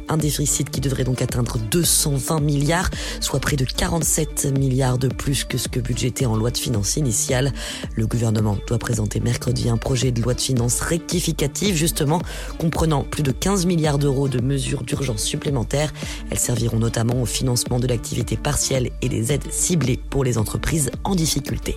Un 0.09 0.17
déficit 0.17 0.71
qui 0.71 0.81
devrait 0.81 1.05
donc 1.05 1.21
atteindre 1.21 1.59
220 1.59 2.41
milliards, 2.41 2.89
soit 3.21 3.41
près 3.41 3.57
de 3.57 3.67
47 3.67 4.47
milliards 4.59 4.97
de 4.97 5.09
plus 5.09 5.45
que 5.45 5.59
ce 5.59 5.69
que 5.69 5.79
budgété 5.79 6.25
en 6.25 6.37
loi 6.37 6.51
de 6.51 6.57
finances 6.57 6.97
initiale. 6.97 7.53
Le 7.97 8.07
gouvernement 8.07 8.57
doit 8.67 8.79
présenter 8.79 9.21
mercredi 9.21 9.69
un 9.69 9.77
projet 9.77 10.11
de 10.11 10.23
loi 10.23 10.33
de 10.33 10.41
finances 10.41 10.81
rectificative, 10.81 11.75
justement, 11.75 12.23
comprenant 12.57 13.03
plus 13.03 13.23
de 13.23 13.31
15 13.31 13.67
milliards 13.67 13.99
d'euros 13.99 14.29
de 14.29 14.41
mesures 14.41 14.85
d'urgence 14.85 15.18
supplémentaires. 15.19 15.93
Elles 16.31 16.39
serviront 16.39 16.79
notamment 16.79 17.21
au 17.21 17.27
financement 17.27 17.79
de 17.79 17.87
l'activité 17.87 18.37
partielle 18.37 18.91
et 19.03 19.09
des 19.09 19.33
aides 19.33 19.51
ciblées 19.51 19.99
pour 20.11 20.25
les 20.25 20.39
entreprises 20.39 20.91
en 21.05 21.15
difficulté. 21.15 21.77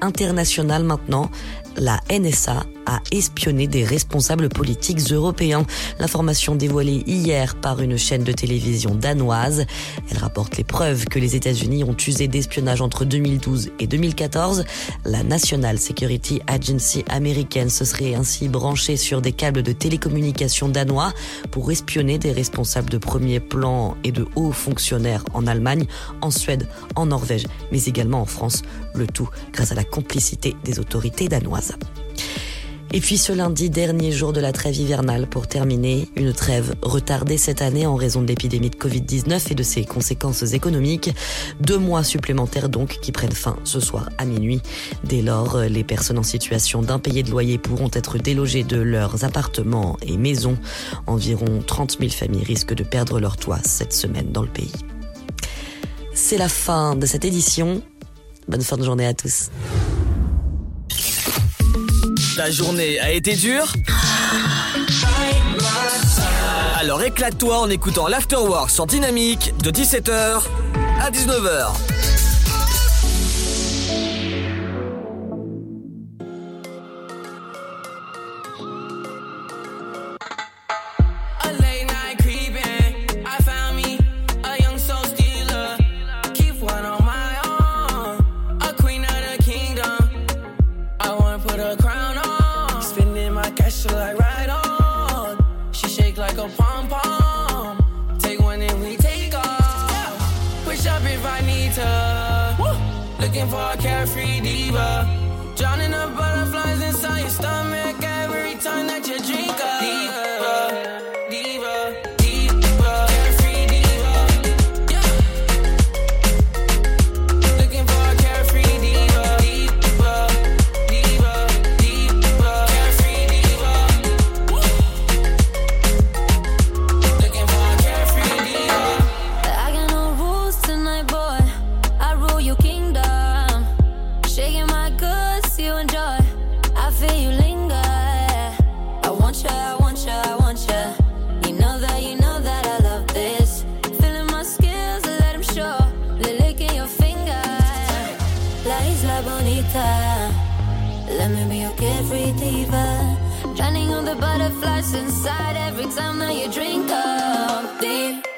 International 0.00 0.84
maintenant, 0.84 1.30
la 1.76 2.00
NSA 2.10 2.64
a 2.86 3.00
espionné 3.10 3.66
des 3.66 3.84
responsables 3.84 4.48
politiques 4.48 5.10
européens. 5.10 5.66
L'information 5.98 6.54
dévoilée 6.54 7.02
hier 7.06 7.56
par 7.56 7.80
une 7.80 7.98
chaîne 7.98 8.22
de 8.24 8.32
télévision 8.32 8.94
danoise. 8.94 9.66
Elle 10.10 10.18
rapporte 10.18 10.56
les 10.56 10.64
preuves 10.64 11.04
que 11.06 11.18
les 11.18 11.34
États-Unis 11.36 11.84
ont 11.84 11.96
usé 12.06 12.28
d'espionnage 12.28 12.80
entre 12.80 13.04
2012 13.04 13.70
et 13.80 13.86
2014. 13.86 14.64
La 15.04 15.22
National 15.22 15.78
Security 15.78 16.40
Agency 16.46 17.04
américaine 17.08 17.70
se 17.70 17.84
serait 17.84 18.14
ainsi 18.14 18.48
branchée 18.48 18.96
sur 18.96 19.20
des 19.20 19.32
câbles 19.32 19.62
de 19.62 19.72
télécommunications 19.72 20.68
danois 20.68 21.12
pour 21.50 21.70
espionner 21.72 22.18
des 22.18 22.32
responsables 22.32 22.90
de 22.90 22.98
premier 22.98 23.40
plan 23.40 23.96
et 24.04 24.12
de 24.12 24.26
hauts 24.36 24.52
fonctionnaires 24.52 25.24
en 25.34 25.46
Allemagne, 25.46 25.86
en 26.22 26.30
Suède, 26.30 26.68
en 26.94 27.06
Norvège, 27.06 27.46
mais 27.72 27.84
également 27.84 28.20
en 28.20 28.26
France. 28.26 28.62
Le 28.96 29.06
tout 29.06 29.28
grâce 29.52 29.72
à 29.72 29.74
la 29.74 29.84
complicité 29.84 30.56
des 30.64 30.78
autorités 30.78 31.28
danoises. 31.28 31.74
Et 32.92 33.00
puis 33.00 33.18
ce 33.18 33.32
lundi, 33.32 33.68
dernier 33.68 34.12
jour 34.12 34.32
de 34.32 34.40
la 34.40 34.52
trêve 34.52 34.76
hivernale 34.76 35.26
pour 35.26 35.48
terminer, 35.48 36.08
une 36.14 36.32
trêve 36.32 36.74
retardée 36.82 37.36
cette 37.36 37.60
année 37.60 37.84
en 37.84 37.96
raison 37.96 38.22
de 38.22 38.28
l'épidémie 38.28 38.70
de 38.70 38.76
Covid-19 38.76 39.50
et 39.50 39.54
de 39.54 39.62
ses 39.62 39.84
conséquences 39.84 40.52
économiques. 40.52 41.10
Deux 41.60 41.78
mois 41.78 42.04
supplémentaires 42.04 42.68
donc 42.68 42.98
qui 43.02 43.12
prennent 43.12 43.32
fin 43.32 43.56
ce 43.64 43.80
soir 43.80 44.08
à 44.18 44.24
minuit. 44.24 44.62
Dès 45.04 45.20
lors, 45.20 45.58
les 45.58 45.84
personnes 45.84 46.18
en 46.18 46.22
situation 46.22 46.80
d'impayé 46.80 47.22
de 47.22 47.30
loyer 47.30 47.58
pourront 47.58 47.90
être 47.92 48.18
délogées 48.18 48.62
de 48.62 48.80
leurs 48.80 49.24
appartements 49.24 49.96
et 50.00 50.16
maisons. 50.16 50.56
Environ 51.06 51.62
30 51.66 51.98
000 51.98 52.10
familles 52.10 52.44
risquent 52.44 52.74
de 52.74 52.84
perdre 52.84 53.18
leur 53.18 53.36
toit 53.36 53.58
cette 53.64 53.92
semaine 53.92 54.30
dans 54.30 54.42
le 54.42 54.48
pays. 54.48 54.72
C'est 56.14 56.38
la 56.38 56.48
fin 56.48 56.94
de 56.94 57.04
cette 57.04 57.24
édition. 57.24 57.82
Bonne 58.48 58.62
fin 58.62 58.76
de 58.76 58.84
journée 58.84 59.06
à 59.06 59.14
tous. 59.14 59.50
Ta 62.36 62.50
journée 62.50 63.00
a 63.00 63.10
été 63.10 63.34
dure 63.34 63.72
Alors 66.78 67.02
éclate-toi 67.02 67.58
en 67.58 67.70
écoutant 67.70 68.06
l'Afterwork 68.06 68.70
sur 68.70 68.86
Dynamique 68.86 69.52
de 69.62 69.70
17h 69.70 70.42
à 71.00 71.10
19h. 71.10 71.95
Carefree 103.76 104.40
diva. 104.40 105.15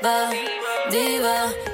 Diva, 0.01 0.31
diva, 0.91 1.68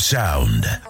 sound. 0.00 0.83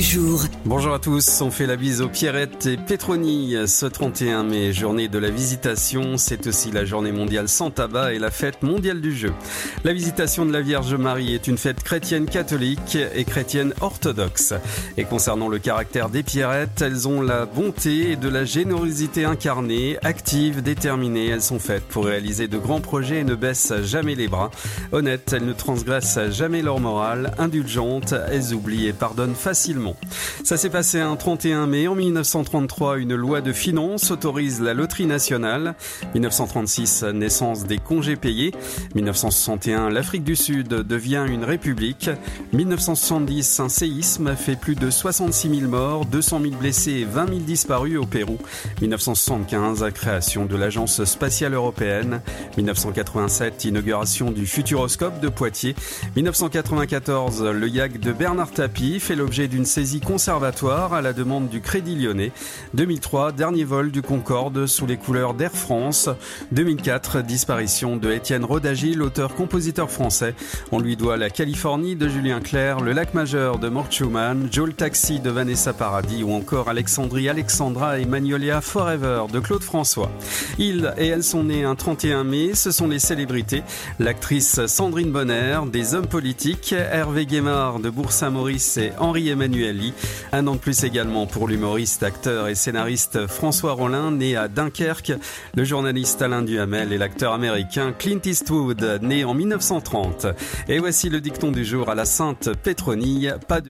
Jour. 0.00 0.59
Bonjour 0.70 0.94
à 0.94 1.00
tous, 1.00 1.40
on 1.40 1.50
fait 1.50 1.66
la 1.66 1.74
bise 1.74 2.00
aux 2.00 2.08
Pierrettes 2.08 2.66
et 2.66 2.76
Petroni. 2.76 3.56
Ce 3.66 3.86
31 3.86 4.44
mai, 4.44 4.72
journée 4.72 5.08
de 5.08 5.18
la 5.18 5.28
visitation, 5.28 6.16
c'est 6.16 6.46
aussi 6.46 6.70
la 6.70 6.84
journée 6.84 7.10
mondiale 7.10 7.48
sans 7.48 7.72
tabac 7.72 8.12
et 8.12 8.20
la 8.20 8.30
fête 8.30 8.62
mondiale 8.62 9.00
du 9.00 9.12
jeu. 9.12 9.32
La 9.82 9.92
visitation 9.92 10.46
de 10.46 10.52
la 10.52 10.60
Vierge 10.60 10.94
Marie 10.94 11.34
est 11.34 11.48
une 11.48 11.58
fête 11.58 11.82
chrétienne 11.82 12.26
catholique 12.26 12.96
et 13.16 13.24
chrétienne 13.24 13.74
orthodoxe. 13.80 14.54
Et 14.96 15.02
concernant 15.02 15.48
le 15.48 15.58
caractère 15.58 16.08
des 16.08 16.22
Pierrettes, 16.22 16.80
elles 16.82 17.08
ont 17.08 17.20
la 17.20 17.46
bonté 17.46 18.12
et 18.12 18.16
de 18.16 18.28
la 18.28 18.44
générosité 18.44 19.24
incarnée, 19.24 19.98
actives, 20.02 20.62
déterminées. 20.62 21.30
Elles 21.30 21.42
sont 21.42 21.58
faites 21.58 21.88
pour 21.88 22.04
réaliser 22.04 22.46
de 22.46 22.58
grands 22.58 22.80
projets 22.80 23.18
et 23.18 23.24
ne 23.24 23.34
baissent 23.34 23.74
jamais 23.82 24.14
les 24.14 24.28
bras. 24.28 24.52
Honnêtes, 24.92 25.32
elles 25.32 25.46
ne 25.46 25.52
transgressent 25.52 26.30
jamais 26.30 26.62
leur 26.62 26.78
morale. 26.78 27.34
Indulgentes, 27.38 28.14
elles 28.30 28.54
oublient 28.54 28.86
et 28.86 28.92
pardonnent 28.92 29.34
facilement. 29.34 29.96
S'est 30.60 30.68
passé 30.68 31.00
un 31.00 31.16
31 31.16 31.66
mai. 31.66 31.88
En 31.88 31.94
1933, 31.94 32.98
une 32.98 33.14
loi 33.14 33.40
de 33.40 33.50
finances 33.50 34.10
autorise 34.10 34.60
la 34.60 34.74
loterie 34.74 35.06
nationale. 35.06 35.74
1936, 36.12 37.04
naissance 37.14 37.64
des 37.64 37.78
congés 37.78 38.16
payés. 38.16 38.52
1961, 38.94 39.88
l'Afrique 39.88 40.22
du 40.22 40.36
Sud 40.36 40.68
devient 40.68 41.24
une 41.26 41.44
république. 41.44 42.10
1970, 42.52 43.60
un 43.60 43.70
séisme 43.70 44.36
fait 44.36 44.54
plus 44.54 44.74
de 44.74 44.90
66 44.90 45.60
000 45.60 45.70
morts, 45.70 46.04
200 46.04 46.40
000 46.42 46.54
blessés 46.56 46.92
et 46.92 47.04
20 47.06 47.28
000 47.28 47.40
disparus 47.40 47.96
au 47.96 48.04
Pérou. 48.04 48.36
1975, 48.82 49.86
création 49.94 50.44
de 50.44 50.58
l'Agence 50.58 51.02
spatiale 51.04 51.54
européenne. 51.54 52.20
1987, 52.58 53.64
inauguration 53.64 54.30
du 54.30 54.46
Futuroscope 54.46 55.20
de 55.20 55.30
Poitiers. 55.30 55.74
1994, 56.16 57.44
le 57.44 57.66
YAG 57.66 57.98
de 57.98 58.12
Bernard 58.12 58.50
Tapie 58.50 59.00
fait 59.00 59.16
l'objet 59.16 59.48
d'une 59.48 59.64
saisie 59.64 60.00
à 60.42 61.02
la 61.02 61.12
demande 61.12 61.48
du 61.48 61.60
Crédit 61.60 61.96
Lyonnais. 61.96 62.32
2003, 62.72 63.32
dernier 63.32 63.64
vol 63.64 63.90
du 63.90 64.00
Concorde 64.00 64.66
sous 64.66 64.86
les 64.86 64.96
couleurs 64.96 65.34
d'Air 65.34 65.52
France. 65.52 66.08
2004, 66.52 67.20
disparition 67.22 67.96
de 67.96 68.10
Étienne 68.10 68.44
Rodagi, 68.44 68.94
l'auteur-compositeur 68.94 69.90
français. 69.90 70.34
On 70.72 70.78
lui 70.78 70.96
doit 70.96 71.18
la 71.18 71.28
Californie 71.28 71.94
de 71.94 72.08
Julien 72.08 72.40
Clerc, 72.40 72.80
le 72.80 72.92
lac 72.92 73.12
majeur 73.12 73.58
de 73.58 73.68
Mort 73.68 73.90
Schumann, 73.90 74.48
Joe 74.50 74.68
le 74.68 74.72
Taxi 74.72 75.20
de 75.20 75.30
Vanessa 75.30 75.74
Paradis 75.74 76.22
ou 76.22 76.32
encore 76.32 76.68
Alexandrie 76.68 77.28
Alexandra 77.28 77.98
et 77.98 78.06
Magnolia 78.06 78.62
Forever 78.62 79.24
de 79.30 79.40
Claude 79.40 79.62
François. 79.62 80.10
Ils 80.58 80.94
et 80.96 81.08
elles 81.08 81.24
sont 81.24 81.44
nés 81.44 81.64
un 81.64 81.74
31 81.74 82.24
mai, 82.24 82.54
ce 82.54 82.70
sont 82.70 82.88
les 82.88 82.98
célébrités. 82.98 83.62
L'actrice 83.98 84.64
Sandrine 84.66 85.12
Bonner, 85.12 85.60
des 85.70 85.94
hommes 85.94 86.06
politiques, 86.06 86.72
Hervé 86.72 87.26
Guémard 87.26 87.78
de 87.78 87.90
Bourg-Saint-Maurice 87.90 88.78
et 88.78 88.92
Henri 88.98 89.28
Emmanueli. 89.28 89.92
Un 90.32 90.46
an 90.46 90.54
de 90.54 90.60
plus 90.60 90.84
également 90.84 91.26
pour 91.26 91.48
l'humoriste, 91.48 92.02
acteur 92.02 92.48
et 92.48 92.54
scénariste 92.54 93.26
François 93.26 93.72
Rollin, 93.72 94.12
né 94.12 94.36
à 94.36 94.46
Dunkerque, 94.46 95.12
le 95.56 95.64
journaliste 95.64 96.22
Alain 96.22 96.42
Duhamel 96.42 96.92
et 96.92 96.98
l'acteur 96.98 97.32
américain 97.32 97.92
Clint 97.92 98.20
Eastwood, 98.24 99.00
né 99.02 99.24
en 99.24 99.34
1930. 99.34 100.26
Et 100.68 100.78
voici 100.78 101.08
le 101.08 101.20
dicton 101.20 101.50
du 101.50 101.64
jour 101.64 101.88
à 101.88 101.94
la 101.94 102.04
Sainte 102.04 102.50
Pétronille, 102.62 103.34
pas 103.48 103.60
de... 103.60 103.68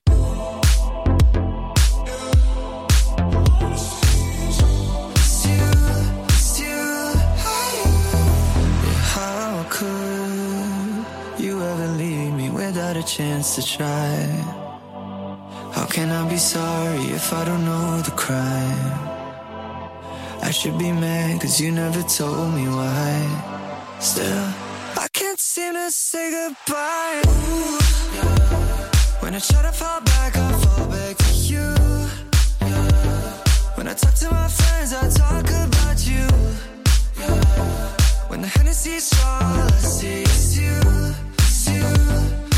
How 15.73 15.85
can 15.85 16.09
I 16.11 16.27
be 16.29 16.37
sorry 16.37 17.03
if 17.19 17.33
I 17.33 17.45
don't 17.45 17.63
know 17.65 18.01
the 18.01 18.11
crime? 18.11 18.91
I 20.43 20.51
should 20.51 20.77
be 20.77 20.91
mad 20.91 21.41
cause 21.41 21.59
you 21.61 21.71
never 21.71 22.01
told 22.03 22.53
me 22.53 22.67
why. 22.67 23.97
Still, 23.99 24.47
I 24.97 25.07
can't 25.13 25.39
seem 25.39 25.73
to 25.73 25.89
say 25.91 26.31
goodbye. 26.31 27.21
Ooh, 27.27 27.79
When 29.21 29.33
I 29.35 29.39
try 29.39 29.61
to 29.61 29.71
fall 29.71 30.01
back, 30.01 30.35
I 30.35 30.51
fall 30.63 30.87
back 30.87 31.17
to 31.17 31.33
you. 31.51 31.67
When 33.75 33.87
I 33.87 33.93
talk 33.93 34.13
to 34.15 34.29
my 34.31 34.47
friends, 34.47 34.93
I 34.93 35.09
talk 35.09 35.45
about 35.65 35.97
you. 36.07 36.27
When 38.29 38.41
the 38.41 38.47
Hennessy's 38.47 39.05
strong, 39.05 39.43
I 39.43 39.69
see 39.79 40.23
it's 40.23 40.57
you, 40.57 40.79
it's 41.37 41.69
you. 41.69 42.50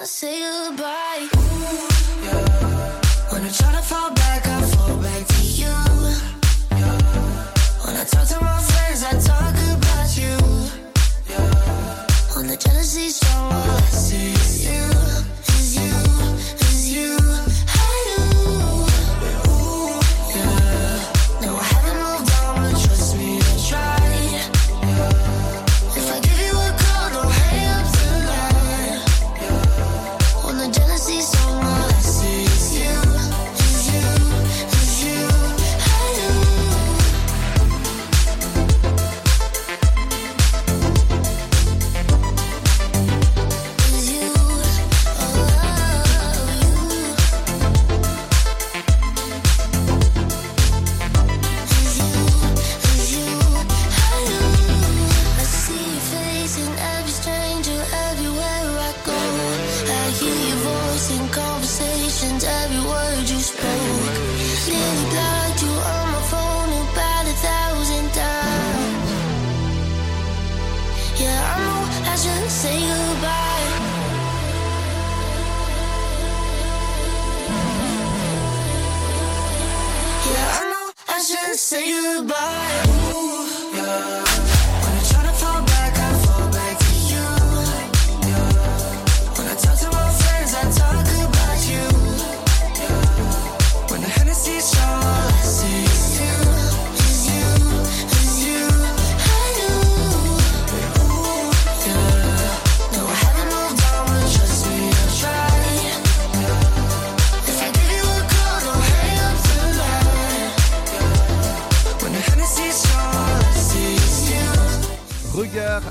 Can't 0.00 0.08
seem 0.08 0.30
to 0.30 0.40
say 0.40 0.40
goodbye. 0.40 1.28
When 3.30 3.42
I 3.42 3.50
try 3.50 3.72
to 3.72 3.82
fall 3.82 4.10
back, 4.14 4.19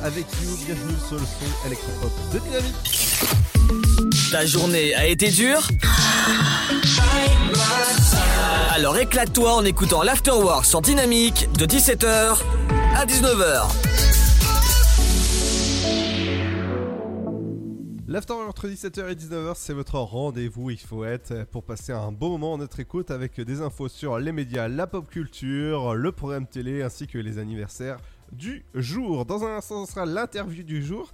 bonjour, 0.10 0.58
bienvenue 0.66 0.98
sur 1.08 1.18
le 1.18 1.26
son 1.26 1.68
électropop 1.68 2.12
de 2.34 2.40
Dynamique. 2.40 3.20
Ta 4.32 4.46
journée 4.46 4.96
a 4.96 5.06
été 5.06 5.30
dure 5.30 5.68
Alors 8.72 8.98
éclate-toi 8.98 9.54
en 9.54 9.66
écoutant 9.66 10.02
l'Afterwork 10.02 10.66
sur 10.66 10.82
Dynamique 10.82 11.48
de 11.58 11.66
17h 11.66 12.38
à 12.96 13.06
19h. 13.06 13.68
L'After 18.08 18.34
entre 18.34 18.68
17h 18.68 19.12
et 19.12 19.16
19h, 19.16 19.54
c'est 19.56 19.74
votre 19.74 20.00
rendez-vous, 20.00 20.72
il 20.72 20.80
faut 20.80 21.06
être, 21.06 21.46
pour 21.52 21.64
passer 21.64 21.92
un 21.92 22.12
bon 22.12 22.30
moment 22.30 22.54
en 22.54 22.58
notre 22.58 22.80
écoute 22.80 23.12
avec 23.12 23.40
des 23.40 23.62
infos 23.62 23.88
sur 23.88 24.18
les 24.18 24.32
médias, 24.32 24.68
la 24.68 24.88
pop 24.88 25.08
culture, 25.08 25.94
le 25.94 26.12
programme 26.12 26.48
télé 26.48 26.82
ainsi 26.82 27.06
que 27.06 27.20
les 27.20 27.38
anniversaires 27.38 27.98
du 28.32 28.66
jour. 28.74 29.26
Dans 29.26 29.44
un 29.44 29.58
instant, 29.58 29.86
ce 29.86 29.94
sera 29.94 30.06
l'interview 30.06 30.64
du 30.64 30.84
jour. 30.84 31.12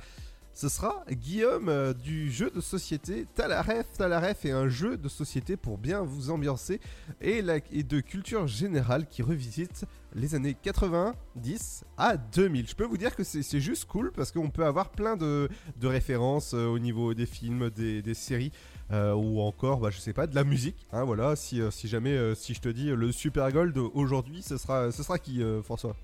Ce 0.55 0.69
sera 0.69 1.03
Guillaume 1.11 1.67
euh, 1.67 1.91
du 1.91 2.31
jeu 2.31 2.49
de 2.49 2.61
société 2.61 3.27
Talaref. 3.35 3.91
Talaref 3.97 4.45
est 4.45 4.51
un 4.51 4.69
jeu 4.69 4.95
de 4.95 5.09
société 5.09 5.57
pour 5.57 5.77
bien 5.77 6.01
vous 6.01 6.29
ambiancer 6.29 6.79
et, 7.19 7.41
de 7.41 7.99
culture 7.99 8.47
générale 8.47 9.05
qui 9.05 9.21
revisite 9.21 9.83
les 10.13 10.33
années 10.33 10.55
90 10.63 11.83
à 11.97 12.15
2000. 12.15 12.69
Je 12.69 12.73
peux 12.73 12.85
vous 12.85 12.95
dire 12.95 13.17
que 13.17 13.25
c'est 13.25 13.59
juste 13.59 13.83
cool 13.83 14.13
parce 14.13 14.31
qu'on 14.31 14.49
peut 14.49 14.65
avoir 14.65 14.91
plein 14.91 15.17
de, 15.17 15.49
références 15.83 16.53
euh, 16.53 16.67
au 16.67 16.79
niveau 16.79 17.13
des 17.13 17.25
films, 17.25 17.69
des, 17.69 18.13
séries 18.13 18.53
euh, 18.91 19.13
ou 19.13 19.41
encore, 19.41 19.81
bah, 19.81 19.89
je 19.89 19.99
sais 19.99 20.13
pas, 20.13 20.25
de 20.25 20.35
la 20.35 20.45
musique. 20.45 20.87
hein, 20.93 21.03
voilà, 21.03 21.35
si, 21.35 21.59
jamais, 21.83 22.33
si 22.33 22.53
je 22.53 22.61
te 22.61 22.69
dis 22.69 22.91
le 22.91 23.11
Super 23.11 23.51
Gold 23.51 23.77
aujourd'hui, 23.93 24.41
ce 24.41 24.55
sera, 24.55 25.19
qui, 25.19 25.43
François? 25.63 25.97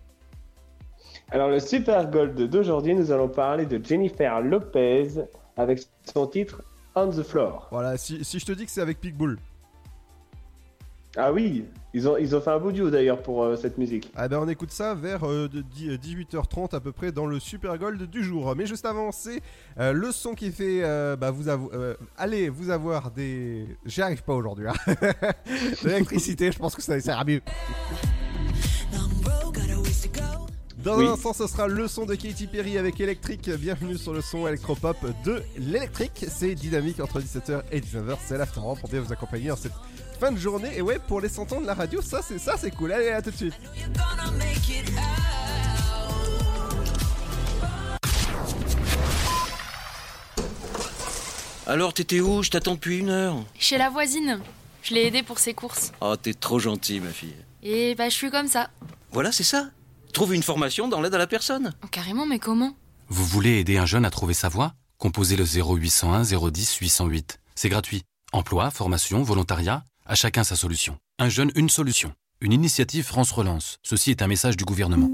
Alors, 1.34 1.49
le 1.49 1.62
Super 1.62 2.12
Gold 2.12 2.49
d'aujourd'hui, 2.49 2.94
nous 2.94 3.10
allons 3.10 3.30
parler 3.30 3.66
de 3.66 3.84
Jennifer 3.84 4.41
Lopez 4.41 5.08
avec 5.56 5.82
son 6.14 6.28
titre 6.28 6.62
On 6.94 7.08
the 7.08 7.24
Floor. 7.24 7.70
Voilà, 7.72 7.95
si, 7.95 8.26
si 8.26 8.38
je 8.38 8.45
te 8.45 8.52
dis 8.52 8.66
que 8.66 8.72
c'est 8.72 8.82
avec 8.82 8.99
Pitbull. 8.99 9.40
Ah 11.16 11.32
oui, 11.32 11.64
ils 11.94 12.08
ont, 12.08 12.18
ils 12.18 12.36
ont 12.36 12.41
fait 12.41 12.52
un 12.52 12.60
beau 12.60 12.74
duo 12.74 12.90
d'ailleurs 12.90 13.22
pour 13.22 13.44
euh, 13.44 13.56
cette 13.56 13.78
musique. 13.78 14.12
Ah 14.16 14.30
ben 14.30 14.40
on 14.40 14.48
écoute 14.48 14.72
ça 14.72 14.94
vers 14.94 15.26
euh, 15.26 15.49
de 15.49 15.62
10 15.62 15.98
18h30 15.98 16.74
à 16.74 16.80
peu 16.80 16.94
près 16.94 17.12
dans 17.12 17.26
le 17.26 17.40
Super 17.40 17.78
Gold 17.78 18.02
du 18.10 18.24
jour. 18.24 18.53
Mais 18.56 18.66
juste 18.66 18.86
avant, 18.86 19.12
c'est 19.12 19.41
euh, 19.78 19.91
le 19.91 20.12
son 20.12 20.36
qui 20.36 20.52
fait 20.52 20.84
euh, 20.84 21.18
bah, 21.18 21.32
vous 21.32 21.49
euh, 21.49 21.95
allez 22.18 22.48
vous 22.49 22.70
avoir 22.70 23.12
des. 23.12 23.68
J'y 23.86 24.02
arrive 24.02 24.24
pas 24.24 24.34
aujourd'hui. 24.34 24.68
Hein. 24.68 24.94
l'électricité, 25.84 26.52
je 26.52 26.60
pense 26.60 26.76
que 26.76 26.82
ça 26.82 26.99
sert 26.99 27.20
à 27.20 27.26
mieux. 27.26 27.41
Dans 30.84 30.98
Oui. 30.98 31.06
un 31.08 31.12
instant, 31.12 31.34
ce 31.34 31.45
sera 31.45 31.68
le 31.68 31.88
son 31.88 32.06
de 32.06 32.16
Katy 32.16 32.48
Perry 32.48 32.78
avec 32.78 32.99
Electric. 32.99 33.49
Bienvenue 33.52 33.98
sur 33.98 34.14
le 34.14 34.22
son 34.22 34.48
électropop 34.48 34.98
de 35.24 35.44
l'électrique. 35.58 36.26
C'est 36.28 36.56
dynamique 36.56 36.99
entre 36.99 37.20
17h 37.20 37.62
et 37.72 37.80
19h. 37.80 38.18
C'est 38.26 38.38
l'after 38.38 38.62
pour 38.80 38.90
bien 38.90 39.02
vous 39.02 39.14
accompagner 39.14 39.52
en 39.52 39.56
cette 39.56 39.74
fin 40.20 40.32
de 40.32 40.40
journée. 40.40 40.72
Et 40.76 40.82
ouais, 40.82 40.98
pour 41.08 41.22
les 41.22 41.30
100 41.30 41.53
ans 41.53 41.62
de 41.62 41.68
la 41.68 41.76
radio, 41.76 42.02
ça 42.02 42.22
c'est 42.28 42.40
ça, 42.40 42.56
c'est 42.58 42.72
cool. 42.72 42.94
Allez, 42.94 43.10
à 43.10 43.22
tout 43.22 43.30
de 43.32 43.36
suite. 43.36 43.53
Alors, 51.68 51.94
t'étais 51.94 52.20
où? 52.20 52.44
Je 52.44 52.49
t'attends 52.49 52.74
depuis 52.76 52.98
une 52.99 53.10
heure. 53.10 53.36
Chez 53.58 53.78
la 53.78 53.90
voisine. 53.90 54.40
Je 54.84 54.94
l'ai 54.95 55.06
aidée 55.08 55.24
pour 55.24 55.40
ses 55.40 55.53
courses. 55.53 55.91
Oh, 56.02 56.16
t'es 56.16 56.34
trop 56.34 56.60
gentil, 56.60 56.99
ma 56.99 57.10
fille. 57.12 57.36
Et 57.64 57.94
bah, 57.95 58.10
je 58.10 58.16
suis 58.16 58.32
comme 58.32 58.48
ça. 58.48 58.70
Voilà, 59.12 59.32
c'est 59.32 59.44
ça. 59.44 59.70
Trouve 60.14 60.36
une 60.36 60.44
formation 60.44 60.88
dans 60.88 61.02
l'aide 61.02 61.16
à 61.16 61.18
la 61.18 61.26
personne. 61.26 61.74
Oh, 61.84 61.88
carrément, 61.88 62.26
mais 62.26 62.38
comment? 62.38 62.76
Vous 63.08 63.26
voulez 63.26 63.60
aider 63.60 63.78
un 63.78 63.86
jeune 63.86 64.06
à 64.06 64.10
trouver 64.10 64.34
sa 64.34 64.50
voie? 64.50 64.74
Composez 64.98 65.36
le 65.36 65.46
0801 65.46 66.24
010 66.24 66.76
808. 66.76 67.40
C'est 67.56 67.70
gratuit. 67.70 68.04
Emploi, 68.34 68.72
formation, 68.72 69.24
volontariat, 69.24 69.84
à 70.06 70.16
chacun 70.16 70.44
sa 70.44 70.56
solution. 70.56 70.98
Un 71.18 71.30
jeune, 71.30 71.52
une 71.56 71.70
solution. 71.70 72.14
Une 72.42 72.54
initiative 72.54 73.06
France 73.06 73.32
Relance. 73.32 73.80
Ceci 73.84 74.12
est 74.12 74.22
un 74.22 74.28
message 74.28 74.58
du 74.58 74.66
gouvernement. 74.66 75.10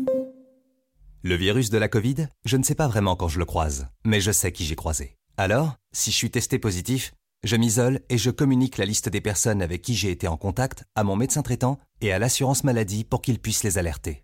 Le 1.22 1.36
virus 1.36 1.70
de 1.70 1.78
la 1.78 1.88
Covid, 1.90 2.28
je 2.46 2.58
ne 2.58 2.64
sais 2.64 2.76
pas 2.76 2.88
vraiment 2.88 3.16
quand 3.16 3.28
je 3.28 3.40
le 3.40 3.46
croise, 3.46 3.88
mais 4.04 4.20
je 4.20 4.32
sais 4.32 4.52
qui 4.52 4.66
j'ai 4.66 4.76
croisé. 4.76 5.16
Alors, 5.38 5.76
si 5.94 6.12
je 6.12 6.16
suis 6.16 6.32
testé 6.32 6.60
positif, 6.60 7.14
je 7.44 7.56
m'isole 7.56 8.02
et 8.10 8.18
je 8.18 8.32
communique 8.32 8.78
la 8.78 8.86
liste 8.86 9.10
des 9.10 9.22
personnes 9.22 9.62
avec 9.62 9.82
qui 9.84 9.96
j'ai 9.96 10.12
été 10.12 10.28
en 10.28 10.38
contact 10.38 10.86
à 10.96 11.04
mon 11.04 11.16
médecin 11.16 11.44
traitant 11.44 11.80
et 12.02 12.12
à 12.12 12.20
l'assurance 12.20 12.64
maladie 12.64 13.04
pour 13.04 13.22
qu'ils 13.22 13.40
puissent 13.40 13.64
les 13.64 13.78
alerter. 13.78 14.24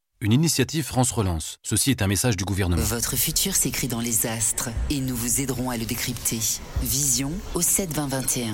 Une 0.23 0.33
initiative 0.33 0.85
France 0.85 1.09
Relance. 1.09 1.57
Ceci 1.63 1.89
est 1.89 2.03
un 2.03 2.07
message 2.07 2.37
du 2.37 2.45
gouvernement. 2.45 2.83
Votre 2.83 3.15
futur 3.15 3.55
s'écrit 3.55 3.87
dans 3.87 3.99
les 3.99 4.27
astres 4.27 4.69
et 4.91 4.99
nous 4.99 5.15
vous 5.15 5.41
aiderons 5.41 5.71
à 5.71 5.77
le 5.77 5.85
décrypter. 5.85 6.37
Vision 6.83 7.31
au 7.55 7.61
7 7.61 7.91
20 7.91 8.05
21. 8.05 8.53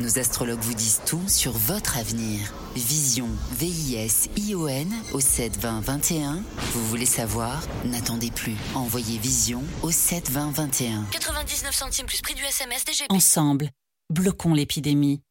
Nos 0.00 0.18
astrologues 0.18 0.58
vous 0.58 0.74
disent 0.74 1.00
tout 1.06 1.22
sur 1.28 1.52
votre 1.52 1.96
avenir. 1.96 2.52
Vision, 2.74 3.28
V-I-S-I-O-N 3.52 4.92
au 5.12 5.20
7 5.20 5.56
20 5.58 5.80
21. 5.80 6.42
Vous 6.72 6.86
voulez 6.88 7.06
savoir? 7.06 7.62
N'attendez 7.84 8.32
plus. 8.32 8.56
Envoyez 8.74 9.18
Vision 9.18 9.62
au 9.84 9.92
7 9.92 10.28
20 10.28 10.50
21. 10.50 11.04
99 11.12 11.72
centimes 11.72 12.06
plus 12.06 12.20
prix 12.20 12.34
du 12.34 12.42
SMS 12.42 12.84
DGP. 12.84 13.12
Ensemble, 13.12 13.70
bloquons 14.10 14.54
l'épidémie. 14.54 15.22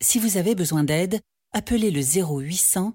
Si 0.00 0.20
vous 0.20 0.36
avez 0.36 0.54
besoin 0.54 0.84
d'aide, 0.84 1.18
appelez 1.52 1.90
le 1.90 2.02
0800 2.02 2.94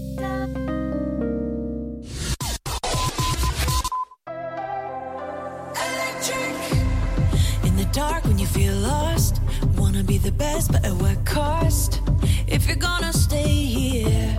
Dark 7.91 8.23
when 8.23 8.39
you 8.39 8.47
feel 8.47 8.73
lost, 8.75 9.41
wanna 9.75 10.03
be 10.03 10.17
the 10.17 10.31
best, 10.31 10.71
but 10.71 10.85
at 10.85 10.93
what 10.93 11.25
cost? 11.25 12.01
If 12.47 12.67
you're 12.67 12.75
gonna 12.77 13.11
stay 13.11 13.47
here, 13.47 14.37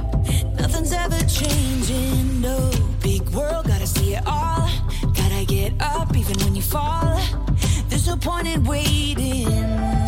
nothing's 0.58 0.92
ever 0.92 1.20
changing. 1.26 2.40
No 2.40 2.70
big 3.02 3.22
world, 3.30 3.66
gotta 3.66 3.86
see 3.86 4.14
it 4.14 4.22
all. 4.26 4.70
Gotta 5.14 5.44
get 5.46 5.72
up 5.80 6.16
even 6.16 6.36
when 6.44 6.54
you 6.54 6.62
fall. 6.62 7.20
There's 7.88 8.06
no 8.06 8.16
point 8.16 8.48
in 8.48 8.64
waiting. 8.64 10.01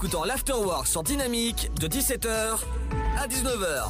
Écoutant 0.00 0.24
l'Afterwork 0.24 0.86
sur 0.86 1.02
Dynamique 1.02 1.70
de 1.78 1.86
17h 1.86 2.64
à 3.18 3.28
19h. 3.28 3.84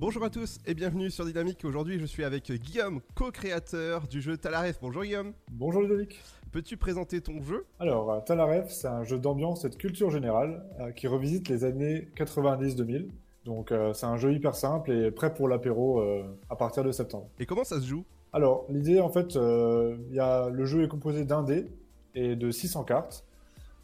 Bonjour 0.00 0.24
à 0.24 0.30
tous 0.30 0.58
et 0.66 0.74
bienvenue 0.74 1.12
sur 1.12 1.24
Dynamique. 1.24 1.64
Aujourd'hui, 1.64 2.00
je 2.00 2.04
suis 2.04 2.24
avec 2.24 2.50
Guillaume, 2.50 3.02
co-créateur 3.14 4.08
du 4.08 4.20
jeu 4.20 4.36
Talaref. 4.36 4.80
Bonjour 4.82 5.04
Guillaume. 5.04 5.32
Bonjour 5.52 5.80
Ludovic. 5.80 6.20
Peux-tu 6.50 6.76
présenter 6.76 7.20
ton 7.20 7.40
jeu? 7.40 7.66
Alors, 7.78 8.10
euh, 8.10 8.18
Talaref, 8.18 8.68
c'est 8.68 8.88
un 8.88 9.04
jeu 9.04 9.20
d'ambiance 9.20 9.64
et 9.64 9.68
de 9.68 9.76
culture 9.76 10.10
générale 10.10 10.64
euh, 10.80 10.90
qui 10.90 11.06
revisite 11.06 11.48
les 11.48 11.62
années 11.62 12.08
90-2000. 12.16 13.10
Donc, 13.44 13.70
euh, 13.70 13.92
c'est 13.92 14.06
un 14.06 14.16
jeu 14.16 14.32
hyper 14.32 14.56
simple 14.56 14.90
et 14.90 15.12
prêt 15.12 15.32
pour 15.32 15.46
l'apéro 15.46 16.00
euh, 16.00 16.24
à 16.50 16.56
partir 16.56 16.82
de 16.82 16.90
septembre. 16.90 17.28
Et 17.38 17.46
comment 17.46 17.62
ça 17.62 17.80
se 17.80 17.86
joue? 17.86 18.04
Alors, 18.32 18.64
l'idée, 18.70 19.00
en 19.00 19.10
fait, 19.10 19.36
euh, 19.36 19.96
il 20.08 20.16
y 20.16 20.20
a, 20.20 20.48
le 20.48 20.64
jeu 20.64 20.82
est 20.82 20.88
composé 20.88 21.24
d'un 21.24 21.42
dé 21.42 21.66
et 22.14 22.36
de 22.36 22.50
600 22.50 22.84
cartes. 22.84 23.24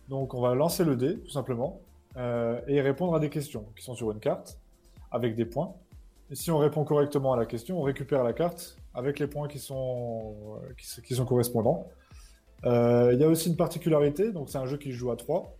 Donc, 0.09 0.35
on 0.35 0.41
va 0.41 0.55
lancer 0.55 0.85
le 0.85 0.97
dé, 0.97 1.19
tout 1.19 1.31
simplement, 1.31 1.81
euh, 2.17 2.61
et 2.67 2.81
répondre 2.81 3.15
à 3.15 3.21
des 3.21 3.31
questions 3.31 3.67
qui 3.77 3.85
sont 3.85 3.95
sur 3.95 4.11
une 4.11 4.21
carte 4.21 4.59
avec 5.11 5.37
des 5.37 5.45
points. 5.45 5.75
Et 6.31 6.35
si 6.35 6.51
on 6.51 6.59
répond 6.59 6.85
correctement 6.85 7.33
à 7.33 7.37
la 7.37 7.47
question, 7.47 7.79
on 7.79 7.83
récupère 7.83 8.25
la 8.25 8.33
carte 8.33 8.77
avec 8.95 9.19
les 9.19 9.27
points 9.27 9.49
qui 9.49 9.59
sont, 9.59 10.35
euh, 10.63 11.03
qui, 11.03 11.15
sont 11.15 11.25
correspondants. 11.25 11.87
Euh, 12.65 13.13
Il 13.13 13.21
y 13.21 13.25
a 13.25 13.29
aussi 13.29 13.49
une 13.49 13.57
particularité, 13.57 14.33
donc 14.33 14.51
c'est 14.51 14.59
un 14.59 14.67
jeu 14.67 14.79
qui 14.79 14.93
joue 14.93 15.11
à 15.11 15.17
3. 15.17 15.55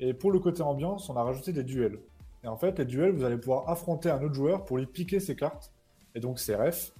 Et 0.00 0.14
pour 0.14 0.30
le 0.30 0.38
côté 0.38 0.62
ambiance, 0.62 1.10
on 1.10 1.16
a 1.16 1.22
rajouté 1.22 1.52
des 1.52 1.64
duels. 1.64 1.98
Et 2.44 2.48
en 2.48 2.56
fait, 2.56 2.78
les 2.78 2.84
duels, 2.84 3.12
vous 3.12 3.24
allez 3.24 3.36
pouvoir 3.36 3.68
affronter 3.68 4.10
un 4.10 4.22
autre 4.22 4.34
joueur 4.34 4.64
pour 4.64 4.78
lui 4.78 4.86
piquer 4.86 5.18
ses 5.18 5.34
cartes, 5.34 5.72
et 6.14 6.20
donc 6.20 6.38
ses 6.38 6.54
refs, 6.54 6.92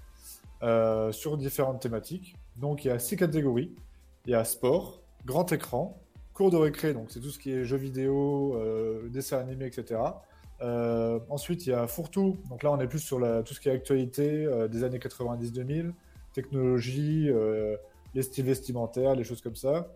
sur 1.12 1.36
différentes 1.38 1.80
thématiques. 1.80 2.36
Donc 2.56 2.84
il 2.84 2.88
y 2.88 2.90
a 2.90 2.98
six 2.98 3.16
catégories. 3.16 3.74
Il 4.26 4.32
y 4.32 4.34
a 4.34 4.44
sport, 4.44 4.97
grand 5.28 5.52
écran, 5.52 6.00
cours 6.32 6.50
de 6.50 6.56
récré, 6.56 6.94
donc 6.94 7.10
c'est 7.10 7.20
tout 7.20 7.28
ce 7.28 7.38
qui 7.38 7.52
est 7.52 7.64
jeux 7.64 7.76
vidéo, 7.76 8.54
euh, 8.56 9.08
dessins 9.10 9.38
animés, 9.38 9.66
etc. 9.66 10.00
Euh, 10.62 11.20
ensuite, 11.28 11.66
il 11.66 11.70
y 11.70 11.72
a 11.74 11.86
fourre-tout. 11.86 12.38
Donc 12.48 12.62
là, 12.62 12.72
on 12.72 12.80
est 12.80 12.88
plus 12.88 12.98
sur 12.98 13.18
tout 13.44 13.52
ce 13.52 13.60
qui 13.60 13.68
est 13.68 13.72
actualité 13.72 14.46
euh, 14.46 14.68
des 14.68 14.84
années 14.84 14.98
90-2000, 14.98 15.92
technologie, 16.32 17.30
les 18.14 18.22
styles 18.22 18.46
vestimentaires, 18.46 19.14
les 19.14 19.24
choses 19.24 19.42
comme 19.42 19.56
ça. 19.56 19.92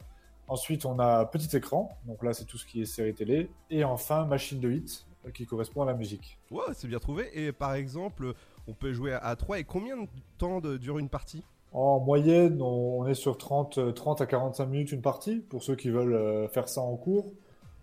Ensuite, 0.48 0.84
on 0.84 0.98
a 0.98 1.24
petit 1.24 1.56
écran. 1.56 1.96
Donc 2.06 2.22
là, 2.22 2.34
c'est 2.34 2.44
tout 2.44 2.58
ce 2.58 2.66
qui 2.66 2.82
est 2.82 2.84
série 2.84 3.14
télé. 3.14 3.48
Et 3.70 3.84
enfin, 3.84 4.26
machine 4.26 4.60
de 4.60 4.70
hit 4.70 5.06
qui 5.32 5.46
correspond 5.46 5.82
à 5.82 5.86
la 5.86 5.94
musique. 5.94 6.38
Ouais, 6.50 6.74
c'est 6.74 6.88
bien 6.88 6.98
trouvé. 6.98 7.30
Et 7.32 7.52
par 7.52 7.74
exemple, 7.74 8.34
on 8.66 8.74
peut 8.74 8.92
jouer 8.92 9.14
à 9.14 9.34
3 9.34 9.60
et 9.60 9.64
combien 9.64 9.96
de 9.96 10.08
temps 10.36 10.60
dure 10.60 10.98
une 10.98 11.08
partie? 11.08 11.42
En 11.72 12.00
moyenne, 12.00 12.60
on 12.60 13.06
est 13.06 13.14
sur 13.14 13.38
30, 13.38 13.78
euh, 13.78 13.92
30 13.92 14.20
à 14.20 14.26
45 14.26 14.66
minutes 14.66 14.92
une 14.92 15.00
partie 15.00 15.36
pour 15.38 15.62
ceux 15.62 15.74
qui 15.74 15.88
veulent 15.90 16.14
euh, 16.14 16.48
faire 16.48 16.68
ça 16.68 16.82
en 16.82 16.96
cours. 16.96 17.32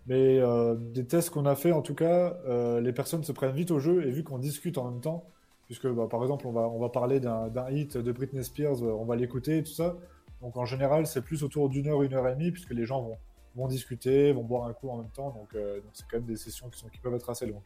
Mais 0.06 0.38
euh, 0.40 0.74
des 0.76 1.06
tests 1.06 1.30
qu'on 1.30 1.46
a 1.46 1.54
fait, 1.54 1.72
en 1.72 1.82
tout 1.82 1.94
cas, 1.94 2.36
euh, 2.46 2.80
les 2.80 2.92
personnes 2.92 3.22
se 3.22 3.32
prennent 3.32 3.54
vite 3.54 3.70
au 3.70 3.78
jeu 3.78 4.06
et 4.06 4.10
vu 4.10 4.24
qu'on 4.24 4.38
discute 4.38 4.78
en 4.78 4.90
même 4.90 5.00
temps, 5.00 5.24
puisque 5.66 5.86
bah, 5.86 6.08
par 6.10 6.22
exemple, 6.22 6.46
on 6.46 6.78
va, 6.78 6.88
parler 6.88 7.20
d'un 7.20 7.70
hit 7.70 7.96
de 7.96 8.12
Britney 8.12 8.42
Spears, 8.42 8.82
euh, 8.82 8.92
on 8.92 9.04
va 9.04 9.16
l'écouter 9.16 9.58
et 9.58 9.62
tout 9.62 9.72
ça. 9.72 9.96
Donc 10.42 10.56
en 10.56 10.64
général, 10.64 11.06
c'est 11.06 11.22
plus 11.22 11.44
autour 11.44 11.68
d'une 11.68 11.86
heure, 11.86 12.02
une 12.02 12.14
heure 12.14 12.26
et 12.26 12.34
demie, 12.34 12.50
puisque 12.50 12.72
les 12.72 12.86
gens 12.86 13.16
vont, 13.54 13.68
discuter, 13.68 14.32
vont 14.32 14.42
boire 14.42 14.64
un 14.64 14.72
coup 14.72 14.88
en 14.88 14.96
même 14.96 15.10
temps. 15.10 15.30
Donc 15.30 15.54
euh, 15.54 15.80
c'est 15.92 16.04
quand 16.10 16.16
même 16.16 16.26
des 16.26 16.36
sessions 16.36 16.70
qui, 16.70 16.98
peuvent 16.98 17.14
être 17.14 17.30
assez 17.30 17.46
longues. 17.46 17.62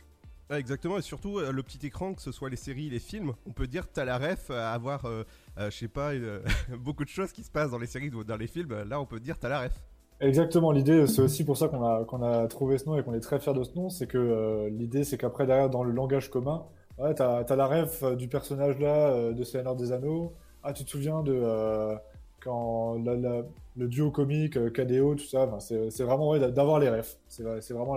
Exactement, 0.50 0.98
et 0.98 1.02
surtout 1.02 1.38
euh, 1.38 1.52
le 1.52 1.62
petit 1.62 1.86
écran, 1.86 2.12
que 2.12 2.20
ce 2.20 2.30
soit 2.30 2.50
les 2.50 2.56
séries, 2.56 2.90
les 2.90 2.98
films, 2.98 3.32
on 3.46 3.52
peut 3.52 3.66
dire 3.66 3.90
t'as 3.90 4.04
la 4.04 4.18
ref 4.18 4.50
à 4.50 4.72
avoir, 4.72 5.06
euh, 5.06 5.22
euh, 5.22 5.24
je 5.58 5.70
sais 5.70 5.88
pas, 5.88 6.14
une- 6.14 6.40
beaucoup 6.78 7.04
de 7.04 7.08
choses 7.08 7.32
qui 7.32 7.42
se 7.44 7.50
passent 7.50 7.70
dans 7.70 7.78
les 7.78 7.86
séries 7.86 8.10
ou 8.10 8.24
dans 8.24 8.36
les 8.36 8.46
films. 8.46 8.82
Là, 8.84 9.00
on 9.00 9.06
peut 9.06 9.20
dire 9.20 9.38
t'as 9.38 9.48
la 9.48 9.60
ref. 9.62 9.80
Exactement, 10.20 10.70
l'idée, 10.72 11.06
c'est 11.06 11.20
aussi 11.22 11.44
pour 11.44 11.56
ça 11.56 11.68
qu'on 11.68 11.82
a, 12.22 12.46
trouvé 12.48 12.78
ce 12.78 12.86
nom 12.86 12.96
et 12.96 13.02
qu'on 13.02 13.14
est 13.14 13.20
très 13.20 13.40
fier 13.40 13.52
de 13.52 13.62
ce 13.64 13.74
nom, 13.74 13.90
c'est 13.90 14.06
que 14.06 14.16
euh, 14.16 14.70
l'idée, 14.70 15.04
c'est 15.04 15.18
qu'après, 15.18 15.46
derrière, 15.46 15.68
dans 15.70 15.82
le 15.84 15.92
langage 15.92 16.30
commun, 16.30 16.64
ouais, 16.98 17.14
t'as, 17.14 17.44
la 17.56 17.66
euh, 18.04 18.14
du 18.16 18.28
personnage 18.28 18.78
là, 18.78 19.08
euh, 19.10 19.32
de 19.32 19.42
Seigneur 19.44 19.74
des 19.76 19.92
Anneaux. 19.92 20.32
Ah, 20.62 20.72
tu 20.72 20.84
te 20.84 20.90
souviens 20.90 21.22
de 21.22 21.32
euh, 21.34 21.94
quand 22.40 22.96
le 23.76 23.88
duo 23.88 24.10
comique, 24.10 24.56
euh, 24.56 24.70
KDO, 24.70 25.14
tout 25.16 25.24
ça, 25.24 25.48
c'est, 25.60 26.04
vraiment 26.04 26.30
ouais, 26.30 26.38
d'a- 26.40 26.50
d'avoir 26.50 26.78
les 26.78 26.88
refs. 26.88 27.16
C'est, 27.28 27.42
vrai- 27.42 27.60
c'est 27.60 27.74
vraiment 27.74 27.96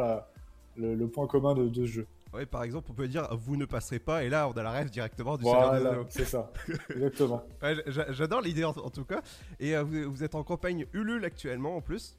le 0.78 1.08
point 1.08 1.28
commun 1.28 1.54
de, 1.54 1.68
de 1.70 1.86
ce 1.86 1.92
jeu. 1.92 2.08
Ouais, 2.38 2.46
par 2.46 2.64
exemple, 2.64 2.88
on 2.92 2.94
peut 2.94 3.08
dire 3.08 3.28
vous 3.36 3.58
ne 3.58 3.66
passerez 3.66 4.00
pas, 4.00 4.24
et 4.24 4.30
là, 4.30 4.48
on 4.48 4.52
a 4.58 4.62
la 4.64 4.72
ref 4.72 4.92
directement 4.92 5.38
du 5.38 5.44
Seigneur 5.44 5.72
des 5.74 5.80
Voilà, 5.80 5.90
Anneaux. 5.96 6.06
c'est 6.10 6.26
ça. 6.26 6.52
Exactement. 6.94 7.42
Ouais, 7.64 7.76
J'adore 8.10 8.42
l'idée 8.42 8.64
en, 8.64 8.70
en 8.70 8.90
tout 8.92 9.06
cas. 9.06 9.22
Et 9.60 9.76
euh, 9.76 9.84
vous, 9.84 10.12
vous 10.12 10.24
êtes 10.24 10.36
en 10.36 10.44
campagne 10.44 10.86
Ulule 10.94 11.26
actuellement 11.26 11.76
en 11.76 11.82
plus. 11.82 12.16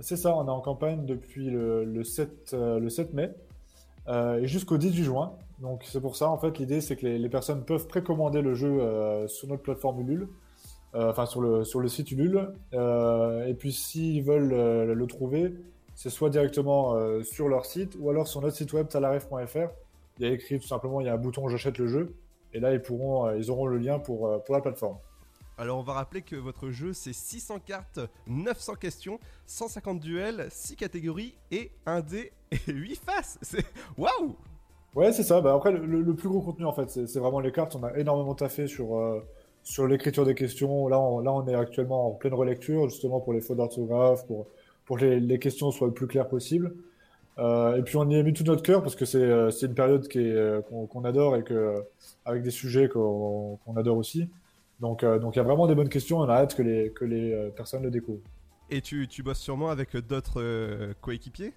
C'est 0.00 0.16
ça, 0.16 0.34
on 0.36 0.46
est 0.46 0.50
en 0.50 0.60
campagne 0.60 1.04
depuis 1.06 1.50
le, 1.50 1.84
le 1.84 2.04
7, 2.04 2.52
euh, 2.54 2.78
le 2.78 2.88
7 2.90 3.12
mai 3.14 3.30
euh, 4.08 4.36
et 4.40 4.46
jusqu'au 4.46 4.76
18 4.78 5.02
juin. 5.04 5.32
Donc 5.60 5.82
c'est 5.84 6.00
pour 6.00 6.16
ça, 6.16 6.28
en 6.28 6.36
fait, 6.38 6.58
l'idée 6.58 6.80
c'est 6.82 6.96
que 6.96 7.06
les, 7.06 7.18
les 7.18 7.28
personnes 7.28 7.64
peuvent 7.64 7.86
précommander 7.86 8.42
le 8.42 8.54
jeu 8.54 8.80
sur 9.28 9.48
notre 9.48 9.62
plateforme 9.62 10.00
Ulule, 10.00 10.28
enfin 10.92 11.24
sur 11.24 11.40
le, 11.40 11.64
sur 11.64 11.78
le 11.80 11.88
site 11.88 12.10
Ulule. 12.10 12.52
Et 12.72 13.54
puis 13.54 13.72
s'ils 13.72 14.24
veulent 14.24 14.92
le 14.92 15.06
trouver, 15.06 15.54
c'est 15.94 16.10
soit 16.10 16.30
directement 16.30 16.94
euh, 16.94 17.22
sur 17.22 17.48
leur 17.48 17.66
site 17.66 17.96
ou 17.98 18.10
alors 18.10 18.26
sur 18.26 18.40
notre 18.40 18.56
site 18.56 18.72
web 18.72 18.88
talaref.fr. 18.88 19.68
Il 20.18 20.26
y 20.26 20.30
a 20.30 20.32
écrit 20.32 20.58
tout 20.58 20.66
simplement, 20.66 21.00
il 21.00 21.06
y 21.06 21.10
a 21.10 21.14
un 21.14 21.18
bouton 21.18 21.48
j'achète 21.48 21.78
le 21.78 21.86
jeu. 21.86 22.14
Et 22.54 22.60
là, 22.60 22.72
ils, 22.74 22.82
pourront, 22.82 23.26
euh, 23.26 23.38
ils 23.38 23.50
auront 23.50 23.66
le 23.66 23.78
lien 23.78 23.98
pour, 23.98 24.26
euh, 24.26 24.38
pour 24.38 24.54
la 24.54 24.60
plateforme. 24.60 24.98
Alors 25.58 25.78
on 25.78 25.82
va 25.82 25.92
rappeler 25.92 26.22
que 26.22 26.34
votre 26.34 26.70
jeu 26.70 26.92
c'est 26.92 27.12
600 27.12 27.60
cartes, 27.60 28.00
900 28.26 28.74
questions, 28.74 29.20
150 29.46 30.00
duels, 30.00 30.46
6 30.50 30.76
catégories 30.76 31.34
et 31.50 31.70
1 31.86 32.00
dé 32.00 32.32
et 32.50 32.72
8 32.72 32.96
faces. 32.96 33.38
C'est 33.42 33.64
waouh 33.96 34.36
Ouais, 34.94 35.10
c'est 35.10 35.22
ça. 35.22 35.40
Bah, 35.40 35.54
après, 35.54 35.72
le, 35.72 36.02
le 36.02 36.14
plus 36.14 36.28
gros 36.28 36.42
contenu, 36.42 36.66
en 36.66 36.72
fait, 36.74 36.90
c'est 36.90 37.06
c'est 37.06 37.18
vraiment 37.18 37.40
les 37.40 37.50
cartes. 37.50 37.74
On 37.76 37.82
a 37.82 37.96
énormément 37.96 38.34
taffé 38.34 38.66
sur, 38.66 39.22
sur 39.62 39.86
l'écriture 39.86 40.26
des 40.26 40.34
questions. 40.34 40.86
Là 40.86 41.00
on, 41.00 41.20
là, 41.20 41.32
on 41.32 41.46
est 41.46 41.54
actuellement 41.54 42.08
en 42.08 42.10
pleine 42.10 42.34
relecture, 42.34 42.90
justement, 42.90 43.18
pour 43.18 43.32
les 43.32 43.40
fautes 43.40 43.56
d'orthographe, 43.56 44.26
pour, 44.26 44.48
pour 44.84 44.98
que 44.98 45.04
les, 45.04 45.20
les 45.20 45.38
questions 45.38 45.70
soient 45.70 45.88
le 45.88 45.94
plus 45.94 46.06
claires 46.06 46.28
possible. 46.28 46.74
Euh, 47.38 47.76
et 47.76 47.82
puis, 47.82 47.96
on 47.96 48.08
y 48.10 48.16
a 48.16 48.22
mis 48.22 48.32
tout 48.32 48.44
notre 48.44 48.62
cœur 48.62 48.82
parce 48.82 48.96
que 48.96 49.04
c'est 49.04 49.18
euh, 49.18 49.50
c'est 49.50 49.66
une 49.66 49.74
période 49.74 50.06
qui 50.08 50.18
est, 50.18 50.32
euh, 50.32 50.60
qu'on 50.60 50.86
qu'on 50.86 51.04
adore 51.04 51.36
et 51.36 51.42
que, 51.42 51.82
avec 52.24 52.42
des 52.42 52.50
sujets 52.50 52.88
qu'on 52.88 53.58
qu'on 53.64 53.76
adore 53.76 53.96
aussi. 53.96 54.28
Donc, 54.80 55.04
donc, 55.04 55.36
il 55.36 55.38
y 55.38 55.40
a 55.40 55.44
vraiment 55.44 55.66
des 55.66 55.74
bonnes 55.74 55.88
questions. 55.88 56.18
On 56.18 56.28
a 56.28 56.34
hâte 56.34 56.54
que 56.54 56.62
les, 56.62 56.90
que 56.90 57.04
les 57.04 57.50
personnes 57.56 57.82
le 57.82 57.90
découvrent. 57.90 58.24
Et 58.70 58.80
tu, 58.80 59.06
tu 59.06 59.22
bosses 59.22 59.38
sûrement 59.38 59.70
avec 59.70 59.96
d'autres 59.96 60.42
coéquipiers? 61.00 61.52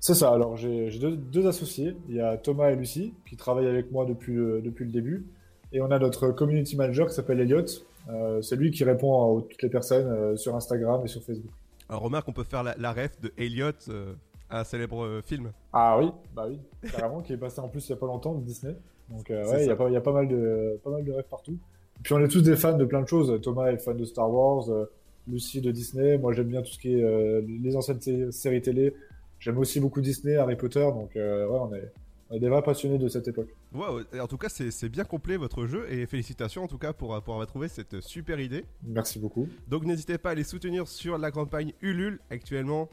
C'est 0.00 0.14
ça, 0.14 0.32
alors 0.32 0.56
j'ai 0.56 0.90
j'ai 0.90 1.00
deux, 1.00 1.16
deux 1.16 1.46
associés, 1.48 1.96
il 2.08 2.14
y 2.14 2.20
a 2.20 2.36
Thomas 2.36 2.70
et 2.70 2.76
Lucie 2.76 3.14
qui 3.28 3.36
travaillent 3.36 3.66
avec 3.66 3.90
moi 3.90 4.04
depuis 4.04 4.34
le, 4.34 4.60
depuis 4.60 4.84
le 4.84 4.92
début, 4.92 5.26
et 5.72 5.80
on 5.80 5.90
a 5.90 5.98
notre 5.98 6.30
community 6.30 6.76
manager 6.76 7.08
qui 7.08 7.14
s'appelle 7.14 7.40
Elliot, 7.40 7.64
Euh, 8.08 8.40
c'est 8.40 8.56
lui 8.56 8.70
qui 8.70 8.84
répond 8.84 9.38
à 9.38 9.42
toutes 9.42 9.62
les 9.62 9.68
personnes 9.68 10.06
euh, 10.06 10.36
sur 10.36 10.56
Instagram 10.56 11.02
et 11.04 11.08
sur 11.08 11.22
Facebook. 11.22 11.52
Alors 11.88 12.02
remarque 12.02 12.28
on 12.28 12.32
peut 12.32 12.44
faire 12.44 12.62
la, 12.62 12.74
la 12.78 12.92
ref 12.92 13.20
de 13.20 13.32
Elliot, 13.38 13.72
euh, 13.88 14.14
un 14.50 14.64
célèbre 14.64 15.04
euh, 15.04 15.22
film. 15.22 15.52
Ah 15.72 15.98
oui, 15.98 16.10
bah 16.34 16.46
oui, 16.48 16.58
carrément, 16.90 17.22
qui 17.22 17.32
est 17.32 17.36
passé 17.38 17.60
en 17.60 17.68
plus 17.68 17.86
il 17.88 17.90
y 17.90 17.92
a 17.94 17.96
pas 17.96 18.06
longtemps 18.06 18.34
de 18.34 18.42
Disney, 18.44 18.76
donc 19.08 19.30
euh, 19.30 19.44
ouais, 19.50 19.64
il 19.64 19.68
y, 19.68 19.70
a 19.70 19.76
pas- 19.76 19.88
il 19.88 19.92
y 19.94 19.96
a 19.96 20.00
pas 20.00 20.12
mal 20.12 20.28
de, 20.28 20.78
pas 20.84 20.90
mal 20.90 21.04
de 21.04 21.12
rêves 21.12 21.24
partout. 21.30 21.52
Et 21.98 22.02
puis 22.02 22.12
on 22.14 22.20
est 22.20 22.28
tous 22.28 22.42
des 22.42 22.56
fans 22.56 22.76
de 22.76 22.84
plein 22.84 23.02
de 23.02 23.08
choses, 23.08 23.40
Thomas 23.42 23.70
est 23.72 23.78
fan 23.78 23.96
de 23.96 24.04
Star 24.04 24.30
Wars, 24.30 24.70
euh, 24.70 24.84
Lucie 25.26 25.60
de 25.60 25.70
Disney, 25.70 26.18
moi 26.18 26.32
j'aime 26.32 26.48
bien 26.48 26.62
tout 26.62 26.72
ce 26.72 26.78
qui 26.78 26.94
est 26.94 27.02
euh, 27.02 27.42
les 27.62 27.76
anciennes 27.76 28.00
sé- 28.00 28.30
séries 28.32 28.62
télé, 28.62 28.94
j'aime 29.40 29.58
aussi 29.58 29.80
beaucoup 29.80 30.00
Disney, 30.00 30.36
Harry 30.36 30.56
Potter, 30.56 30.80
donc 30.94 31.16
euh, 31.16 31.46
ouais, 31.48 31.58
on 31.60 31.74
est, 31.74 31.92
on 32.30 32.34
est 32.36 32.40
des 32.40 32.48
vrais 32.48 32.62
passionnés 32.62 32.98
de 32.98 33.08
cette 33.08 33.28
époque. 33.28 33.48
Wow, 33.72 34.00
en 34.18 34.26
tout 34.26 34.38
cas 34.38 34.48
c'est 34.48 34.88
bien 34.88 35.04
complet 35.04 35.36
votre 35.36 35.66
jeu 35.66 35.86
et 35.92 36.06
félicitations 36.06 36.64
en 36.64 36.68
tout 36.68 36.78
cas 36.78 36.92
pour, 36.92 37.20
pour 37.22 37.34
avoir 37.34 37.46
trouvé 37.46 37.68
cette 37.68 38.00
super 38.00 38.40
idée. 38.40 38.64
Merci 38.82 39.18
beaucoup. 39.18 39.48
Donc 39.68 39.84
n'hésitez 39.84 40.18
pas 40.18 40.30
à 40.30 40.34
les 40.34 40.44
soutenir 40.44 40.88
sur 40.88 41.18
la 41.18 41.30
campagne 41.30 41.72
Ulule 41.82 42.18
actuellement 42.30 42.88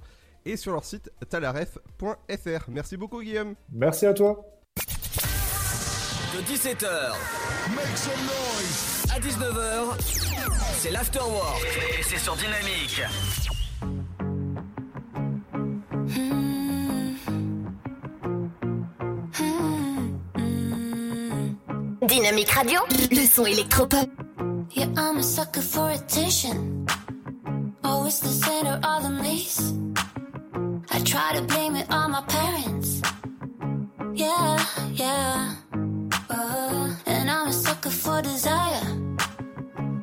et 0.45 0.57
sur 0.57 0.73
leur 0.73 0.85
site 0.85 1.11
talaref.fr. 1.29 2.69
Merci 2.69 2.97
beaucoup 2.97 3.21
Guillaume. 3.21 3.55
Merci 3.71 4.05
à 4.05 4.13
toi. 4.13 4.45
De 6.35 6.41
17h 6.41 7.13
à 9.13 9.19
19h, 9.19 9.95
c'est 10.77 10.91
l'afterwork 10.91 11.65
et 11.97 12.03
c'est 12.03 12.17
sur 12.19 12.35
Dynamique. 12.35 13.01
Dynamique 22.07 22.51
Radio, 22.51 22.79
le 23.11 23.25
son 23.25 23.45
électropop. 23.45 24.07
Yeah, 24.75 24.87
I'm 24.97 25.17
a 25.17 25.23
sucker 25.23 25.61
for 25.61 25.89
attention. 25.89 26.85
Always 27.83 28.19
the 28.19 28.27
center 28.27 28.79
of 28.83 29.03
the 29.03 29.09
maze. 29.09 29.73
I 30.91 30.99
try 30.99 31.33
to 31.35 31.41
blame 31.41 31.75
it 31.75 31.87
on 31.89 32.11
my 32.11 32.21
parents. 32.27 33.01
Yeah, 34.13 34.59
yeah. 34.93 35.55
Uh, 36.29 36.93
and 37.07 37.29
I'm 37.29 37.47
a 37.47 37.53
sucker 37.53 37.89
for 37.89 38.21
desire. 38.21 38.85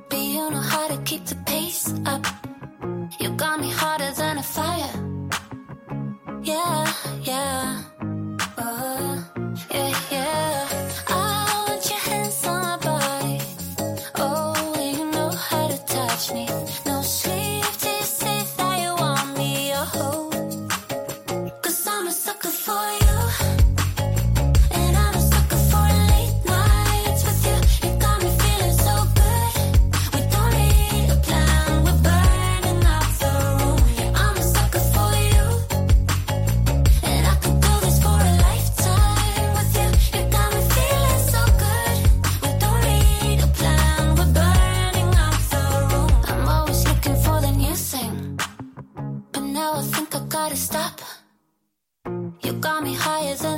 But 0.09 0.19
you 0.19 0.51
know 0.51 0.61
how 0.61 0.89
to 0.89 0.97
keep 1.05 1.25
the 1.27 1.37
pace 1.47 1.95
up. 2.07 2.27
You 3.21 3.31
got 3.31 3.61
me 3.61 3.71
hotter 3.71 4.11
than 4.13 4.39
a 4.39 4.43
fire. 4.43 4.95
Yeah, 6.43 6.93
yeah. 7.23 7.83
Uh, 8.59 9.23
yeah, 9.71 9.95
yeah. 10.11 10.12
Got 52.63 52.85
me 52.85 52.95
higher 52.95 53.35
than 53.35 53.52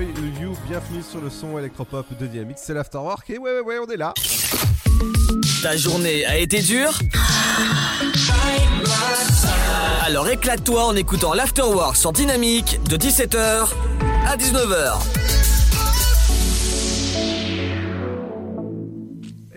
You, 0.00 0.54
bienvenue 0.68 1.02
sur 1.02 1.20
le 1.20 1.28
son 1.28 1.58
électropop 1.58 2.06
de 2.16 2.26
Dynamics, 2.28 2.58
c'est 2.60 2.72
l'Afterwork 2.72 3.28
et 3.30 3.38
ouais 3.38 3.54
ouais 3.54 3.60
ouais 3.62 3.78
on 3.80 3.86
est 3.90 3.96
là. 3.96 4.14
Ta 5.60 5.76
journée 5.76 6.24
a 6.24 6.38
été 6.38 6.62
dure 6.62 6.96
Alors 10.04 10.28
éclate-toi 10.28 10.84
en 10.84 10.94
écoutant 10.94 11.34
l'Afterwork 11.34 11.96
sur 11.96 12.12
Dynamique 12.12 12.78
de 12.88 12.96
17h 12.96 13.70
à 14.24 14.36
19h. 14.36 15.00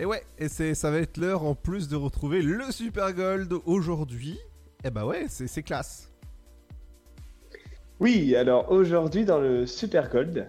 Et 0.00 0.04
ouais, 0.04 0.24
et 0.38 0.48
c'est 0.48 0.74
ça 0.74 0.90
va 0.90 0.98
être 0.98 1.18
l'heure 1.18 1.44
en 1.44 1.54
plus 1.54 1.86
de 1.86 1.94
retrouver 1.94 2.42
le 2.42 2.72
Super 2.72 3.12
Gold 3.12 3.52
aujourd'hui. 3.64 4.40
Et 4.82 4.90
bah 4.90 5.06
ouais, 5.06 5.26
c'est 5.28 5.46
c'est 5.46 5.62
classe. 5.62 6.11
Oui, 8.02 8.34
alors 8.34 8.68
aujourd'hui 8.72 9.24
dans 9.24 9.38
le 9.38 9.64
Super 9.64 10.10
Gold, 10.10 10.48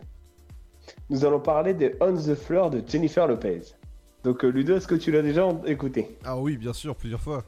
nous 1.11 1.23
allons 1.23 1.39
parler 1.39 1.75
de 1.75 1.95
On 2.01 2.15
the 2.15 2.34
Floor 2.34 2.71
de 2.71 2.81
Jennifer 2.84 3.27
Lopez. 3.27 3.61
Donc 4.23 4.43
euh, 4.43 4.47
Ludo, 4.47 4.75
est-ce 4.75 4.88
que 4.88 4.95
tu 4.95 5.11
l'as 5.11 5.21
déjà 5.21 5.47
écouté? 5.67 6.17
Ah 6.25 6.35
oui, 6.35 6.57
bien 6.57 6.73
sûr, 6.73 6.95
plusieurs 6.95 7.21
fois. 7.21 7.43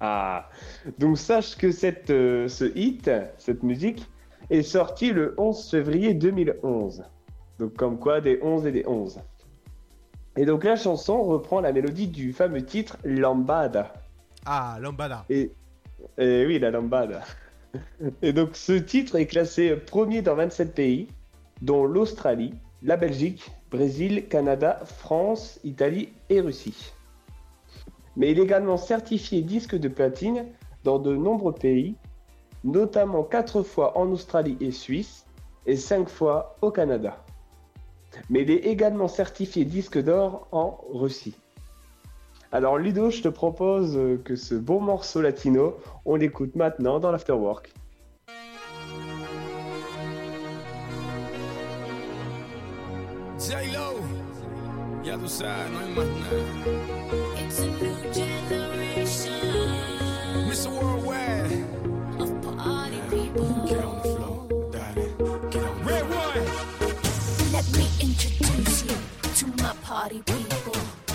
Ah, 0.00 0.50
donc 0.98 1.16
sache 1.16 1.56
que 1.56 1.72
cette, 1.72 2.10
euh, 2.10 2.48
ce 2.48 2.66
hit, 2.76 3.10
cette 3.38 3.62
musique, 3.62 4.06
est 4.50 4.60
sortie 4.60 5.12
le 5.12 5.34
11 5.38 5.70
février 5.70 6.12
2011. 6.12 7.02
Donc 7.58 7.74
comme 7.78 7.98
quoi, 7.98 8.20
des 8.20 8.40
11 8.42 8.66
et 8.66 8.72
des 8.72 8.86
11. 8.86 9.20
Et 10.36 10.44
donc 10.44 10.64
la 10.64 10.76
chanson 10.76 11.22
reprend 11.22 11.62
la 11.62 11.72
mélodie 11.72 12.08
du 12.08 12.34
fameux 12.34 12.62
titre 12.62 12.98
Lambada. 13.04 13.94
Ah, 14.44 14.76
Lambada. 14.82 15.24
Et, 15.30 15.50
et 16.18 16.44
oui, 16.44 16.58
la 16.58 16.70
lambada. 16.70 17.22
Et 18.22 18.32
donc 18.32 18.56
ce 18.56 18.72
titre 18.72 19.16
est 19.16 19.26
classé 19.26 19.76
premier 19.76 20.22
dans 20.22 20.34
27 20.34 20.74
pays, 20.74 21.08
dont 21.62 21.84
l'Australie, 21.84 22.54
la 22.82 22.96
Belgique, 22.96 23.50
Brésil, 23.70 24.26
Canada, 24.28 24.80
France, 24.84 25.60
Italie 25.64 26.08
et 26.28 26.40
Russie. 26.40 26.92
Mais 28.16 28.30
il 28.32 28.38
est 28.38 28.42
également 28.42 28.76
certifié 28.76 29.42
disque 29.42 29.76
de 29.76 29.88
platine 29.88 30.46
dans 30.84 30.98
de 30.98 31.14
nombreux 31.14 31.52
pays, 31.52 31.94
notamment 32.64 33.22
4 33.22 33.62
fois 33.62 33.96
en 33.96 34.10
Australie 34.10 34.56
et 34.60 34.72
Suisse 34.72 35.26
et 35.66 35.76
5 35.76 36.08
fois 36.08 36.56
au 36.62 36.70
Canada. 36.70 37.24
Mais 38.28 38.42
il 38.42 38.50
est 38.50 38.66
également 38.66 39.08
certifié 39.08 39.64
disque 39.64 40.02
d'or 40.02 40.48
en 40.50 40.80
Russie. 40.92 41.36
Alors 42.52 42.78
Ludo, 42.78 43.10
je 43.10 43.22
te 43.22 43.28
propose 43.28 43.96
euh, 43.96 44.20
que 44.24 44.34
ce 44.34 44.56
beau 44.56 44.80
morceau 44.80 45.20
latino, 45.20 45.76
on 46.04 46.16
l'écoute 46.16 46.56
maintenant 46.56 46.98
dans 46.98 47.12
l'afterwork. 47.12 47.72
J-Lo, 53.38 54.00
ya 55.04 55.16
tú 55.16 55.28
sabes, 55.28 55.70
no 55.70 55.78
hay 55.78 55.94
más 55.94 56.06
nada. 56.06 56.36
It's 57.40 57.60
a 57.60 57.66
new 57.66 58.12
generation 58.12 59.32
Mr. 60.48 60.70
Worldwide. 60.70 61.64
of 62.18 62.56
party 62.58 63.00
people. 63.10 63.64
Get 63.68 63.84
on 63.84 63.96
the 63.96 64.02
floor, 64.02 64.48
darling. 64.72 65.50
Get 65.50 65.62
on 65.62 65.84
Red 65.84 66.02
one. 66.10 66.44
Let 67.52 67.66
me 67.76 67.86
introduce 68.00 68.84
you 68.84 68.96
to 69.36 69.62
my 69.62 69.72
party 69.82 70.20
people 70.26 70.79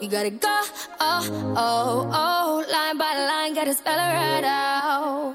You 0.00 0.08
gotta 0.08 0.30
go. 0.30 0.60
Oh, 1.00 1.54
oh, 1.56 2.10
oh. 2.12 2.64
Line 2.72 2.98
by 2.98 3.14
line, 3.14 3.54
gotta 3.54 3.74
spell 3.74 3.94
it 3.94 4.12
right 4.14 4.44
out. 4.44 5.34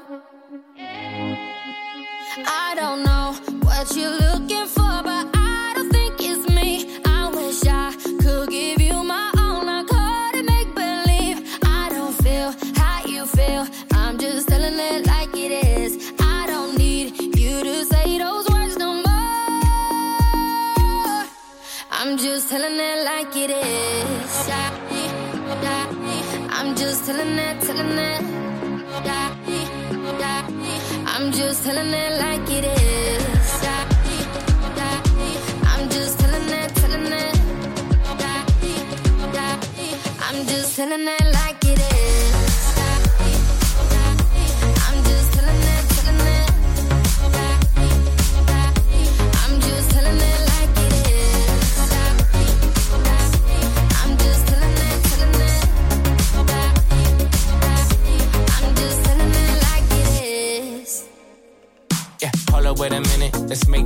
I 2.37 2.75
don't 2.75 3.03
know 3.03 3.33
what 3.65 3.95
you're 3.95 4.11
looking 4.11 4.67
for, 4.67 4.84
I'm 40.87 41.03
just 41.03 41.34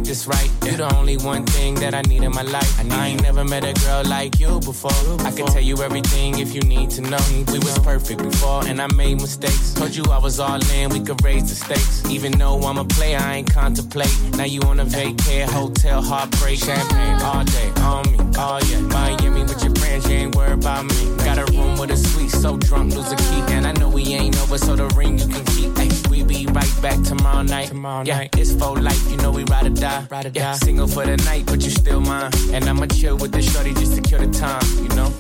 this 0.09 0.25
right. 0.25 0.49
You 0.65 0.75
the 0.75 0.91
only 0.95 1.17
one 1.17 1.45
thing 1.45 1.75
that 1.75 1.93
I 1.93 2.01
need 2.01 2.23
in 2.23 2.31
my 2.31 2.41
life. 2.41 2.71
I, 2.79 3.09
ain't 3.09 3.21
never 3.21 3.43
met 3.43 3.63
a 3.63 3.73
girl 3.85 4.03
like 4.05 4.39
you 4.39 4.59
before. 4.59 4.91
I 5.19 5.29
can 5.29 5.45
tell 5.45 5.61
you 5.61 5.77
everything 5.83 6.39
if 6.39 6.55
you 6.55 6.61
need 6.61 6.89
to 6.97 7.01
know. 7.01 7.23
We 7.29 7.59
was 7.59 7.77
perfect 7.79 8.23
before, 8.23 8.65
and 8.65 8.81
I 8.81 8.87
made 8.95 9.21
mistakes. 9.21 9.73
Told 9.75 9.95
you 9.95 10.03
I 10.05 10.17
was 10.17 10.39
all 10.39 10.59
in, 10.73 10.89
we 10.89 10.99
could 10.99 11.23
raise 11.23 11.47
the 11.49 11.55
stakes. 11.63 12.03
Even 12.09 12.31
though 12.39 12.59
I'm 12.61 12.79
a 12.79 12.85
player, 12.85 13.19
I 13.19 13.35
ain't 13.37 13.53
contemplate. 13.53 14.15
Now 14.35 14.45
you 14.45 14.61
on 14.61 14.79
a 14.79 14.85
vacay, 14.85 15.45
hotel, 15.45 16.01
heartbreak, 16.01 16.57
champagne 16.57 17.21
all 17.21 17.43
day 17.43 17.69
on 17.81 18.11
me. 18.11 18.17
Oh 18.35 18.59
yeah, 18.69 18.81
Miami 18.81 19.43
with 19.43 19.63
your 19.63 19.73
friends, 19.99 20.11
you 20.11 20.17
ain't 20.17 20.35
worried 20.35 20.53
about 20.53 20.85
me. 20.85 21.15
Got 21.17 21.37
a 21.37 21.45
room 21.51 21.77
with 21.77 21.91
a 21.91 21.97
suite, 21.97 22.31
so 22.31 22.57
drunk, 22.57 22.95
lose 22.95 23.11
a 23.11 23.15
key. 23.15 23.41
And 23.53 23.65
I 23.65 23.71
know 23.73 23.89
we 23.89 24.03
ain't 24.13 24.39
over, 24.41 24.57
so 24.57 24.75
the 24.75 24.87
ring 24.95 25.17
you 25.17 25.27
can 25.27 25.45
keep. 25.45 25.77
Ay, 25.77 25.89
we 26.09 26.23
be 26.23 26.45
right 26.47 26.81
back 26.81 27.01
tomorrow 27.03 27.43
night. 27.43 27.69
Tomorrow 27.69 28.05
yeah, 28.05 28.17
night. 28.17 28.37
it's 28.37 28.53
for 28.53 28.75
life, 28.79 29.09
you 29.09 29.17
know 29.17 29.31
we 29.31 29.43
ride 29.45 29.67
or 29.67 29.69
die. 29.69 30.07
Ride 30.09 30.25
or 30.25 30.29
yeah, 30.29 30.51
die. 30.51 30.57
Single 30.57 30.87
for 30.87 31.05
the 31.05 31.17
night, 31.17 31.45
but 31.45 31.63
you 31.63 31.71
still 31.71 32.01
mine. 32.01 32.31
And 32.53 32.65
I'ma 32.65 32.87
chill 32.87 33.17
with 33.17 33.31
the 33.31 33.41
shorty 33.41 33.73
just 33.73 33.95
to 33.95 34.01
kill 34.01 34.19
the 34.19 34.31
time, 34.31 34.63
you 34.81 34.89
know? 34.95 35.11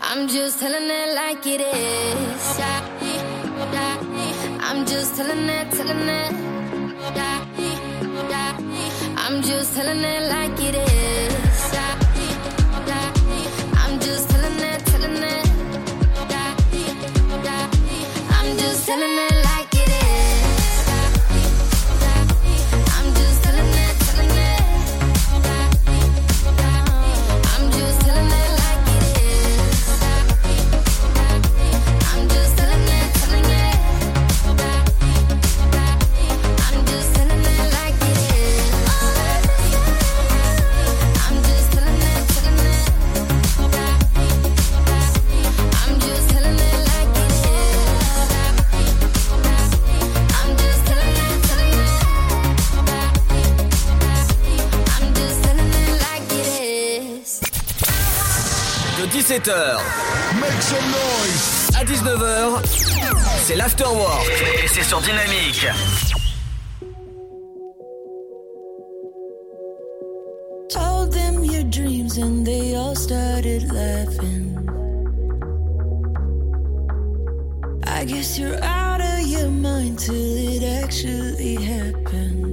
I'm 0.00 0.28
just 0.28 0.60
telling 0.60 0.88
it 0.90 1.14
like 1.14 1.46
it 1.46 1.60
is. 1.60 2.60
I'm 4.66 4.86
just 4.86 5.16
telling 5.16 5.48
it, 5.48 5.70
telling 5.72 6.08
it. 6.08 6.34
I'm 9.16 9.42
just 9.42 9.74
telling 9.74 10.04
it 10.04 10.28
like 10.28 10.60
it 10.60 10.74
is. 10.74 11.23
I'm 18.84 18.86
just 18.86 18.98
telling 19.00 19.16
it 19.16 19.22
like 19.22 19.30
it 19.30 19.33
De 59.34 59.40
17h 59.40 59.80
à 61.76 61.84
19h, 61.84 62.62
c'est 63.42 63.56
l'afterwork 63.56 64.30
et 64.62 64.68
c'est 64.68 64.84
sur 64.84 65.00
Dynamique. 65.00 65.66
Told 70.68 71.10
them 71.10 71.42
your 71.42 71.64
dreams 71.64 72.16
and 72.16 72.44
they 72.44 72.76
all 72.76 72.94
started 72.94 73.72
laughing. 73.72 74.56
I 77.88 78.04
guess 78.04 78.38
you're 78.38 78.62
out 78.62 79.00
of 79.00 79.26
your 79.26 79.48
mind 79.48 79.98
till 79.98 80.14
it 80.14 80.62
actually 80.62 81.56
happens. 81.56 82.43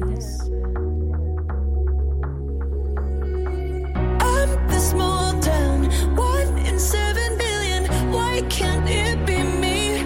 Can't 8.50 8.88
it 8.90 9.26
be 9.26 9.44
me? 9.44 10.04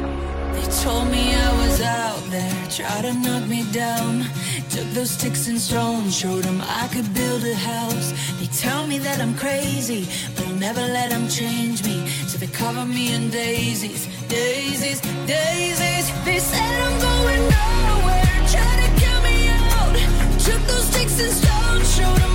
They 0.54 0.68
told 0.84 1.10
me 1.10 1.34
I 1.36 1.52
was 1.62 1.82
out 1.82 2.24
there, 2.30 2.68
tried 2.70 3.04
to 3.04 3.14
knock 3.14 3.48
me 3.48 3.64
down. 3.72 4.26
Took 4.70 4.88
those 4.94 5.12
sticks 5.12 5.48
and 5.48 5.60
stones, 5.60 6.16
showed 6.18 6.44
them 6.44 6.62
I 6.62 6.88
could 6.94 7.12
build 7.14 7.44
a 7.44 7.56
house. 7.56 8.14
They 8.40 8.48
tell 8.48 8.86
me 8.88 9.00
that 9.00 9.20
I'm 9.20 9.36
crazy, 9.36 10.08
but 10.36 10.48
I'll 10.48 10.56
never 10.56 10.82
let 10.82 11.10
them 11.10 11.28
change 11.28 11.84
me. 11.86 12.08
So 12.28 12.38
they 12.38 12.48
cover 12.48 12.86
me 12.86 13.14
in 13.14 13.30
daisies, 13.30 14.08
daisies, 14.28 15.02
daisies. 15.26 16.06
They 16.26 16.40
said 16.40 16.76
I'm 16.88 17.00
going 17.00 17.44
nowhere, 17.60 18.38
trying 18.54 18.82
to 18.86 18.92
get 19.00 19.18
me 19.24 19.48
out. 19.48 19.96
Took 20.48 20.62
those 20.68 20.86
sticks 20.92 21.20
and 21.20 21.34
stones, 21.34 21.96
showed 21.96 22.18
them 22.18 22.35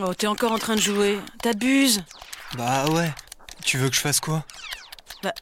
Oh, 0.00 0.14
t'es 0.14 0.26
encore 0.26 0.52
en 0.52 0.58
train 0.58 0.76
de 0.76 0.80
jouer. 0.80 1.18
T'abuses. 1.42 2.02
Bah 2.56 2.86
ouais. 2.90 3.12
Tu 3.64 3.78
veux 3.78 3.88
que 3.88 3.96
je 3.96 4.00
fasse 4.00 4.20
quoi? 4.20 4.44
Bah, 5.22 5.32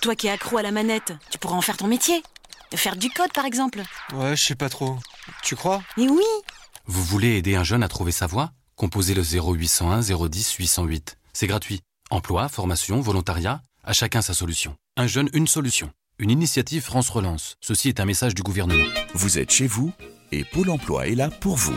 toi 0.00 0.14
qui 0.14 0.26
es 0.26 0.30
accro 0.30 0.58
à 0.58 0.62
la 0.62 0.70
manette, 0.70 1.12
tu 1.30 1.38
pourrais 1.38 1.54
en 1.54 1.62
faire 1.62 1.76
ton 1.76 1.86
métier. 1.86 2.22
Faire 2.74 2.96
du 2.96 3.10
code, 3.10 3.32
par 3.32 3.44
exemple. 3.44 3.82
Ouais, 4.14 4.36
je 4.36 4.42
sais 4.42 4.54
pas 4.54 4.68
trop. 4.68 4.98
Tu 5.42 5.56
crois? 5.56 5.82
Mais 5.96 6.08
oui 6.08 6.24
Vous 6.86 7.02
voulez 7.04 7.36
aider 7.36 7.54
un 7.54 7.64
jeune 7.64 7.82
à 7.82 7.88
trouver 7.88 8.12
sa 8.12 8.26
voie? 8.26 8.52
Composez 8.76 9.14
le 9.14 9.22
0801 9.22 10.00
010 10.00 10.52
808. 10.54 11.18
C'est 11.32 11.46
gratuit. 11.46 11.80
Emploi, 12.10 12.48
formation, 12.48 13.00
volontariat, 13.00 13.62
à 13.84 13.92
chacun 13.92 14.22
sa 14.22 14.34
solution. 14.34 14.76
Un 14.96 15.06
jeune, 15.06 15.28
une 15.32 15.46
solution. 15.46 15.90
Une 16.18 16.30
initiative 16.30 16.82
France 16.82 17.08
Relance. 17.08 17.56
Ceci 17.60 17.88
est 17.88 18.00
un 18.00 18.04
message 18.04 18.34
du 18.34 18.42
gouvernement. 18.42 18.84
Vous 19.14 19.38
êtes 19.38 19.50
chez 19.50 19.66
vous 19.66 19.92
et 20.30 20.44
Pôle 20.44 20.70
emploi 20.70 21.08
est 21.08 21.14
là 21.14 21.30
pour 21.30 21.56
vous. 21.56 21.76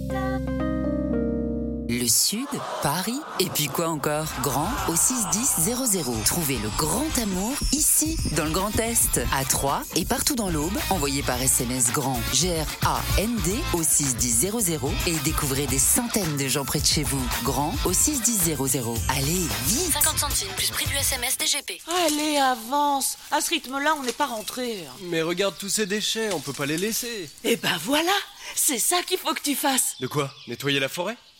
Le 1.91 2.07
Sud, 2.07 2.47
Paris, 2.81 3.19
et 3.41 3.49
puis 3.49 3.67
quoi 3.67 3.89
encore? 3.89 4.25
Grand 4.41 4.69
au 4.87 4.95
61000. 4.95 6.23
Trouvez 6.23 6.57
le 6.59 6.69
grand 6.77 7.05
amour 7.21 7.53
ici, 7.73 8.15
dans 8.37 8.45
le 8.45 8.51
Grand 8.51 8.73
Est, 8.79 9.19
à 9.33 9.43
Troyes 9.43 9.83
et 9.97 10.05
partout 10.05 10.35
dans 10.35 10.49
l'Aube. 10.49 10.77
Envoyez 10.89 11.21
par 11.21 11.41
SMS 11.41 11.91
grand 11.91 12.17
G-R-A-N-D 12.31 13.59
au 13.73 13.83
61000 13.83 14.79
et 15.05 15.15
découvrez 15.25 15.67
des 15.67 15.79
centaines 15.79 16.37
de 16.37 16.47
gens 16.47 16.63
près 16.63 16.79
de 16.79 16.85
chez 16.85 17.03
vous. 17.03 17.21
Grand 17.43 17.75
au 17.83 17.91
61000. 17.91 18.55
Allez, 19.09 19.45
vite 19.65 19.91
50 19.91 20.17
centimes 20.17 20.47
plus 20.55 20.69
prix 20.71 20.85
du 20.85 20.95
SMS 20.95 21.37
DGP. 21.37 21.81
Allez, 22.05 22.37
avance. 22.37 23.17
À 23.31 23.41
ce 23.41 23.49
rythme-là, 23.49 23.95
on 23.99 24.03
n'est 24.03 24.13
pas 24.13 24.27
rentré. 24.27 24.85
Mais 25.01 25.21
regarde 25.21 25.55
tous 25.59 25.67
ces 25.67 25.87
déchets, 25.87 26.31
on 26.31 26.39
peut 26.39 26.53
pas 26.53 26.65
les 26.65 26.77
laisser. 26.77 27.29
Eh 27.43 27.57
ben 27.57 27.77
voilà 27.83 28.13
C'est 28.55 28.79
ça 28.79 29.03
qu'il 29.05 29.17
faut 29.17 29.33
que 29.33 29.41
tu 29.41 29.55
fasses. 29.55 29.97
De 29.99 30.07
quoi? 30.07 30.31
Nettoyer 30.47 30.79
la 30.79 30.87
forêt? 30.87 31.17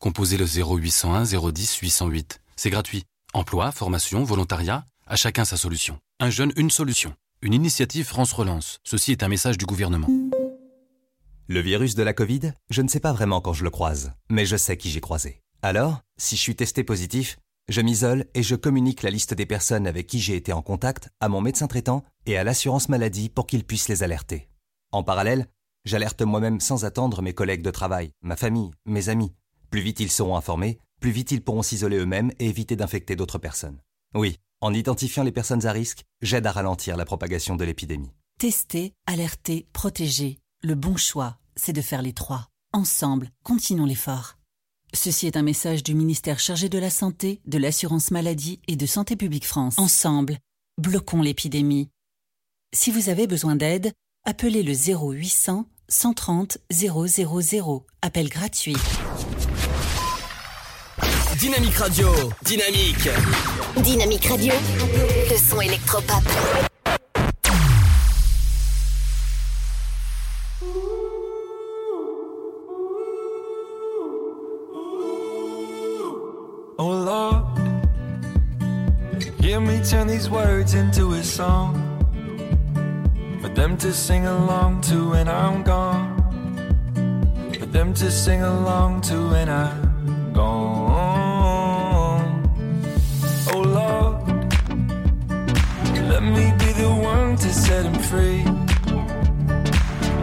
Composez 0.00 0.38
le 0.38 0.46
0801 0.46 1.24
010 1.24 1.76
808. 1.76 2.40
C'est 2.56 2.70
gratuit. 2.70 3.04
Emploi, 3.34 3.70
formation, 3.70 4.24
volontariat, 4.24 4.86
à 5.06 5.14
chacun 5.14 5.44
sa 5.44 5.58
solution. 5.58 5.98
Un 6.20 6.30
jeune, 6.30 6.54
une 6.56 6.70
solution. 6.70 7.14
Une 7.42 7.52
initiative 7.52 8.06
France 8.06 8.32
Relance. 8.32 8.78
Ceci 8.82 9.12
est 9.12 9.22
un 9.22 9.28
message 9.28 9.58
du 9.58 9.66
gouvernement. 9.66 10.08
Le 11.48 11.60
virus 11.60 11.96
de 11.96 12.02
la 12.02 12.14
Covid, 12.14 12.52
je 12.70 12.80
ne 12.80 12.88
sais 12.88 12.98
pas 12.98 13.12
vraiment 13.12 13.42
quand 13.42 13.52
je 13.52 13.62
le 13.62 13.68
croise, 13.68 14.12
mais 14.30 14.46
je 14.46 14.56
sais 14.56 14.78
qui 14.78 14.88
j'ai 14.88 15.02
croisé. 15.02 15.42
Alors, 15.60 16.00
si 16.16 16.34
je 16.34 16.40
suis 16.40 16.56
testé 16.56 16.82
positif, 16.82 17.36
Je 17.68 17.82
m'isole 17.82 18.24
et 18.34 18.42
je 18.42 18.56
communique 18.56 19.04
la 19.04 19.10
liste 19.10 19.32
des 19.32 19.46
personnes 19.46 19.86
avec 19.86 20.08
qui 20.08 20.18
j'ai 20.18 20.34
été 20.34 20.52
en 20.52 20.60
contact 20.60 21.10
à 21.20 21.28
mon 21.28 21.40
médecin 21.40 21.68
traitant 21.68 22.02
et 22.26 22.36
à 22.36 22.42
l'assurance 22.42 22.88
maladie 22.88 23.28
pour 23.28 23.46
qu'ils 23.46 23.62
puissent 23.62 23.88
les 23.88 24.02
alerter. 24.02 24.48
En 24.90 25.04
parallèle, 25.04 25.46
j'alerte 25.84 26.22
moi-même 26.22 26.58
sans 26.58 26.84
attendre 26.84 27.22
mes 27.22 27.32
collègues 27.32 27.62
de 27.62 27.70
travail, 27.70 28.10
ma 28.22 28.34
famille, 28.34 28.72
mes 28.86 29.08
amis. 29.08 29.32
Plus 29.70 29.80
vite 29.80 30.00
ils 30.00 30.10
seront 30.10 30.36
informés, 30.36 30.78
plus 31.00 31.12
vite 31.12 31.30
ils 31.30 31.42
pourront 31.42 31.62
s'isoler 31.62 31.98
eux-mêmes 31.98 32.32
et 32.38 32.46
éviter 32.46 32.76
d'infecter 32.76 33.16
d'autres 33.16 33.38
personnes. 33.38 33.78
Oui, 34.14 34.36
en 34.60 34.74
identifiant 34.74 35.22
les 35.22 35.32
personnes 35.32 35.66
à 35.66 35.72
risque, 35.72 36.04
j'aide 36.20 36.46
à 36.46 36.52
ralentir 36.52 36.96
la 36.96 37.04
propagation 37.04 37.56
de 37.56 37.64
l'épidémie. 37.64 38.10
Tester, 38.38 38.92
alerter, 39.06 39.68
protéger. 39.72 40.38
Le 40.62 40.74
bon 40.74 40.96
choix, 40.96 41.38
c'est 41.56 41.72
de 41.72 41.80
faire 41.80 42.02
les 42.02 42.12
trois. 42.12 42.48
Ensemble, 42.72 43.30
continuons 43.44 43.86
l'effort. 43.86 44.36
Ceci 44.92 45.26
est 45.28 45.36
un 45.36 45.42
message 45.42 45.84
du 45.84 45.94
ministère 45.94 46.40
chargé 46.40 46.68
de 46.68 46.78
la 46.78 46.90
Santé, 46.90 47.40
de 47.46 47.58
l'Assurance 47.58 48.10
Maladie 48.10 48.60
et 48.66 48.76
de 48.76 48.86
Santé 48.86 49.14
Publique 49.14 49.46
France. 49.46 49.78
Ensemble, 49.78 50.38
bloquons 50.78 51.22
l'épidémie. 51.22 51.88
Si 52.74 52.90
vous 52.90 53.08
avez 53.08 53.26
besoin 53.26 53.54
d'aide, 53.54 53.92
appelez 54.24 54.62
le 54.62 54.72
0800 54.72 55.66
130 55.90 56.58
000. 56.70 57.84
Appel 58.02 58.28
gratuit. 58.28 58.76
Dynamique 61.40 61.78
Radio, 61.78 62.12
dynamique. 62.44 63.08
Dynamique 63.82 64.26
Radio, 64.26 64.52
le 65.30 65.36
son 65.38 65.62
électropop. 65.62 66.22
Oh 76.76 76.92
Lord, 76.92 77.46
hear 79.40 79.60
me 79.62 79.80
turn 79.82 80.08
these 80.08 80.28
words 80.28 80.74
into 80.74 81.12
a 81.14 81.22
song 81.22 81.74
for 83.40 83.48
them 83.48 83.78
to 83.78 83.94
sing 83.94 84.26
along 84.26 84.82
to 84.82 85.08
when 85.08 85.26
I'm 85.26 85.62
gone. 85.62 86.18
For 87.58 87.64
them 87.64 87.94
to 87.94 88.10
sing 88.10 88.42
along 88.42 89.00
to 89.02 89.14
when 89.30 89.48
I'm 89.48 90.32
gone. 90.34 90.79
Let 96.20 96.32
me 96.32 96.52
be 96.58 96.72
the 96.72 96.88
one 96.88 97.36
to 97.36 97.52
set 97.52 97.84
him 97.86 97.94
free. 97.94 98.44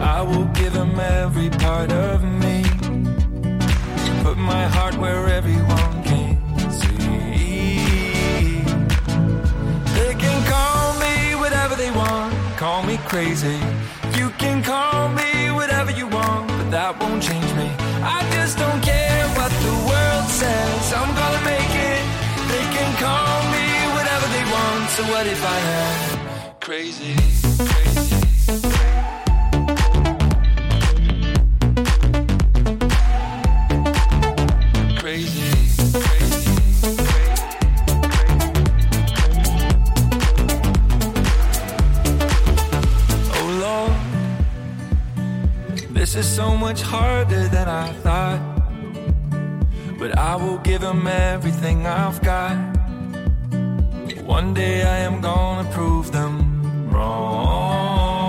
I 0.00 0.22
will 0.22 0.44
give 0.54 0.72
him 0.72 0.98
every 0.98 1.50
part 1.50 1.90
of 1.90 2.22
me. 2.22 2.62
Put 4.22 4.38
my 4.38 4.64
heart 4.66 4.96
where 4.98 5.26
everyone 5.26 6.02
can 6.04 6.38
see. 6.70 6.96
They 9.96 10.14
can 10.14 10.38
call 10.46 10.94
me 11.00 11.34
whatever 11.34 11.74
they 11.74 11.90
want, 11.90 12.32
call 12.56 12.82
me 12.84 12.98
crazy. 12.98 13.58
You 14.14 14.30
can 14.38 14.62
call 14.62 15.08
me 15.08 15.50
whatever 15.50 15.90
you 15.90 16.06
want, 16.06 16.48
but 16.48 16.70
that 16.70 17.00
won't 17.00 17.22
change 17.22 17.52
me. 17.54 17.68
I 18.02 18.28
just 18.34 18.56
don't 18.58 18.80
care 18.82 19.17
So 24.98 25.04
what 25.04 25.26
if 25.28 25.44
I 25.44 25.58
am 25.60 26.54
crazy? 26.58 27.14
Crazy. 34.98 35.38
Crazy. 35.38 35.52
Oh 43.34 43.94
this 45.90 46.16
is 46.16 46.26
so 46.26 46.56
much 46.56 46.82
harder 46.82 47.46
than 47.46 47.68
I 47.68 47.92
thought. 48.02 48.40
But 49.96 50.18
I 50.18 50.34
will 50.34 50.58
give 50.58 50.82
him 50.82 51.06
everything 51.06 51.86
I've 51.86 52.20
got. 52.20 52.77
One 54.28 54.52
day 54.52 54.82
I 54.82 54.98
am 54.98 55.22
gonna 55.22 55.66
prove 55.70 56.12
them 56.12 56.34
wrong. 56.90 58.28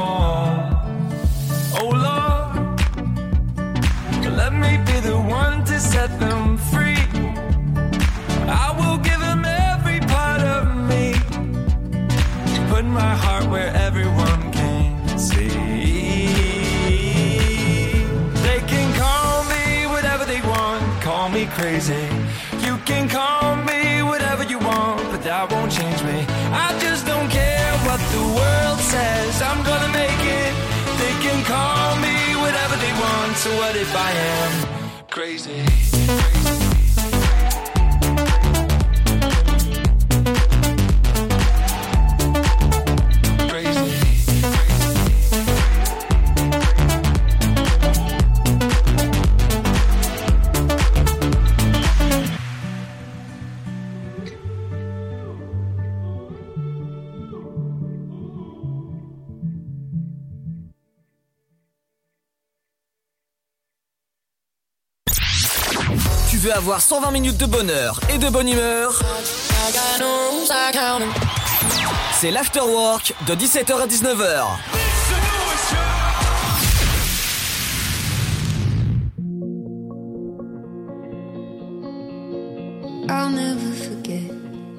Oh 1.77 1.89
Lord, 2.07 2.55
let 4.39 4.53
me 4.53 4.77
be 4.87 4.97
the 5.01 5.19
one 5.19 5.65
to 5.65 5.77
set 5.77 6.17
them 6.17 6.57
free. 6.71 7.03
I 8.47 8.67
will 8.79 8.97
give 9.09 9.21
him 9.21 9.43
every 9.43 9.99
part 10.15 10.41
of 10.41 10.63
me. 10.89 11.15
Put 12.69 12.85
my 12.85 13.13
heart 13.23 13.45
where 13.49 13.71
they 33.43 33.49
want. 33.51 33.57
So 33.57 33.57
what 33.57 33.75
if 33.75 33.95
I 33.95 34.11
am 34.11 35.07
crazy? 35.09 35.63
Tu 35.91 36.68
avoir 66.59 66.81
120 66.81 67.11
minutes 67.11 67.37
de 67.37 67.45
bonheur 67.45 68.01
et 68.13 68.17
de 68.17 68.27
bonne 68.27 68.49
humeur 68.49 69.01
C'est 72.11 72.31
l'afterwork 72.31 73.13
de 73.27 73.33
17h 73.33 73.79
à 73.79 73.87
19h. 73.87 74.43
I'll 83.07 83.29
never 83.29 83.73
forget 83.73 84.29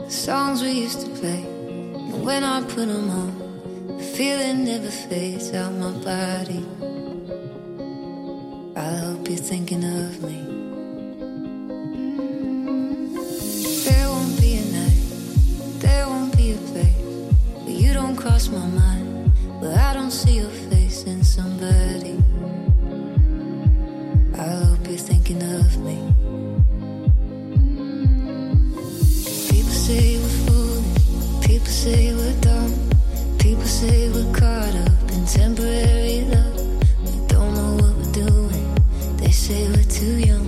the 0.04 0.10
songs 0.10 0.60
we 0.60 0.84
used 0.84 1.00
to 1.00 1.08
play. 1.18 1.46
And 1.94 2.22
when 2.22 2.44
I 2.44 2.60
put 2.60 2.88
them 2.88 3.08
on, 3.08 3.96
the 3.96 4.04
feeling 4.04 4.66
never 4.66 4.90
fades 4.90 5.54
out 5.54 5.72
my 5.72 5.92
body. 6.04 6.62
I 8.76 8.96
hope 8.98 9.26
you're 9.30 9.38
thinking 9.38 9.82
of 9.82 10.22
me. 10.22 10.49
There 15.80 16.06
won't 16.06 16.36
be 16.36 16.52
a 16.52 16.56
place 16.56 16.96
where 17.64 17.74
you 17.74 17.92
don't 17.92 18.16
cross 18.16 18.48
my 18.48 18.66
mind, 18.66 19.32
where 19.60 19.78
I 19.78 19.94
don't 19.94 20.10
see 20.10 20.36
your 20.36 20.50
face 20.70 21.04
in 21.04 21.24
somebody. 21.24 22.16
I 24.38 24.46
hope 24.64 24.86
you're 24.88 24.98
thinking 24.98 25.42
of 25.42 25.78
me. 25.78 25.98
People 29.50 29.76
say 29.86 30.16
we're 30.18 30.38
foolish, 30.46 31.46
people 31.46 31.66
say 31.66 32.14
we're 32.14 32.40
dumb, 32.40 32.72
people 33.38 33.64
say 33.64 34.10
we're 34.10 34.32
caught 34.34 34.74
up 34.86 35.10
in 35.12 35.24
temporary 35.26 36.22
love. 36.32 36.56
We 37.04 37.26
don't 37.26 37.54
know 37.54 37.72
what 37.80 37.94
we're 37.96 38.12
doing. 38.12 38.66
They 39.16 39.30
say 39.30 39.68
we're 39.68 39.84
too 39.84 40.16
young, 40.28 40.46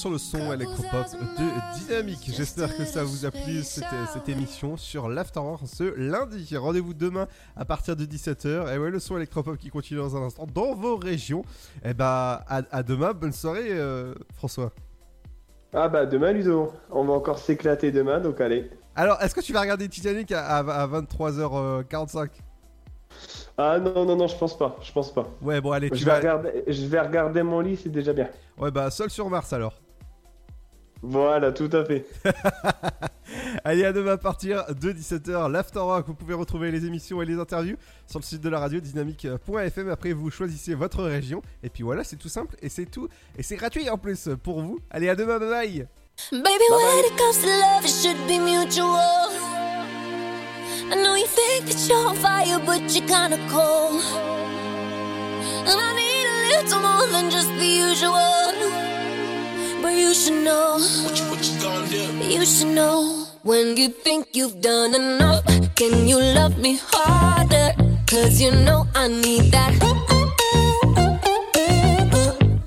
sur 0.00 0.08
le 0.10 0.16
son 0.16 0.50
électropop 0.50 1.06
de 1.38 1.78
Dynamique. 1.78 2.30
J'espère 2.34 2.74
que 2.74 2.86
ça 2.86 3.04
vous 3.04 3.26
a 3.26 3.30
plu 3.30 3.62
cette, 3.62 3.84
cette 4.14 4.30
émission 4.30 4.78
sur 4.78 5.10
l'Afterwork 5.10 5.60
ce 5.66 5.94
lundi. 5.94 6.56
Rendez-vous 6.56 6.94
demain 6.94 7.26
à 7.54 7.66
partir 7.66 7.96
de 7.96 8.06
17h. 8.06 8.74
Et 8.74 8.78
ouais, 8.78 8.88
le 8.90 8.98
son 8.98 9.18
électropop 9.18 9.58
qui 9.58 9.68
continue 9.68 10.00
dans 10.00 10.16
un 10.16 10.22
instant 10.22 10.46
dans 10.54 10.74
vos 10.74 10.96
régions. 10.96 11.44
Et 11.84 11.92
bah, 11.92 12.46
à, 12.48 12.62
à 12.70 12.82
demain. 12.82 13.12
Bonne 13.12 13.32
soirée, 13.34 13.68
euh, 13.72 14.14
François. 14.34 14.72
Ah 15.74 15.88
bah 15.88 16.06
demain 16.06 16.32
Ludo, 16.32 16.72
on 16.90 17.04
va 17.04 17.12
encore 17.12 17.38
s'éclater 17.38 17.92
demain, 17.92 18.20
donc 18.20 18.40
allez. 18.40 18.70
Alors, 18.96 19.20
est-ce 19.22 19.34
que 19.34 19.40
tu 19.42 19.52
vas 19.52 19.60
regarder 19.60 19.86
Titanic 19.88 20.32
à, 20.32 20.46
à- 20.46 20.82
à 20.82 20.86
23h45 20.86 22.28
Ah 23.58 23.78
non, 23.78 24.06
non, 24.06 24.16
non, 24.16 24.26
je 24.26 24.36
pense 24.36 24.56
pas, 24.56 24.76
je 24.82 24.90
pense 24.92 25.12
pas. 25.12 25.28
Ouais, 25.42 25.60
bon, 25.60 25.70
allez, 25.72 25.90
tu 25.90 25.98
je 25.98 26.04
vais, 26.06 26.10
vas. 26.10 26.16
regarder, 26.16 26.64
je 26.66 26.86
vais 26.86 27.00
regarder 27.00 27.42
mon 27.42 27.60
lit, 27.60 27.76
c'est 27.76 27.88
déjà 27.90 28.12
bien. 28.14 28.28
Ouais, 28.58 28.70
bah, 28.70 28.90
seul 28.90 29.10
sur 29.10 29.28
Mars 29.30 29.52
alors. 29.52 29.74
Voilà, 31.02 31.52
tout 31.52 31.70
à 31.72 31.84
fait. 31.84 32.06
Allez, 33.64 33.84
à 33.84 33.92
demain 33.92 34.12
à 34.12 34.16
partir 34.18 34.64
de 34.74 34.92
17h, 34.92 35.50
l'Afterwork. 35.50 36.06
Vous 36.06 36.14
pouvez 36.14 36.34
retrouver 36.34 36.70
les 36.70 36.84
émissions 36.84 37.22
et 37.22 37.26
les 37.26 37.38
interviews 37.38 37.76
sur 38.06 38.18
le 38.18 38.24
site 38.24 38.42
de 38.42 38.48
la 38.48 38.58
radio 38.58 38.80
dynamique.fm. 38.80 39.88
Après, 39.88 40.12
vous 40.12 40.30
choisissez 40.30 40.74
votre 40.74 41.02
région. 41.02 41.40
Et 41.62 41.70
puis 41.70 41.82
voilà, 41.82 42.04
c'est 42.04 42.16
tout 42.16 42.28
simple 42.28 42.56
et 42.60 42.68
c'est 42.68 42.86
tout. 42.86 43.08
Et 43.38 43.42
c'est 43.42 43.56
gratuit 43.56 43.88
en 43.88 43.98
plus 43.98 44.28
pour 44.42 44.60
vous. 44.60 44.78
Allez, 44.90 45.08
à 45.08 45.16
demain, 45.16 45.38
bye 45.38 45.48
bye. 45.48 45.86
Baby, 46.30 46.44
when 46.70 47.04
it 47.04 47.16
comes 47.16 47.38
to 47.38 47.46
love, 47.46 47.84
it 47.84 47.90
should 47.90 48.26
be 48.26 48.38
mutual. 48.38 48.98
I 50.92 50.96
know 50.96 51.14
you 51.14 51.26
think 51.26 51.66
that 51.66 51.88
you're 51.88 52.08
on 52.08 52.16
fire, 52.16 52.58
but 52.58 52.82
you're 52.94 53.06
kinda 53.06 53.38
cold. 53.48 54.02
And 55.66 55.80
I 55.80 55.94
need 55.94 56.26
a 56.26 56.62
little 56.62 56.80
more 56.80 57.06
than 57.10 57.30
just 57.30 57.48
the 57.58 57.66
usual. 57.66 58.99
But 59.82 59.94
you 59.94 60.14
should 60.14 60.44
know. 60.44 60.78
What 61.04 61.18
you, 61.18 61.24
what 61.30 61.40
you 61.48 61.60
gonna 61.60 61.88
do? 61.88 62.02
You 62.28 62.44
should 62.44 62.74
know. 62.74 63.26
When 63.42 63.76
you 63.76 63.88
think 63.88 64.28
you've 64.34 64.60
done 64.60 64.94
enough, 64.94 65.44
can 65.74 66.06
you 66.06 66.18
love 66.18 66.58
me 66.58 66.78
harder? 66.82 67.72
Cause 68.06 68.40
you 68.40 68.50
know 68.50 68.86
I 68.94 69.08
need 69.08 69.52
that. 69.52 69.72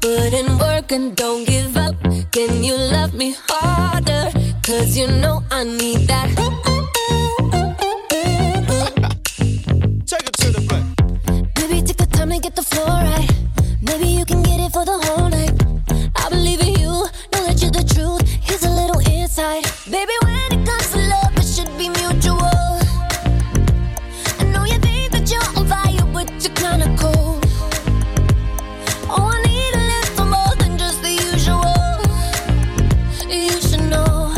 Put 0.02 0.34
in 0.34 0.57
work 0.57 0.91
and 0.91 1.15
don't 1.15 1.45
give 1.45 1.77
up. 1.77 1.95
Can 2.31 2.64
you 2.64 2.76
love 2.76 3.14
me 3.14 3.35
harder? 3.48 4.31
Cause 4.64 4.98
you 4.98 5.07
know 5.07 5.44
I 5.52 5.64
need 5.65 6.07
that. 6.07 6.30
Take 10.07 10.27
it 10.30 10.38
to 10.41 10.49
the 10.52 10.61
bank. 10.69 11.53
Baby, 11.56 11.81
take 11.84 11.98
the 11.98 12.07
time 12.11 12.30
to 12.31 12.40
get 12.40 12.56
the 12.56 12.64
floor 12.64 12.88
right. 12.88 13.30
Maybe 13.81 14.07
you 14.07 14.26
can 14.26 14.41
get 14.41 14.60
it 14.60 14.72
for 14.72 14.85
the 14.85 14.98
whole 15.06 15.30
night. 15.30 15.53
I 16.15 16.30
believe 16.30 16.61
in 16.61 16.80
you, 16.80 16.82
you're 17.64 17.72
the 17.72 17.84
truth. 17.95 18.22
Here's 18.44 18.64
a 18.64 18.69
little 18.69 18.99
insight. 19.10 19.64
Baby, 19.90 20.14
when 20.23 20.52
it 20.52 20.65
comes 20.68 20.90
to 20.91 20.99
love, 21.14 21.34
it 21.38 21.48
should 21.48 21.72
be 21.77 21.88
mutual. 22.02 22.76
I 24.40 24.44
know 24.52 24.65
you 24.65 24.77
think 24.80 25.11
that 25.14 25.26
you're 25.31 25.49
on 25.57 25.65
fire, 25.72 26.06
but 26.14 26.27
you're 26.44 26.57
kinda 26.64 26.90
cold. 26.99 27.40
Oh, 29.15 29.31
I 29.35 29.41
need 29.48 29.73
a 29.81 29.84
little 29.94 30.26
more 30.35 30.56
than 30.61 30.77
just 30.77 31.02
the 31.06 31.14
usual. 31.31 31.95
You 33.30 33.56
should 33.68 33.85
know, 33.94 34.34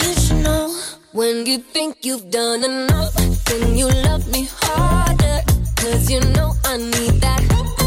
you 0.00 0.10
should 0.22 0.42
know. 0.42 0.74
When 1.12 1.44
you 1.44 1.58
think 1.58 2.04
you've 2.06 2.30
done 2.30 2.64
enough, 2.64 3.14
can 3.44 3.76
you 3.76 3.88
love 4.08 4.26
me 4.32 4.48
harder? 4.60 5.38
Cause 5.76 6.10
you 6.10 6.20
know 6.34 6.54
I 6.64 6.78
need 6.78 7.20
that. 7.20 7.83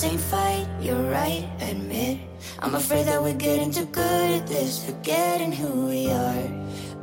Same 0.00 0.16
fight, 0.16 0.66
you're 0.80 1.10
right, 1.10 1.46
admit. 1.60 2.18
I'm 2.60 2.74
afraid 2.74 3.04
that 3.04 3.22
we're 3.22 3.34
getting 3.34 3.70
too 3.70 3.84
good 3.84 4.30
at 4.40 4.46
this, 4.46 4.82
forgetting 4.82 5.52
who 5.52 5.88
we 5.88 6.10
are. 6.10 6.46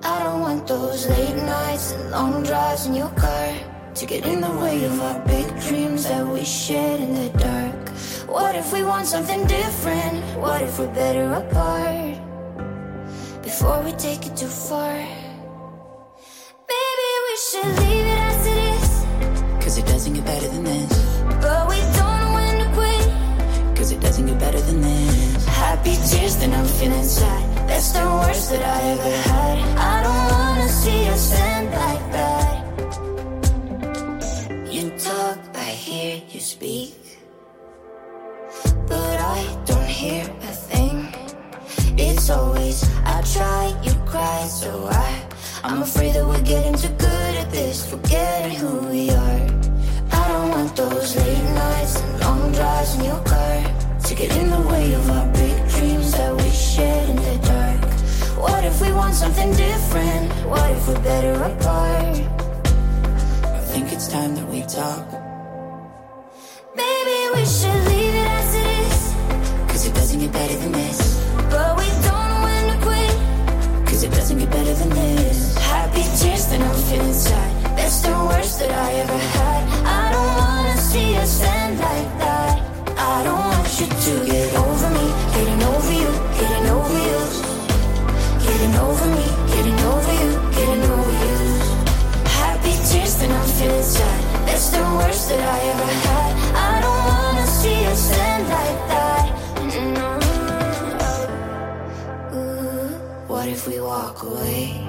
I 0.01 0.23
don't 0.23 0.41
want 0.41 0.65
those 0.65 1.07
late 1.07 1.35
nights 1.35 1.91
and 1.91 2.09
long 2.09 2.41
drives 2.41 2.87
in 2.87 2.95
your 2.95 3.09
car 3.09 3.53
to 3.93 4.05
get 4.07 4.25
in 4.25 4.41
the 4.41 4.49
way 4.49 4.83
of 4.83 4.99
our 4.99 5.19
big 5.27 5.45
dreams 5.67 6.05
that 6.09 6.25
we 6.25 6.43
shared 6.43 6.99
in 6.99 7.13
the 7.13 7.29
dark. 7.37 7.89
What 8.27 8.55
if 8.55 8.73
we 8.73 8.81
want 8.83 9.05
something 9.05 9.45
different? 9.45 10.17
What 10.41 10.63
if 10.63 10.79
we're 10.79 10.91
better 11.03 11.27
apart? 11.41 12.17
Before 13.43 13.79
we 13.83 13.91
take 13.91 14.25
it 14.25 14.35
too 14.35 14.53
far, 14.69 14.97
maybe 16.71 17.09
we 17.27 17.35
should 17.45 17.71
leave 17.81 18.07
it 18.15 18.21
as 18.31 18.47
it 18.53 18.59
is. 18.73 18.89
Cause 19.63 19.77
it 19.77 19.85
doesn't 19.85 20.13
get 20.15 20.25
better 20.25 20.47
than 20.47 20.63
this. 20.63 20.93
But 21.45 21.69
we 21.69 21.76
Cause 23.87 23.95
it 23.95 24.01
doesn't 24.01 24.25
get 24.25 24.37
better 24.37 24.59
than 24.59 24.81
this. 24.81 25.45
Happy 25.45 25.95
tears, 26.09 26.35
that 26.39 26.51
I'm 26.51 26.65
feeling 26.65 27.05
sad. 27.05 27.69
That's 27.69 27.93
the 27.93 28.03
worst 28.03 28.49
that 28.51 28.61
I 28.61 28.81
ever 28.91 29.15
had. 29.31 29.59
I 29.77 30.03
don't 30.03 30.27
wanna 30.33 30.67
see 30.67 31.07
us 31.07 31.31
end 31.39 31.71
like 31.71 32.11
that. 32.17 32.55
You 34.69 34.89
talk, 34.99 35.39
I 35.55 35.69
hear 35.85 36.21
you 36.27 36.41
speak. 36.41 36.95
But 38.89 39.21
I 39.21 39.57
don't 39.63 39.87
hear 39.87 40.25
a 40.41 40.53
thing. 40.69 41.07
It's 41.97 42.29
always, 42.29 42.83
I 43.05 43.21
try, 43.21 43.73
you 43.83 43.93
cry, 44.05 44.47
so 44.47 44.89
I. 44.91 45.29
I'm 45.63 45.81
afraid 45.81 46.15
that 46.15 46.25
we're 46.27 46.41
getting 46.41 46.75
too 46.75 46.89
good 46.89 47.35
at 47.35 47.49
this, 47.51 47.89
forgetting 47.89 48.57
who 48.57 48.79
we 48.89 49.11
are. 49.11 49.76
I 50.27 50.29
don't 50.29 50.49
want 50.49 50.75
those 50.75 51.15
late 51.15 51.43
nights 51.53 52.01
and 52.01 52.19
long 52.19 52.51
drives 52.51 52.95
in 52.95 53.05
your 53.05 53.21
car 53.23 53.63
to 54.03 54.13
get 54.13 54.35
in 54.35 54.49
the 54.49 54.59
way 54.59 54.91
of 54.91 55.09
our 55.09 55.25
big 55.31 55.55
dreams 55.69 56.11
that 56.11 56.35
we 56.35 56.49
shared 56.49 57.09
in 57.11 57.15
the 57.15 57.37
dark. 57.47 57.79
What 58.37 58.65
if 58.65 58.81
we 58.81 58.91
want 58.91 59.13
something 59.15 59.51
different? 59.55 60.29
What 60.45 60.69
if 60.71 60.85
we're 60.85 60.99
better 60.99 61.31
apart? 61.31 62.17
I 63.55 63.61
think 63.71 63.93
it's 63.93 64.09
time 64.09 64.35
that 64.35 64.45
we 64.49 64.63
talk. 64.63 65.07
Maybe 66.75 67.17
we 67.33 67.45
should 67.45 67.81
leave 67.87 68.15
it 68.21 68.27
as 68.27 68.53
it 68.61 68.67
is. 68.83 68.99
Cause 69.71 69.87
it 69.87 69.93
doesn't 69.93 70.19
get 70.19 70.33
better 70.33 70.57
than 70.57 70.73
this. 70.73 70.99
But 71.49 71.77
we 71.79 71.87
don't 72.03 72.27
know 72.31 72.41
when 72.43 72.63
to 72.73 72.77
quit. 72.85 73.15
Cause 73.87 74.03
it 74.03 74.11
doesn't 74.11 74.39
get 74.39 74.51
better 74.51 74.73
than 74.73 74.89
this. 74.89 75.55
Happy 75.55 76.03
tears, 76.19 76.47
then 76.47 76.61
I'm 76.63 76.75
feeling 76.89 77.13
sad. 77.13 77.66
That's 77.77 77.99
the 78.01 78.11
worst 78.29 78.59
that 78.59 78.71
I 78.71 78.89
ever 79.03 79.19
had. 79.37 79.63
I 79.85 80.11
don't 80.13 80.33
wanna 80.41 80.77
see 80.77 81.15
us 81.15 81.41
end 81.43 81.79
like 81.79 82.11
that. 82.23 82.55
I 82.97 83.23
don't 83.23 83.43
want 83.51 83.69
you 83.79 83.87
to 83.87 84.13
get 84.25 84.49
over 84.65 84.89
me, 84.97 85.07
getting 85.35 85.61
over 85.71 85.93
you, 86.03 86.11
getting 86.39 86.67
over 86.77 86.97
you. 87.09 87.19
Getting 88.47 88.75
over 88.87 89.07
me, 89.17 89.25
getting 89.53 89.79
over 89.91 90.13
you, 90.23 90.31
getting 90.57 90.83
over 90.91 91.13
you. 91.23 91.37
Happy 92.41 92.73
tears, 92.89 93.13
then 93.19 93.31
I'm 93.31 93.49
feeling 93.57 93.83
sad. 93.83 94.19
That's 94.47 94.67
the 94.69 94.83
worst 94.97 95.29
that 95.29 95.43
I 95.55 95.59
ever 95.73 95.91
had. 96.07 96.33
I 96.69 96.73
don't 96.83 97.03
wanna 97.11 97.47
see 97.59 97.85
us 97.85 98.11
end 98.11 98.45
like 98.57 98.79
that. 98.91 99.25
Mm-hmm. 99.61 100.15
Ooh, 102.35 102.87
what 103.27 103.47
if 103.47 103.67
we 103.67 103.79
walk 103.79 104.23
away? 104.23 104.86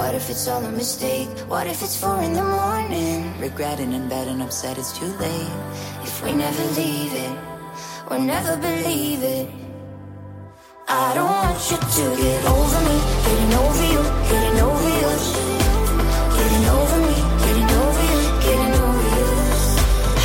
What 0.00 0.14
if 0.14 0.30
it's 0.30 0.48
all 0.48 0.64
a 0.64 0.72
mistake? 0.72 1.28
What 1.46 1.66
if 1.66 1.82
it's 1.82 1.94
four 1.94 2.22
in 2.22 2.32
the 2.32 2.42
morning? 2.42 3.38
Regretting 3.38 3.92
and 3.92 4.08
bad 4.08 4.28
and 4.28 4.40
upset 4.42 4.78
it's 4.78 4.98
too 4.98 5.12
late. 5.24 5.52
If 6.02 6.24
we 6.24 6.32
never 6.32 6.64
leave 6.80 7.12
it, 7.12 7.36
we'll 8.08 8.22
never 8.22 8.56
believe 8.56 9.22
it. 9.22 9.46
I 10.88 11.12
don't 11.12 11.30
want 11.30 11.60
you 11.70 11.76
to 11.76 12.04
get 12.16 12.40
over 12.48 12.80
me, 12.88 12.96
getting 13.26 13.52
over 13.62 13.84
you, 13.92 14.02
getting 14.32 14.58
over 14.68 14.90
you. 15.00 15.10
Getting 16.38 16.66
over 16.78 16.98
me, 17.08 17.18
getting 17.44 17.70
over 17.84 18.04
you, 18.12 18.22
getting 18.46 18.74
over 18.80 19.06
you. 19.16 19.28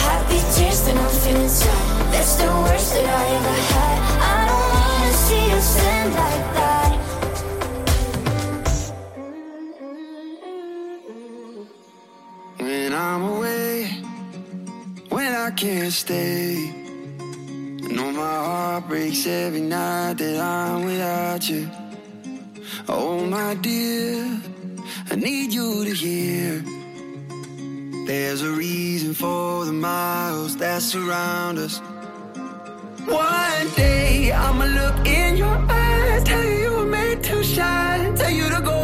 Happy 0.07 0.39
tears, 0.55 0.85
then 0.85 0.97
I'm 0.97 1.15
feeling 1.19 1.49
sad. 1.49 2.13
That's 2.13 2.35
the 2.39 2.47
worst 2.63 2.93
that 2.93 3.07
I 3.21 3.25
ever 3.37 3.57
had. 3.75 3.99
I 4.23 4.39
don't 4.49 4.67
wanna 4.75 5.13
see 5.27 5.45
us 5.51 5.77
end 5.83 6.13
like 6.15 6.53
that. 6.55 6.64
I 15.45 15.51
can't 15.51 15.93
stay. 15.93 16.73
I 17.19 17.87
know 17.93 18.11
my 18.11 18.37
heart 18.47 18.87
breaks 18.87 19.27
every 19.27 19.61
night 19.61 20.13
that 20.17 20.41
I'm 20.41 20.85
without 20.85 21.47
you. 21.47 21.69
Oh, 22.89 23.23
my 23.23 23.53
dear, 23.53 24.41
I 25.11 25.15
need 25.15 25.53
you 25.53 25.85
to 25.85 25.93
hear. 25.93 26.63
There's 28.07 28.41
a 28.41 28.49
reason 28.49 29.13
for 29.13 29.65
the 29.65 29.73
miles 29.73 30.57
that 30.57 30.81
surround 30.81 31.59
us. 31.59 31.77
One 33.05 33.67
day 33.75 34.31
I'ma 34.31 34.65
look 34.65 35.07
in 35.07 35.37
your 35.37 35.57
eyes, 35.69 36.23
tell 36.23 36.43
you 36.43 36.57
you 36.63 36.71
were 36.71 36.87
made 36.87 37.23
to 37.23 37.43
shine, 37.43 38.15
tell 38.15 38.31
you 38.31 38.49
to 38.49 38.61
go 38.61 38.83